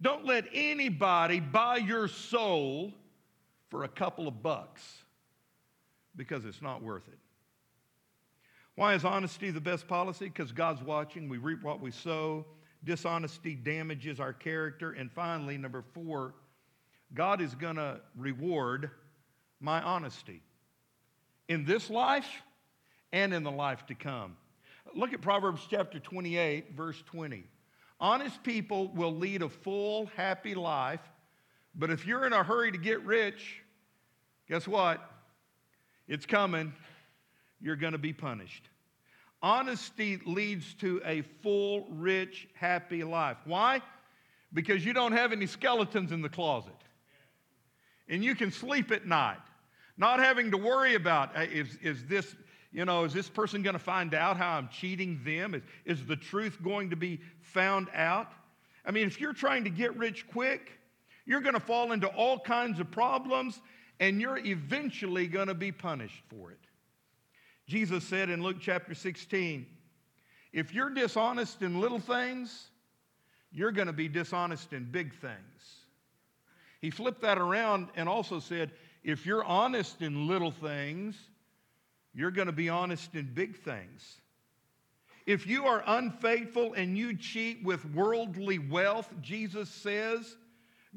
Don't 0.02 0.26
let 0.26 0.46
anybody 0.54 1.40
buy 1.40 1.78
your 1.78 2.08
soul 2.08 2.94
for 3.70 3.84
a 3.84 3.88
couple 3.88 4.28
of 4.28 4.42
bucks 4.42 4.82
because 6.16 6.46
it's 6.46 6.62
not 6.62 6.82
worth 6.82 7.08
it. 7.08 7.20
Why 8.80 8.94
is 8.94 9.04
honesty 9.04 9.52
the 9.52 9.60
best 9.60 9.90
policy? 9.90 10.30
Because 10.30 10.54
God's 10.54 10.82
watching. 10.82 11.28
We 11.28 11.38
reap 11.38 11.64
what 11.64 11.82
we 11.82 11.92
sow. 11.92 12.46
dishonesty 12.86 13.54
damages 13.54 14.22
our 14.22 14.32
character. 14.32 14.92
And 14.94 15.12
finally, 15.12 15.58
number 15.58 15.84
four, 15.94 16.34
God 17.14 17.42
is 17.42 17.54
going 17.56 17.76
to 17.76 18.00
reward 18.16 18.90
my 19.60 19.82
honesty 19.82 20.42
in 21.50 21.66
this 21.66 21.90
life 21.90 22.30
and 23.12 23.34
in 23.34 23.44
the 23.44 23.52
life 23.52 23.86
to 23.88 23.96
come. 23.96 24.38
Look 24.96 25.12
at 25.12 25.20
Proverbs 25.20 25.68
chapter 25.70 26.00
28, 26.00 26.78
verse 26.78 27.04
20. 27.08 27.44
Honest 28.00 28.42
people 28.44 28.88
will 28.94 29.14
lead 29.14 29.42
a 29.42 29.50
full, 29.50 30.06
happy 30.16 30.56
life, 30.56 31.02
but 31.76 31.90
if 31.90 32.08
you're 32.08 32.26
in 32.26 32.32
a 32.32 32.46
hurry 32.46 32.72
to 32.72 32.78
get 32.78 33.04
rich, 33.04 33.62
guess 34.48 34.66
what? 34.66 35.02
It's 36.08 36.26
coming. 36.26 36.72
You're 37.62 37.76
going 37.76 37.94
to 37.94 38.00
be 38.00 38.14
punished. 38.14 38.70
Honesty 39.42 40.20
leads 40.26 40.74
to 40.76 41.02
a 41.06 41.22
full, 41.42 41.86
rich, 41.90 42.48
happy 42.54 43.04
life. 43.04 43.38
Why? 43.46 43.82
Because 44.54 44.84
you 44.86 44.94
don't 44.94 45.14
have 45.14 45.32
any 45.32 45.46
skeletons 45.46 46.12
in 46.12 46.22
the 46.22 46.30
closet. 46.30 46.74
And 48.10 48.24
you 48.24 48.36
can 48.36 48.52
sleep 48.52 48.92
at 48.92 49.06
night, 49.06 49.38
not 49.98 50.20
having 50.20 50.52
to 50.52 50.58
worry 50.58 50.96
about 50.96 51.32
is, 51.52 51.78
is 51.82 52.04
this, 52.06 52.36
you 52.72 52.84
know, 52.84 53.06
is 53.06 53.14
this 53.14 53.30
person 53.30 53.62
going 53.62 53.74
to 53.74 53.80
find 53.80 54.14
out 54.14 54.36
how 54.36 54.58
I'm 54.58 54.68
cheating 54.70 55.22
them? 55.24 55.54
Is, 55.54 55.62
is 55.86 56.06
the 56.06 56.16
truth 56.16 56.58
going 56.64 56.90
to 56.90 56.96
be 56.96 57.22
found 57.42 57.88
out? 57.94 58.34
I 58.86 58.92
mean, 58.92 59.08
if 59.08 59.22
you're 59.22 59.34
trying 59.34 59.64
to 59.66 59.70
get 59.70 59.96
rich 59.96 60.28
quick, 60.28 60.72
you're 61.26 61.42
going 61.42 61.54
to 61.54 61.60
fall 61.60 61.92
into 61.92 62.08
all 62.08 62.40
kinds 62.40 62.80
of 62.80 62.90
problems 62.90 63.62
and 64.00 64.20
you're 64.20 64.40
eventually 64.40 65.28
going 65.28 65.48
to 65.48 65.54
be 65.54 65.72
punished 65.72 66.24
for 66.28 66.52
it. 66.52 66.60
Jesus 67.70 68.04
said 68.04 68.32
in 68.32 68.42
Luke 68.42 68.58
chapter 68.60 68.96
16, 68.96 69.64
if 70.54 70.74
you're 70.74 70.90
dishonest 70.90 71.62
in 71.62 71.80
little 71.80 72.00
things, 72.00 72.70
you're 73.52 73.72
going 73.72 73.86
to 73.86 73.94
be 73.94 74.08
dishonest 74.08 74.74
in 74.74 74.90
big 74.90 75.14
things. 75.14 75.84
He 76.82 76.90
flipped 76.90 77.22
that 77.22 77.38
around 77.38 77.90
and 77.96 78.10
also 78.10 78.40
said, 78.40 78.72
if 79.04 79.24
you're 79.24 79.44
honest 79.44 80.02
in 80.02 80.28
little 80.28 80.50
things, 80.50 81.16
you're 82.16 82.32
going 82.32 82.48
to 82.48 82.52
be 82.52 82.70
honest 82.70 83.14
in 83.14 83.32
big 83.36 83.56
things. 83.56 84.20
If 85.28 85.46
you 85.46 85.68
are 85.68 85.84
unfaithful 85.86 86.74
and 86.74 86.98
you 86.98 87.16
cheat 87.16 87.64
with 87.64 87.86
worldly 87.94 88.58
wealth, 88.58 89.14
Jesus 89.22 89.70
says, 89.70 90.38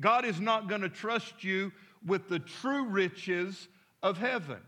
God 0.01 0.25
is 0.25 0.41
not 0.41 0.71
going 0.71 0.81
to 0.81 0.89
trust 0.89 1.45
you 1.45 1.71
with 2.07 2.31
the 2.31 2.39
true 2.39 2.87
riches 2.87 3.69
of 4.03 4.17
heaven. 4.17 4.63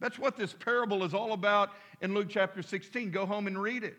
That's 0.00 0.18
what 0.18 0.36
this 0.36 0.52
parable 0.52 1.02
is 1.04 1.14
all 1.14 1.32
about 1.32 1.70
in 2.00 2.14
Luke 2.14 2.28
chapter 2.28 2.62
16. 2.62 3.10
Go 3.10 3.26
home 3.26 3.46
and 3.46 3.60
read 3.60 3.84
it. 3.84 3.98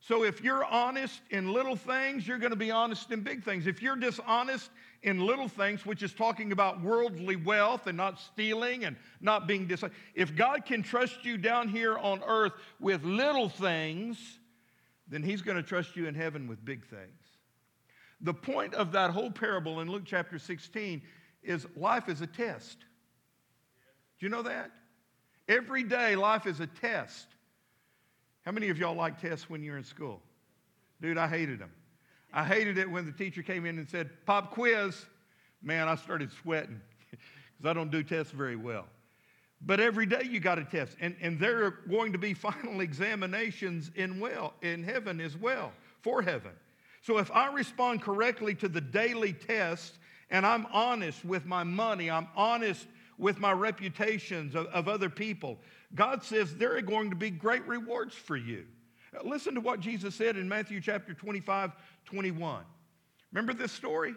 So 0.00 0.24
if 0.24 0.42
you're 0.44 0.64
honest 0.64 1.20
in 1.30 1.52
little 1.52 1.74
things, 1.74 2.26
you're 2.26 2.38
going 2.38 2.52
to 2.52 2.56
be 2.56 2.70
honest 2.70 3.10
in 3.10 3.22
big 3.22 3.42
things. 3.42 3.66
If 3.66 3.82
you're 3.82 3.96
dishonest 3.96 4.70
in 5.02 5.20
little 5.26 5.48
things, 5.48 5.84
which 5.84 6.02
is 6.02 6.12
talking 6.12 6.52
about 6.52 6.80
worldly 6.82 7.36
wealth 7.36 7.86
and 7.86 7.96
not 7.96 8.20
stealing 8.20 8.84
and 8.84 8.96
not 9.20 9.48
being 9.48 9.66
dishonest, 9.66 9.98
if 10.14 10.36
God 10.36 10.64
can 10.64 10.82
trust 10.82 11.24
you 11.24 11.36
down 11.36 11.68
here 11.68 11.98
on 11.98 12.22
earth 12.26 12.52
with 12.78 13.02
little 13.04 13.48
things, 13.48 14.38
then 15.08 15.22
He's 15.22 15.42
going 15.42 15.56
to 15.56 15.62
trust 15.62 15.96
you 15.96 16.06
in 16.06 16.14
heaven 16.14 16.46
with 16.46 16.64
big 16.64 16.86
things. 16.86 17.22
The 18.20 18.34
point 18.34 18.74
of 18.74 18.92
that 18.92 19.10
whole 19.10 19.30
parable 19.30 19.80
in 19.80 19.90
Luke 19.90 20.04
chapter 20.04 20.38
16 20.38 21.02
is 21.42 21.66
life 21.76 22.08
is 22.08 22.20
a 22.20 22.26
test. 22.26 22.78
Do 24.18 24.26
you 24.26 24.30
know 24.30 24.42
that? 24.42 24.70
Every 25.48 25.82
day, 25.82 26.16
life 26.16 26.46
is 26.46 26.60
a 26.60 26.66
test. 26.66 27.26
How 28.44 28.52
many 28.52 28.68
of 28.68 28.78
y'all 28.78 28.94
like 28.94 29.20
tests 29.20 29.48
when 29.48 29.62
you're 29.62 29.76
in 29.76 29.84
school? 29.84 30.20
Dude, 31.00 31.18
I 31.18 31.28
hated 31.28 31.58
them. 31.58 31.70
I 32.32 32.44
hated 32.44 32.76
it 32.76 32.90
when 32.90 33.06
the 33.06 33.12
teacher 33.12 33.42
came 33.42 33.64
in 33.64 33.78
and 33.78 33.88
said, 33.88 34.10
Pop 34.26 34.52
quiz. 34.52 35.06
Man, 35.62 35.88
I 35.88 35.96
started 35.96 36.30
sweating 36.42 36.80
because 37.10 37.70
I 37.70 37.72
don't 37.72 37.90
do 37.90 38.02
tests 38.02 38.32
very 38.32 38.56
well. 38.56 38.86
But 39.60 39.80
every 39.80 40.06
day 40.06 40.22
you 40.22 40.38
got 40.38 40.58
a 40.58 40.64
test, 40.64 40.96
and, 41.00 41.16
and 41.20 41.38
there 41.40 41.64
are 41.64 41.70
going 41.88 42.12
to 42.12 42.18
be 42.18 42.34
final 42.34 42.80
examinations 42.80 43.90
in 43.94 44.20
well 44.20 44.54
in 44.62 44.82
heaven 44.82 45.20
as 45.20 45.36
well, 45.36 45.72
for 46.02 46.22
heaven. 46.22 46.52
So 47.02 47.18
if 47.18 47.30
I 47.30 47.52
respond 47.52 48.02
correctly 48.02 48.54
to 48.56 48.68
the 48.68 48.80
daily 48.80 49.32
test 49.32 49.94
and 50.30 50.44
I'm 50.44 50.66
honest 50.72 51.24
with 51.24 51.46
my 51.46 51.64
money, 51.64 52.10
I'm 52.10 52.28
honest 52.36 52.86
with 53.18 53.40
my 53.40 53.52
reputations 53.52 54.54
of, 54.54 54.66
of 54.68 54.88
other 54.88 55.10
people, 55.10 55.58
God 55.94 56.22
says 56.22 56.54
there 56.54 56.76
are 56.76 56.82
going 56.82 57.10
to 57.10 57.16
be 57.16 57.30
great 57.30 57.66
rewards 57.66 58.14
for 58.14 58.36
you. 58.36 58.64
Listen 59.24 59.54
to 59.54 59.60
what 59.60 59.80
Jesus 59.80 60.14
said 60.14 60.36
in 60.36 60.48
Matthew 60.48 60.80
chapter 60.80 61.14
25, 61.14 61.72
21. 62.04 62.64
Remember 63.32 63.52
this 63.52 63.72
story? 63.72 64.14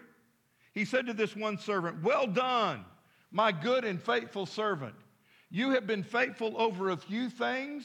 He 0.72 0.84
said 0.84 1.06
to 1.06 1.12
this 1.12 1.34
one 1.34 1.58
servant, 1.58 2.02
Well 2.02 2.26
done, 2.26 2.84
my 3.30 3.52
good 3.52 3.84
and 3.84 4.00
faithful 4.00 4.46
servant. 4.46 4.94
You 5.50 5.70
have 5.70 5.86
been 5.86 6.02
faithful 6.02 6.54
over 6.60 6.90
a 6.90 6.96
few 6.96 7.28
things. 7.28 7.84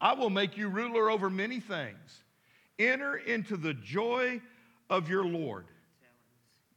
I 0.00 0.14
will 0.14 0.30
make 0.30 0.56
you 0.56 0.68
ruler 0.68 1.10
over 1.10 1.30
many 1.30 1.60
things. 1.60 2.22
Enter 2.78 3.16
into 3.16 3.56
the 3.56 3.74
joy 3.74 4.40
of 4.90 5.08
your 5.08 5.24
Lord. 5.24 5.66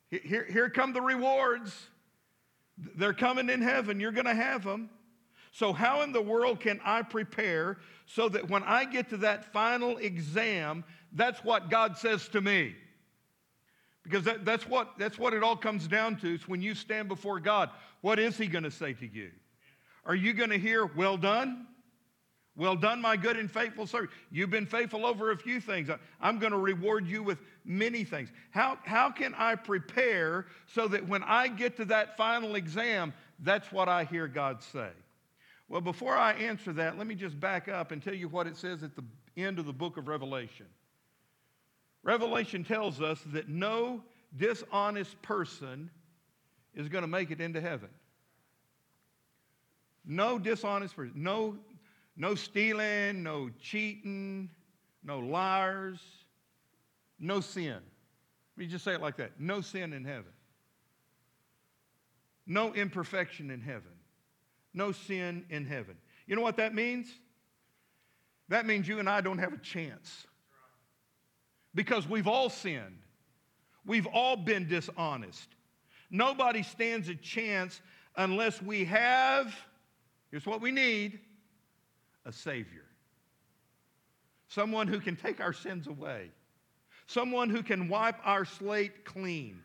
Here, 0.09 0.45
here 0.45 0.69
come 0.69 0.93
the 0.93 1.01
rewards. 1.01 1.75
They're 2.95 3.13
coming 3.13 3.49
in 3.49 3.61
heaven. 3.61 3.99
You're 3.99 4.11
going 4.11 4.25
to 4.25 4.33
have 4.33 4.63
them. 4.63 4.89
So, 5.51 5.73
how 5.73 6.01
in 6.01 6.11
the 6.11 6.21
world 6.21 6.59
can 6.59 6.79
I 6.85 7.01
prepare 7.01 7.77
so 8.05 8.29
that 8.29 8.49
when 8.49 8.63
I 8.63 8.85
get 8.85 9.09
to 9.09 9.17
that 9.17 9.51
final 9.51 9.97
exam, 9.97 10.83
that's 11.13 11.43
what 11.43 11.69
God 11.69 11.97
says 11.97 12.27
to 12.29 12.41
me? 12.41 12.75
Because 14.03 14.23
that, 14.25 14.45
that's, 14.45 14.67
what, 14.67 14.93
that's 14.97 15.17
what 15.17 15.33
it 15.33 15.43
all 15.43 15.55
comes 15.55 15.87
down 15.87 16.17
to. 16.17 16.35
Is 16.35 16.47
when 16.47 16.61
you 16.61 16.75
stand 16.75 17.07
before 17.07 17.39
God, 17.39 17.69
what 18.01 18.19
is 18.19 18.37
He 18.37 18.47
going 18.47 18.63
to 18.63 18.71
say 18.71 18.93
to 18.93 19.07
you? 19.07 19.31
Are 20.05 20.15
you 20.15 20.33
going 20.33 20.51
to 20.51 20.59
hear, 20.59 20.85
Well 20.85 21.17
done? 21.17 21.67
Well 22.59 22.75
done, 22.75 22.99
my 22.99 23.15
good 23.15 23.37
and 23.37 23.49
faithful 23.49 23.87
servant. 23.87 24.11
You've 24.31 24.49
been 24.49 24.65
faithful 24.65 25.05
over 25.05 25.31
a 25.31 25.37
few 25.37 25.61
things. 25.61 25.89
I'm 26.19 26.39
going 26.39 26.51
to 26.51 26.57
reward 26.57 27.07
you 27.07 27.23
with 27.23 27.39
many 27.63 28.03
things. 28.03 28.33
How, 28.51 28.77
how 28.83 29.09
can 29.11 29.33
I 29.37 29.55
prepare 29.55 30.45
so 30.67 30.89
that 30.89 31.07
when 31.07 31.23
I 31.23 31.47
get 31.47 31.77
to 31.77 31.85
that 31.85 32.17
final 32.17 32.55
exam, 32.55 33.13
that's 33.39 33.71
what 33.71 33.87
I 33.87 34.03
hear 34.03 34.27
God 34.27 34.61
say? 34.61 34.89
Well, 35.69 35.79
before 35.79 36.17
I 36.17 36.33
answer 36.33 36.73
that, 36.73 36.97
let 36.97 37.07
me 37.07 37.15
just 37.15 37.39
back 37.39 37.69
up 37.69 37.93
and 37.93 38.03
tell 38.03 38.13
you 38.13 38.27
what 38.27 38.45
it 38.45 38.57
says 38.57 38.83
at 38.83 38.91
the 38.93 39.05
end 39.37 39.57
of 39.57 39.65
the 39.65 39.71
book 39.71 39.95
of 39.95 40.09
Revelation. 40.09 40.65
Revelation 42.03 42.65
tells 42.65 43.01
us 43.01 43.21
that 43.27 43.47
no 43.47 44.03
dishonest 44.35 45.21
person 45.21 45.89
is 46.75 46.89
going 46.89 47.03
to 47.03 47.07
make 47.07 47.31
it 47.31 47.39
into 47.39 47.61
heaven. 47.61 47.89
No 50.05 50.37
dishonest 50.39 50.93
person, 50.93 51.13
no 51.15 51.55
no 52.19 52.35
stealing, 52.35 53.23
no 53.23 53.49
cheating, 53.61 54.49
no 55.03 55.19
liars, 55.19 56.01
no 57.17 57.39
sin. 57.39 57.73
Let 57.73 58.57
me 58.57 58.67
just 58.67 58.83
say 58.83 58.93
it 58.93 59.01
like 59.01 59.17
that 59.17 59.39
no 59.39 59.61
sin 59.61 59.93
in 59.93 60.03
heaven, 60.03 60.33
no 62.45 62.73
imperfection 62.73 63.49
in 63.49 63.61
heaven, 63.61 63.93
no 64.73 64.91
sin 64.91 65.45
in 65.49 65.65
heaven. 65.65 65.95
You 66.27 66.35
know 66.35 66.41
what 66.41 66.57
that 66.57 66.75
means? 66.75 67.07
That 68.49 68.65
means 68.65 68.87
you 68.87 68.99
and 68.99 69.09
I 69.09 69.21
don't 69.21 69.37
have 69.37 69.53
a 69.53 69.57
chance 69.57 70.27
because 71.73 72.07
we've 72.07 72.27
all 72.27 72.49
sinned. 72.49 72.99
We've 73.85 74.07
all 74.07 74.35
been 74.35 74.67
dishonest. 74.67 75.47
Nobody 76.11 76.63
stands 76.63 77.07
a 77.07 77.15
chance 77.15 77.79
unless 78.17 78.61
we 78.61 78.83
have, 78.85 79.55
here's 80.31 80.45
what 80.45 80.59
we 80.59 80.71
need 80.71 81.19
a 82.29 82.33
Savior. 82.33 82.85
Someone 84.47 84.87
who 84.87 84.99
can 84.99 85.15
take 85.15 85.41
our 85.41 85.51
sins 85.51 85.87
away. 85.87 86.29
Someone 87.07 87.49
who 87.49 87.63
can 87.63 87.89
wipe 87.89 88.15
our 88.23 88.45
slate 88.45 89.03
clean. 89.03 89.61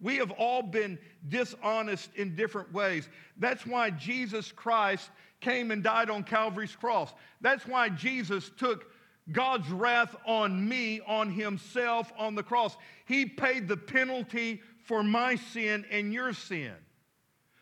We 0.00 0.16
have 0.16 0.30
all 0.32 0.62
been 0.62 0.98
dishonest 1.28 2.08
in 2.16 2.34
different 2.34 2.72
ways. 2.72 3.08
That's 3.36 3.66
why 3.66 3.90
Jesus 3.90 4.50
Christ 4.50 5.10
came 5.40 5.70
and 5.70 5.82
died 5.82 6.08
on 6.08 6.24
Calvary's 6.24 6.74
cross. 6.74 7.12
That's 7.42 7.66
why 7.66 7.90
Jesus 7.90 8.50
took 8.56 8.86
God's 9.30 9.68
wrath 9.68 10.16
on 10.26 10.66
me, 10.66 11.00
on 11.06 11.30
himself 11.30 12.10
on 12.16 12.34
the 12.34 12.42
cross. 12.42 12.76
He 13.04 13.26
paid 13.26 13.68
the 13.68 13.76
penalty 13.76 14.62
for 14.84 15.02
my 15.02 15.36
sin 15.36 15.84
and 15.90 16.14
your 16.14 16.32
sin. 16.32 16.72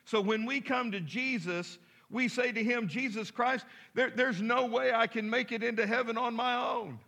So 0.04 0.20
when 0.20 0.46
we 0.46 0.60
come 0.60 0.92
to 0.92 1.00
Jesus, 1.00 1.78
we 2.10 2.28
say 2.28 2.52
to 2.52 2.64
him, 2.64 2.88
Jesus 2.88 3.30
Christ, 3.30 3.66
there, 3.94 4.10
there's 4.10 4.40
no 4.40 4.66
way 4.66 4.92
I 4.92 5.06
can 5.06 5.28
make 5.28 5.52
it 5.52 5.62
into 5.62 5.86
heaven 5.86 6.16
on 6.16 6.34
my 6.34 6.54
own. 6.54 6.98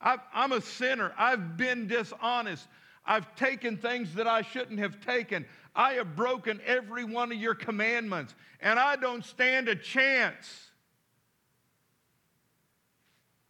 i 0.00 0.16
I'm 0.32 0.52
a 0.52 0.60
sinner. 0.60 1.12
I've 1.18 1.56
been 1.56 1.86
dishonest. 1.86 2.66
I've 3.04 3.34
taken 3.36 3.76
things 3.76 4.14
that 4.14 4.26
I 4.26 4.42
shouldn't 4.42 4.78
have 4.78 5.00
taken. 5.00 5.44
I 5.74 5.94
have 5.94 6.16
broken 6.16 6.60
every 6.64 7.04
one 7.04 7.32
of 7.32 7.38
your 7.38 7.54
commandments, 7.54 8.34
and 8.60 8.78
I 8.78 8.96
don't 8.96 9.24
stand 9.24 9.68
a 9.68 9.76
chance. 9.76 10.70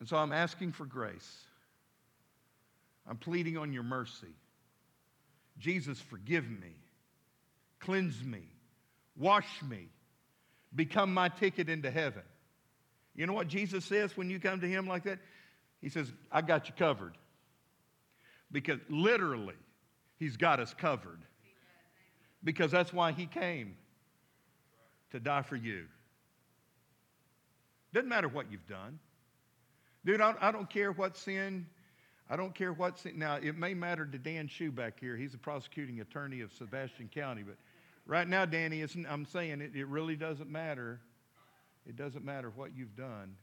And 0.01 0.09
so 0.09 0.17
I'm 0.17 0.33
asking 0.33 0.73
for 0.73 0.85
grace. 0.87 1.45
I'm 3.09 3.17
pleading 3.17 3.57
on 3.57 3.73
your 3.73 3.83
mercy. 3.83 4.35
Jesus, 5.59 6.01
forgive 6.01 6.49
me, 6.49 6.75
cleanse 7.81 8.23
me, 8.23 8.43
wash 9.17 9.63
me, 9.69 9.89
become 10.75 11.13
my 11.13 11.29
ticket 11.29 11.69
into 11.69 11.91
heaven. 11.91 12.23
You 13.15 13.27
know 13.27 13.33
what 13.33 13.49
Jesus 13.49 13.85
says 13.85 14.17
when 14.17 14.31
you 14.31 14.39
come 14.39 14.61
to 14.61 14.69
him 14.69 14.87
like 14.87 15.05
that? 15.05 15.19
He 15.81 15.89
says, 15.89 16.11
I 16.31 16.43
got 16.43 16.69
you 16.69 16.75
covered. 16.77 17.17
Because 18.51 18.81
literally, 18.89 19.57
he's 20.19 20.37
got 20.37 20.61
us 20.61 20.75
covered. 20.75 21.21
Because 22.43 22.71
that's 22.71 22.93
why 22.93 23.13
he 23.13 23.27
came 23.27 23.77
to 25.11 25.21
die 25.21 25.43
for 25.43 25.57
you. 25.57 25.85
Doesn't 27.93 28.09
matter 28.09 28.29
what 28.29 28.51
you've 28.51 28.67
done. 28.69 28.99
Dude, 30.05 30.21
I, 30.21 30.53
don't 30.53 30.71
care 30.71 30.93
what 30.93 31.17
sin, 31.17 31.67
I 32.31 32.37
don't 32.37 32.55
care 32.55 32.73
what 32.73 32.99
sin. 32.99 33.19
Now, 33.19 33.37
it 33.37 33.57
may 33.57 33.75
matter 33.75 34.07
to 34.07 34.19
Dan 34.19 34.49
Shue 34.49 34.71
back 34.71 35.01
here. 35.01 35.17
He's 35.17 35.35
a 35.35 35.39
prosecuting 35.39 36.01
attorney 36.01 36.41
of 36.41 36.53
Sebastian 36.53 37.11
County. 37.13 37.43
But 37.43 37.57
right 38.09 38.27
now, 38.27 38.45
Danny, 38.45 38.81
it's, 38.81 38.97
I'm 39.09 39.25
saying 39.25 39.61
it, 39.61 39.77
it 39.77 39.87
really 39.87 40.17
doesn't 40.17 40.51
matter. 40.51 41.01
It 41.87 41.95
doesn't 41.95 42.25
matter 42.25 42.51
what 42.51 42.75
you've 42.75 42.97
done. 42.97 43.37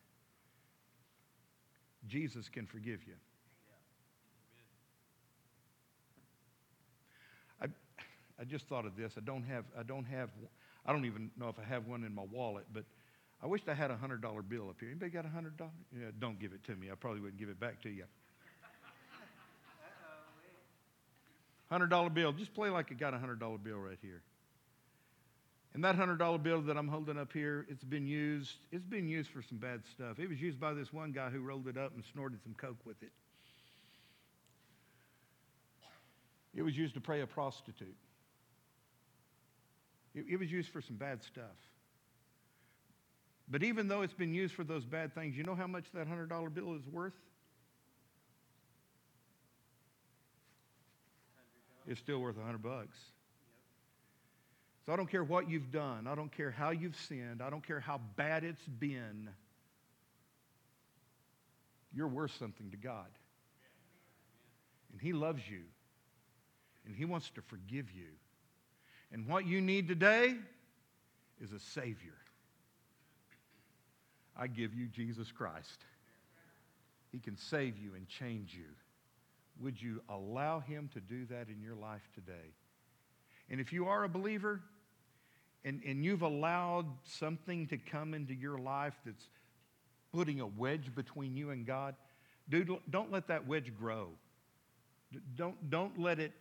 Jesus 2.07 2.49
can 2.49 2.65
forgive 2.65 3.07
you. 3.07 3.13
I, 7.61 7.67
I 8.39 8.43
just 8.43 8.67
thought 8.67 8.85
of 8.85 8.97
this. 8.97 9.13
I 9.17 9.21
don't 9.21 9.43
have, 9.43 9.63
I 9.79 9.83
don't 9.83 10.05
have, 10.05 10.29
I 10.85 10.91
don't 10.91 11.05
even 11.05 11.31
know 11.39 11.47
if 11.47 11.57
I 11.57 11.63
have 11.63 11.87
one 11.87 12.03
in 12.03 12.13
my 12.13 12.25
wallet, 12.29 12.65
but 12.73 12.83
I 13.41 13.47
wished 13.47 13.69
I 13.69 13.73
had 13.73 13.91
a 13.91 13.97
hundred 13.97 14.21
dollar 14.21 14.41
bill 14.41 14.69
up 14.69 14.75
here. 14.79 14.89
Anybody 14.89 15.11
got 15.11 15.25
a 15.25 15.29
hundred 15.29 15.57
dollar? 15.57 15.71
Yeah, 15.97 16.07
don't 16.19 16.39
give 16.39 16.53
it 16.53 16.63
to 16.65 16.75
me. 16.75 16.91
I 16.91 16.95
probably 16.95 17.21
wouldn't 17.21 17.39
give 17.39 17.49
it 17.49 17.59
back 17.59 17.81
to 17.83 17.89
you. 17.89 18.05
Hundred 21.69 21.89
dollar 21.89 22.09
bill. 22.11 22.31
Just 22.31 22.53
play 22.53 22.69
like 22.69 22.91
you 22.91 22.95
got 22.95 23.13
a 23.15 23.17
hundred 23.17 23.39
dollar 23.39 23.57
bill 23.57 23.77
right 23.77 23.97
here. 24.01 24.21
And 25.75 25.83
that 25.83 25.95
hundred 25.95 26.19
dollar 26.19 26.37
bill 26.37 26.61
that 26.61 26.77
I'm 26.77 26.87
holding 26.87 27.17
up 27.17 27.33
here, 27.33 27.65
it's 27.67 27.83
been 27.83 28.07
used. 28.07 28.59
It's 28.71 28.85
been 28.85 29.09
used 29.09 29.29
for 29.29 29.41
some 29.41 29.57
bad 29.57 29.81
stuff. 29.85 30.19
It 30.19 30.29
was 30.29 30.41
used 30.41 30.57
by 30.57 30.73
this 30.73 30.93
one 30.93 31.11
guy 31.11 31.29
who 31.29 31.41
rolled 31.41 31.67
it 31.67 31.77
up 31.77 31.93
and 31.93 32.03
snorted 32.13 32.41
some 32.41 32.53
coke 32.53 32.79
with 32.85 33.03
it. 33.03 33.11
It 36.55 36.61
was 36.61 36.77
used 36.77 36.93
to 36.93 37.01
pray 37.01 37.19
a 37.19 37.27
prostitute. 37.27 37.97
It, 40.15 40.23
it 40.29 40.39
was 40.39 40.49
used 40.49 40.69
for 40.69 40.81
some 40.81 40.95
bad 40.95 41.21
stuff. 41.21 41.57
But 43.49 43.61
even 43.61 43.89
though 43.89 44.01
it's 44.01 44.13
been 44.13 44.33
used 44.33 44.53
for 44.55 44.63
those 44.63 44.85
bad 44.85 45.13
things, 45.13 45.35
you 45.35 45.43
know 45.43 45.55
how 45.55 45.67
much 45.67 45.91
that 45.93 46.07
hundred 46.07 46.29
dollar 46.29 46.49
bill 46.49 46.73
is 46.75 46.87
worth? 46.89 47.19
It's 51.85 51.99
still 51.99 52.19
worth 52.19 52.37
a 52.37 52.43
hundred 52.45 52.63
bucks. 52.63 52.97
So 54.85 54.93
I 54.93 54.95
don't 54.97 55.09
care 55.09 55.23
what 55.23 55.49
you've 55.49 55.71
done. 55.71 56.07
I 56.07 56.13
don't 56.13 56.31
care 56.31 56.51
how 56.51 56.69
you've 56.69 56.95
sinned. 56.95 57.41
I 57.41 57.49
don't 57.49 57.65
care 57.65 57.79
how 57.79 57.99
bad 58.15 58.43
it's 58.43 58.65
been. 58.67 59.29
You're 61.91 62.07
worth 62.07 62.35
something 62.37 62.69
to 62.71 62.77
God. 62.77 63.07
And 64.91 65.01
He 65.01 65.11
loves 65.11 65.41
you. 65.49 65.61
And 66.85 66.95
He 66.95 67.05
wants 67.05 67.31
to 67.31 67.41
forgive 67.41 67.91
you. 67.91 68.09
And 69.11 69.27
what 69.27 69.47
you 69.47 69.59
need 69.59 69.87
today 69.87 70.35
is 71.41 71.51
a 71.51 71.59
Savior. 71.59 72.13
I 74.37 74.47
give 74.47 74.73
you 74.73 74.87
Jesus 74.87 75.31
Christ. 75.31 75.83
He 77.11 77.19
can 77.19 77.37
save 77.37 77.77
you 77.77 77.95
and 77.95 78.07
change 78.07 78.53
you. 78.53 78.67
Would 79.61 79.81
you 79.81 80.01
allow 80.09 80.59
Him 80.59 80.89
to 80.93 80.99
do 80.99 81.25
that 81.27 81.47
in 81.47 81.61
your 81.61 81.75
life 81.75 82.07
today? 82.13 82.53
And 83.49 83.59
if 83.59 83.71
you 83.71 83.87
are 83.87 84.03
a 84.03 84.09
believer 84.09 84.61
and, 85.63 85.81
and 85.85 86.03
you've 86.03 86.21
allowed 86.21 86.87
something 87.03 87.67
to 87.67 87.77
come 87.77 88.13
into 88.13 88.33
your 88.33 88.57
life 88.57 88.95
that's 89.05 89.27
putting 90.13 90.39
a 90.39 90.47
wedge 90.47 90.93
between 90.95 91.35
you 91.35 91.51
and 91.51 91.65
God, 91.65 91.95
dude, 92.49 92.69
don't 92.89 93.11
let 93.11 93.27
that 93.27 93.47
wedge 93.47 93.71
grow. 93.77 94.09
Don't, 95.35 95.69
don't 95.69 95.99
let 95.99 96.19
it 96.19 96.31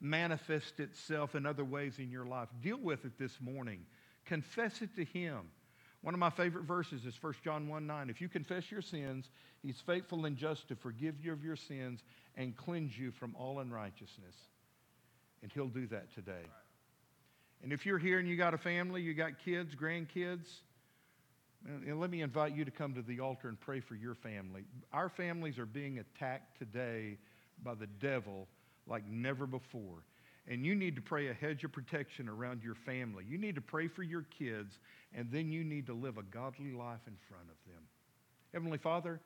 manifest 0.00 0.80
itself 0.80 1.34
in 1.34 1.46
other 1.46 1.64
ways 1.64 1.98
in 1.98 2.10
your 2.10 2.26
life. 2.26 2.48
Deal 2.62 2.78
with 2.78 3.04
it 3.04 3.18
this 3.18 3.38
morning. 3.40 3.84
Confess 4.24 4.82
it 4.82 4.94
to 4.96 5.04
Him. 5.04 5.40
One 6.02 6.14
of 6.14 6.20
my 6.20 6.30
favorite 6.30 6.64
verses 6.64 7.04
is 7.04 7.20
1 7.20 7.34
John 7.42 7.68
1 7.68 7.86
9. 7.86 8.10
If 8.10 8.20
you 8.20 8.28
confess 8.28 8.70
your 8.70 8.82
sins, 8.82 9.30
He's 9.62 9.80
faithful 9.80 10.24
and 10.26 10.36
just 10.36 10.68
to 10.68 10.76
forgive 10.76 11.24
you 11.24 11.32
of 11.32 11.44
your 11.44 11.56
sins 11.56 12.02
and 12.36 12.56
cleanse 12.56 12.96
you 12.96 13.10
from 13.10 13.34
all 13.36 13.60
unrighteousness. 13.60 14.36
And 15.42 15.52
He'll 15.52 15.68
do 15.68 15.86
that 15.88 16.12
today. 16.14 16.44
And 17.62 17.72
if 17.72 17.86
you're 17.86 17.98
here 17.98 18.18
and 18.18 18.28
you 18.28 18.36
got 18.36 18.54
a 18.54 18.58
family, 18.58 19.02
you 19.02 19.14
got 19.14 19.38
kids, 19.44 19.74
grandkids, 19.74 20.46
and 21.66 21.98
let 21.98 22.10
me 22.10 22.22
invite 22.22 22.54
you 22.54 22.64
to 22.64 22.70
come 22.70 22.94
to 22.94 23.02
the 23.02 23.20
altar 23.20 23.48
and 23.48 23.58
pray 23.58 23.80
for 23.80 23.94
your 23.94 24.14
family. 24.14 24.64
Our 24.92 25.08
families 25.08 25.58
are 25.58 25.66
being 25.66 25.98
attacked 25.98 26.58
today 26.58 27.18
by 27.62 27.74
the 27.74 27.86
devil 27.86 28.46
like 28.86 29.08
never 29.08 29.46
before. 29.46 30.04
And 30.48 30.64
you 30.64 30.76
need 30.76 30.94
to 30.94 31.02
pray 31.02 31.28
a 31.28 31.34
hedge 31.34 31.64
of 31.64 31.72
protection 31.72 32.28
around 32.28 32.62
your 32.62 32.76
family. 32.76 33.24
You 33.28 33.36
need 33.36 33.56
to 33.56 33.60
pray 33.60 33.88
for 33.88 34.04
your 34.04 34.22
kids, 34.38 34.78
and 35.12 35.28
then 35.32 35.50
you 35.50 35.64
need 35.64 35.86
to 35.86 35.92
live 35.92 36.18
a 36.18 36.22
godly 36.22 36.70
life 36.70 37.00
in 37.08 37.16
front 37.28 37.48
of 37.48 37.72
them. 37.72 37.82
Heavenly 38.52 38.78
Father, 38.78 39.20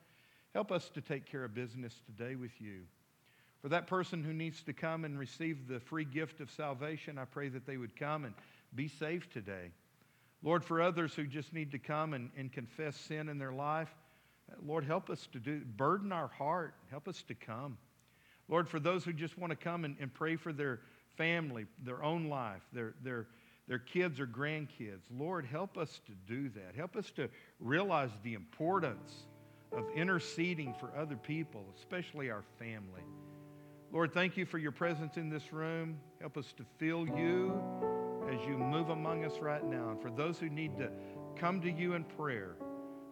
help 0.55 0.73
us 0.73 0.89
to 0.95 1.03
take 1.03 1.27
care 1.27 1.45
of 1.45 1.55
business 1.55 2.01
today 2.07 2.37
with 2.37 2.59
you. 2.59 2.85
For 3.63 3.69
that 3.69 3.87
person 3.87 4.25
who 4.25 4.33
needs 4.33 4.63
to 4.63 4.73
come 4.73 5.05
and 5.05 5.19
receive 5.19 5.69
the 5.69 5.81
free 5.81 6.05
gift 6.05 6.41
of 6.41 6.51
salvation, 6.51 7.19
I 7.19 7.27
pray 7.27 7.49
that 7.51 7.67
they 7.67 7.77
would 7.77 7.95
come 7.95 8.25
and 8.25 8.35
be 8.75 8.89
saved 8.89 9.33
today. 9.33 9.71
Lord, 10.43 10.65
for 10.65 10.81
others 10.81 11.15
who 11.15 11.25
just 11.25 11.53
need 11.53 11.73
to 11.73 11.79
come 11.79 12.15
and, 12.15 12.31
and 12.37 12.51
confess 12.51 12.97
sin 12.97 13.29
in 13.29 13.39
their 13.39 13.53
life, 13.53 13.95
uh, 14.51 14.57
Lord, 14.67 14.85
help 14.85 15.11
us 15.11 15.29
to 15.33 15.39
do, 15.39 15.61
burden 15.61 16.13
our 16.13 16.29
heart. 16.29 16.75
Help 16.91 17.07
us 17.09 17.23
to 17.29 17.35
come. 17.35 17.77
Lord, 18.49 18.67
for 18.69 18.81
those 18.81 19.05
who 19.05 19.13
just 19.13 19.39
want 19.39 19.51
to 19.51 19.57
come 19.57 19.85
and, 19.85 19.97
and 20.01 20.13
pray 20.13 20.37
for 20.37 20.53
their 20.53 20.81
family, 21.17 21.67
their 21.85 22.03
own 22.03 22.29
life, 22.29 22.63
their, 22.73 22.95
their, 23.03 23.27
their 23.69 23.79
kids 23.79 24.19
or 24.19 24.27
grandkids, 24.27 25.03
Lord, 25.11 25.45
help 25.45 25.77
us 25.77 26.01
to 26.07 26.13
do 26.27 26.49
that. 26.49 26.75
Help 26.75 26.97
us 26.97 27.11
to 27.13 27.29
realize 27.61 28.11
the 28.25 28.33
importance 28.33 29.25
of 29.73 29.85
interceding 29.95 30.75
for 30.81 30.91
other 30.97 31.17
people, 31.17 31.65
especially 31.77 32.31
our 32.31 32.43
family. 32.59 33.03
Lord, 33.93 34.14
thank 34.14 34.36
you 34.36 34.47
for 34.47 34.59
your 34.59 34.70
presence 34.70 35.16
in 35.16 35.28
this 35.28 35.53
room. 35.53 35.99
Help 36.20 36.36
us 36.36 36.53
to 36.57 36.64
feel 36.78 37.07
you 37.09 37.61
as 38.32 38.41
you 38.47 38.57
move 38.57 38.91
among 38.91 39.24
us 39.24 39.38
right 39.41 39.64
now. 39.64 39.91
And 39.91 40.01
for 40.01 40.11
those 40.11 40.38
who 40.38 40.49
need 40.49 40.78
to 40.78 40.91
come 41.36 41.61
to 41.62 41.70
you 41.70 41.95
in 41.95 42.05
prayer, 42.05 42.55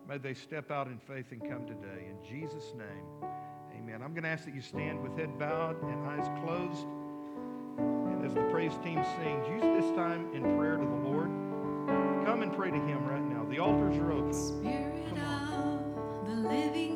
may 0.09 0.19
they 0.19 0.35
step 0.35 0.71
out 0.71 0.87
in 0.87 0.99
faith 0.99 1.33
and 1.33 1.41
come 1.41 1.67
today. 1.67 2.07
In 2.09 2.25
Jesus' 2.25 2.73
name, 2.77 3.29
amen. 3.77 4.03
I'm 4.03 4.13
going 4.13 4.23
to 4.23 4.29
ask 4.29 4.45
that 4.45 4.55
you 4.55 4.61
stand 4.61 5.03
with 5.03 5.19
head 5.19 5.37
bowed 5.37 5.83
and 5.83 6.07
eyes 6.07 6.29
closed. 6.45 6.87
And 7.79 8.25
as 8.25 8.35
the 8.35 8.43
praise 8.53 8.75
team 8.85 9.05
sings, 9.17 9.49
use 9.49 9.83
this 9.83 9.97
time 9.97 10.33
in 10.33 10.43
prayer 10.57 10.77
to 10.77 10.85
the 10.85 11.09
Lord. 11.09 11.29
Come 12.25 12.43
and 12.43 12.53
pray 12.55 12.71
to 12.71 12.77
Him 12.77 13.05
right 13.05 13.23
now. 13.23 13.45
The 13.51 13.59
altars 13.59 13.97
are 13.97 14.13
open. 14.13 14.33
Spirit 14.33 15.19
of 15.19 16.25
the 16.25 16.37
living 16.49 16.88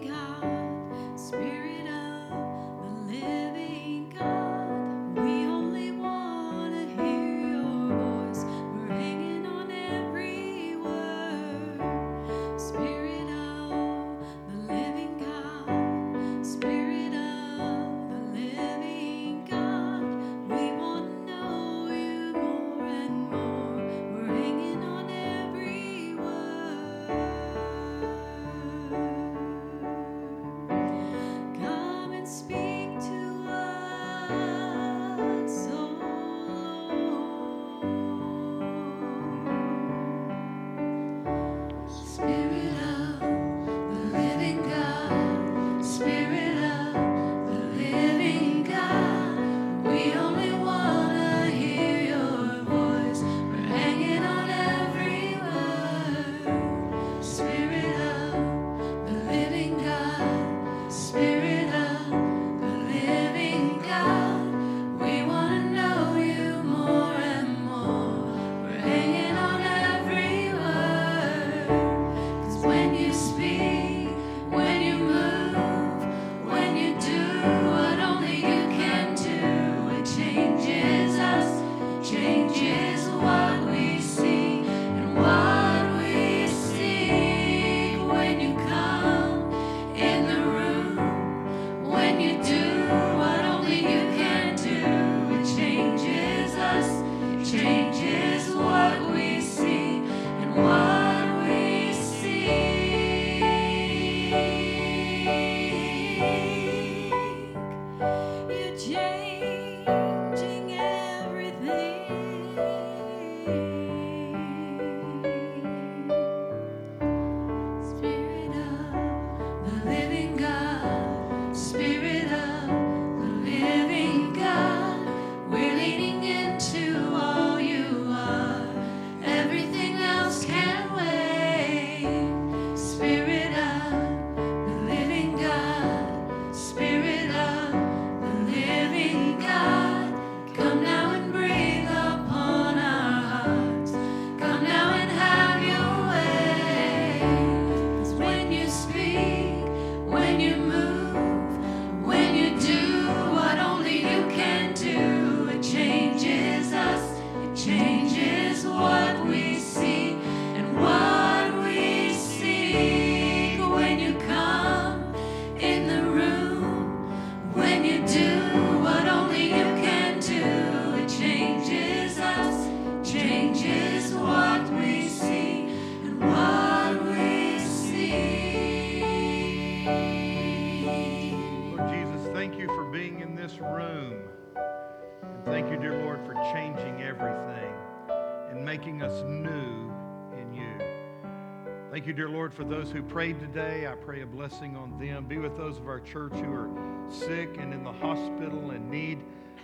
Lord, 192.53 192.69
for 192.69 192.75
those 192.75 192.91
who 192.91 193.03
prayed 193.03 193.41
today. 193.41 193.87
I 193.87 193.95
pray 193.95 194.23
a 194.23 194.27
blessing 194.27 194.77
on 194.77 194.99
them. 194.99 195.27
Be 195.27 195.39
with 195.39 195.57
those 195.57 195.79
of 195.79 195.87
our 195.87 196.01
church 196.01 196.33
who 196.35 196.53
are 196.53 196.71
sick 197.09 197.57
and 197.59 197.73
in 197.73 197.83
the 197.85 197.93
hospital 197.93 198.73
and 198.73 198.91
need 198.91 199.23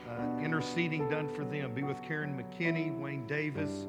uh, 0.09 0.43
interceding 0.43 1.09
done 1.09 1.28
for 1.28 1.45
them. 1.45 1.74
Be 1.74 1.82
with 1.82 2.01
Karen 2.03 2.41
McKinney, 2.41 2.97
Wayne 2.99 3.26
Davis, 3.26 3.86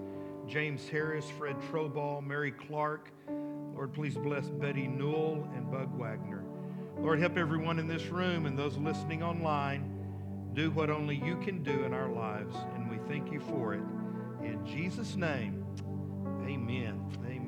James 0.47 0.88
Harris, 0.89 1.30
Fred 1.38 1.56
Troball, 1.72 2.26
Mary 2.26 2.52
Clark. 2.52 3.10
Lord, 3.74 3.93
please 3.93 4.16
bless 4.16 4.50
Betty 4.50 4.88
Newell 4.88 5.47
and 5.56 5.72
Bug 5.72 5.97
Wagner. 5.97 6.43
Lord, 6.97 7.20
help 7.20 7.38
everyone 7.38 7.80
in 7.80 7.88
this 7.88 8.08
room 8.08 8.45
and 8.45 8.58
those 8.58 8.78
listening 8.78 9.24
online 9.24 9.95
do 10.54 10.72
what 10.72 10.89
only 10.89 11.16
you 11.16 11.38
can 11.38 11.64
do 11.64 11.84
in 11.86 11.93
our 11.93 12.10
lives, 12.10 12.56
and 12.76 12.89
we 12.89 12.97
thank 13.08 13.32
you 13.32 13.39
for 13.39 13.74
it. 13.76 13.84
In 14.43 14.66
Jesus' 14.66 15.16
name, 15.16 15.64
amen. 16.45 17.00
Amen. 17.26 17.38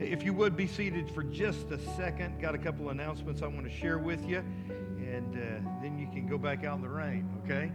If 0.00 0.24
you 0.24 0.34
would 0.34 0.56
be 0.56 0.66
seated 0.66 1.08
for 1.08 1.22
just 1.22 1.70
a 1.70 1.78
second, 1.94 2.40
got 2.40 2.52
a 2.52 2.58
couple 2.58 2.90
announcements 2.90 3.42
I 3.42 3.46
want 3.46 3.64
to 3.64 3.70
share 3.70 3.96
with 3.96 4.28
you, 4.28 4.38
and 4.38 5.36
uh, 5.36 5.70
then 5.80 5.98
you 6.00 6.08
can 6.08 6.26
go 6.26 6.36
back 6.36 6.64
out 6.64 6.76
in 6.76 6.82
the 6.82 6.88
rain, 6.88 7.30
okay? 7.44 7.70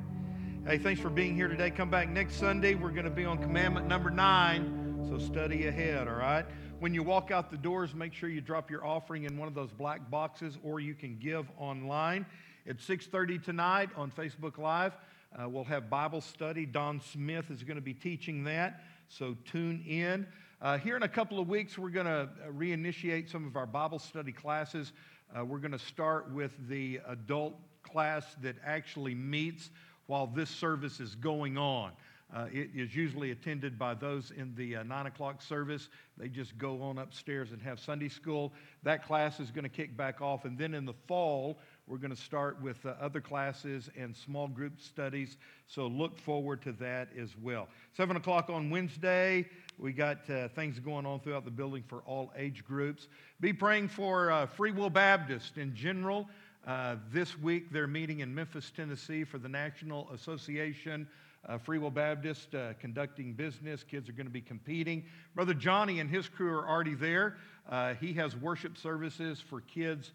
Hey, 0.65 0.77
thanks 0.77 0.99
for 0.99 1.09
being 1.09 1.33
here 1.33 1.47
today. 1.47 1.71
Come 1.71 1.89
back 1.89 2.09
next 2.09 2.35
Sunday. 2.35 2.75
We're 2.75 2.91
going 2.91 3.05
to 3.05 3.09
be 3.09 3.23
on 3.23 3.37
commandment 3.37 3.87
number 3.87 4.09
nine, 4.09 4.99
so 5.09 5.17
study 5.17 5.67
ahead, 5.67 6.09
all 6.09 6.15
right? 6.15 6.45
When 6.81 6.93
you 6.93 7.03
walk 7.03 7.31
out 7.31 7.51
the 7.51 7.57
doors, 7.57 7.95
make 7.95 8.13
sure 8.13 8.27
you 8.27 8.41
drop 8.41 8.69
your 8.69 8.85
offering 8.85 9.23
in 9.23 9.37
one 9.37 9.47
of 9.47 9.55
those 9.55 9.71
black 9.71 10.11
boxes, 10.11 10.57
or 10.61 10.81
you 10.81 10.95
can 10.95 11.17
give 11.19 11.47
online. 11.57 12.25
At 12.67 12.81
6:30 12.81 13.41
tonight 13.41 13.89
on 13.95 14.11
Facebook 14.11 14.57
Live, 14.57 14.93
uh, 15.37 15.47
we'll 15.47 15.63
have 15.63 15.89
Bible 15.89 16.19
study. 16.19 16.65
Don 16.65 16.99
Smith 16.99 17.49
is 17.49 17.63
going 17.63 17.77
to 17.77 17.81
be 17.81 17.93
teaching 17.93 18.43
that, 18.43 18.83
so 19.07 19.37
tune 19.45 19.85
in. 19.87 20.27
Uh, 20.61 20.77
here 20.77 20.97
in 20.97 21.03
a 21.03 21.07
couple 21.07 21.39
of 21.39 21.47
weeks, 21.47 21.77
we're 21.77 21.89
going 21.89 22.05
to 22.05 22.27
reinitiate 22.51 23.31
some 23.31 23.47
of 23.47 23.55
our 23.55 23.65
Bible 23.65 23.97
study 23.97 24.33
classes. 24.33 24.91
Uh, 25.33 25.45
we're 25.45 25.57
going 25.57 25.71
to 25.71 25.79
start 25.79 26.29
with 26.33 26.51
the 26.67 26.99
adult 27.07 27.55
class 27.81 28.25
that 28.41 28.57
actually 28.65 29.15
meets 29.15 29.69
while 30.07 30.27
this 30.27 30.49
service 30.49 30.99
is 30.99 31.15
going 31.15 31.57
on. 31.57 31.93
Uh, 32.35 32.45
it 32.51 32.69
is 32.75 32.93
usually 32.93 33.31
attended 33.31 33.79
by 33.79 33.93
those 33.93 34.31
in 34.31 34.53
the 34.55 34.75
uh, 34.75 34.83
9 34.83 35.05
o'clock 35.07 35.41
service. 35.41 35.87
They 36.17 36.27
just 36.27 36.57
go 36.57 36.81
on 36.81 36.99
upstairs 36.99 37.51
and 37.53 37.61
have 37.61 37.79
Sunday 37.79 38.09
school. 38.09 38.53
That 38.83 39.03
class 39.03 39.39
is 39.39 39.49
going 39.51 39.63
to 39.63 39.69
kick 39.69 39.95
back 39.95 40.21
off. 40.21 40.45
And 40.45 40.57
then 40.57 40.75
in 40.75 40.85
the 40.85 40.93
fall, 41.07 41.57
we're 41.87 41.97
going 41.97 42.15
to 42.15 42.21
start 42.21 42.61
with 42.61 42.85
uh, 42.85 42.93
other 43.01 43.19
classes 43.19 43.89
and 43.97 44.15
small 44.15 44.47
group 44.47 44.79
studies. 44.79 45.37
So 45.65 45.87
look 45.87 46.19
forward 46.19 46.61
to 46.63 46.73
that 46.73 47.09
as 47.17 47.35
well. 47.41 47.67
7 47.97 48.15
o'clock 48.15 48.49
on 48.51 48.69
Wednesday, 48.69 49.47
we 49.79 49.93
got 49.93 50.29
uh, 50.29 50.49
things 50.49 50.79
going 50.79 51.05
on 51.05 51.21
throughout 51.21 51.45
the 51.45 51.51
building 51.51 51.83
for 51.87 51.99
all 52.05 52.31
age 52.37 52.65
groups. 52.65 53.07
Be 53.39 53.53
praying 53.53 53.87
for 53.87 54.29
uh, 54.29 54.45
Free 54.45 54.71
Will 54.71 54.89
Baptist 54.89 55.57
in 55.57 55.73
general. 55.73 56.27
Uh, 56.67 56.97
this 57.11 57.39
week, 57.39 57.71
they're 57.71 57.87
meeting 57.87 58.19
in 58.19 58.35
Memphis, 58.35 58.71
Tennessee 58.75 59.23
for 59.23 59.37
the 59.37 59.49
National 59.49 60.09
Association 60.11 61.07
uh, 61.47 61.57
Free 61.57 61.77
Will 61.77 61.91
Baptist 61.91 62.53
uh, 62.53 62.73
conducting 62.79 63.33
business. 63.33 63.83
Kids 63.83 64.09
are 64.09 64.13
going 64.13 64.27
to 64.27 64.31
be 64.31 64.41
competing. 64.41 65.05
Brother 65.35 65.53
Johnny 65.53 65.99
and 65.99 66.09
his 66.09 66.27
crew 66.27 66.53
are 66.53 66.67
already 66.67 66.95
there. 66.95 67.37
Uh, 67.69 67.93
he 67.95 68.13
has 68.13 68.35
worship 68.35 68.77
services 68.77 69.41
for 69.49 69.61
kids. 69.61 70.11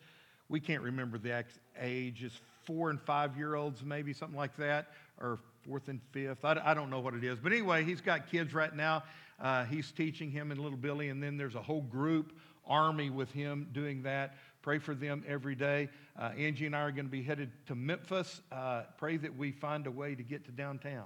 We 0.49 0.61
can't 0.61 0.83
remember 0.83 1.19
the 1.19 1.45
age. 1.81 2.23
It's 2.23 2.41
four 2.65 2.91
and 2.91 3.01
five 3.01 3.37
year 3.37 3.55
olds, 3.55 3.83
maybe 3.83 4.13
something 4.13 4.37
like 4.37 4.57
that, 4.57 4.89
or 5.21 5.39
fourth 5.67 5.89
and 5.89 6.01
fifth. 6.13 6.45
I, 6.45 6.61
I 6.63 6.75
don't 6.75 6.91
know 6.91 7.01
what 7.01 7.15
it 7.15 7.25
is. 7.25 7.39
But 7.39 7.53
anyway, 7.53 7.85
he's 7.85 8.01
got 8.01 8.31
kids 8.31 8.53
right 8.53 8.75
now. 8.75 9.05
Uh, 9.41 9.65
he's 9.65 9.91
teaching 9.93 10.31
him 10.31 10.51
and 10.51 10.61
little 10.61 10.79
Billy, 10.79 11.09
and 11.09 11.23
then 11.23 11.37
there's 11.37 11.55
a 11.55 11.63
whole 11.63 11.83
group, 11.83 12.33
army 12.67 13.11
with 13.11 13.31
him 13.33 13.69
doing 13.73 14.03
that. 14.03 14.37
Pray 14.63 14.79
for 14.79 14.95
them 14.95 15.23
every 15.29 15.55
day. 15.55 15.89
Uh, 16.19 16.31
Angie 16.39 16.67
and 16.67 16.75
I 16.75 16.81
are 16.81 16.93
going 16.93 17.05
to 17.05 17.11
be 17.11 17.23
headed 17.23 17.51
to 17.67 17.75
Memphis. 17.75 18.41
Uh, 18.51 18.83
pray 18.97 19.17
that 19.19 19.37
we 19.37 19.53
find 19.53 19.87
a 19.87 19.91
way 19.91 20.15
to 20.15 20.23
get 20.23 20.45
to 20.47 20.53
downtown. 20.53 21.05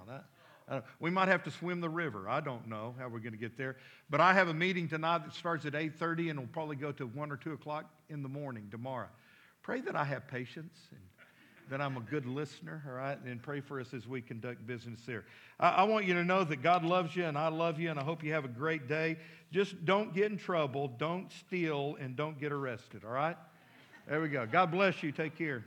Uh, 0.69 0.81
we 0.99 1.09
might 1.09 1.27
have 1.27 1.43
to 1.43 1.51
swim 1.51 1.81
the 1.81 1.89
river. 1.89 2.29
I 2.29 2.39
don't 2.39 2.67
know 2.67 2.95
how 2.97 3.09
we're 3.09 3.19
going 3.19 3.33
to 3.33 3.39
get 3.39 3.57
there. 3.57 3.75
But 4.09 4.21
I 4.21 4.33
have 4.33 4.47
a 4.47 4.53
meeting 4.53 4.87
tonight 4.87 5.25
that 5.25 5.33
starts 5.33 5.65
at 5.65 5.73
8.30 5.73 6.29
and 6.29 6.39
will 6.39 6.47
probably 6.47 6.75
go 6.75 6.91
to 6.93 7.07
1 7.07 7.31
or 7.31 7.37
2 7.37 7.53
o'clock 7.53 7.85
in 8.07 8.21
the 8.21 8.29
morning 8.29 8.67
tomorrow. 8.69 9.09
Pray 9.63 9.81
that 9.81 9.95
I 9.95 10.03
have 10.03 10.27
patience 10.27 10.77
and 10.91 11.01
that 11.69 11.81
I'm 11.81 11.97
a 11.97 12.01
good 12.01 12.25
listener, 12.25 12.83
all 12.87 12.93
right? 12.93 13.17
And 13.25 13.41
pray 13.41 13.61
for 13.61 13.79
us 13.79 13.93
as 13.93 14.07
we 14.07 14.21
conduct 14.21 14.65
business 14.65 14.99
there. 15.05 15.25
I, 15.59 15.69
I 15.69 15.83
want 15.83 16.05
you 16.05 16.13
to 16.15 16.23
know 16.23 16.43
that 16.43 16.63
God 16.63 16.83
loves 16.83 17.15
you 17.15 17.25
and 17.25 17.37
I 17.37 17.49
love 17.49 17.79
you, 17.79 17.89
and 17.89 17.99
I 17.99 18.03
hope 18.03 18.23
you 18.23 18.33
have 18.33 18.45
a 18.45 18.49
great 18.49 18.87
day. 18.87 19.17
Just 19.51 19.85
don't 19.85 20.13
get 20.13 20.31
in 20.31 20.37
trouble, 20.37 20.87
don't 20.97 21.31
steal, 21.31 21.97
and 21.99 22.15
don't 22.15 22.39
get 22.39 22.51
arrested, 22.51 23.03
all 23.05 23.11
right? 23.11 23.37
There 24.07 24.21
we 24.21 24.29
go. 24.29 24.45
God 24.45 24.71
bless 24.71 25.03
you. 25.03 25.11
Take 25.11 25.37
care. 25.37 25.63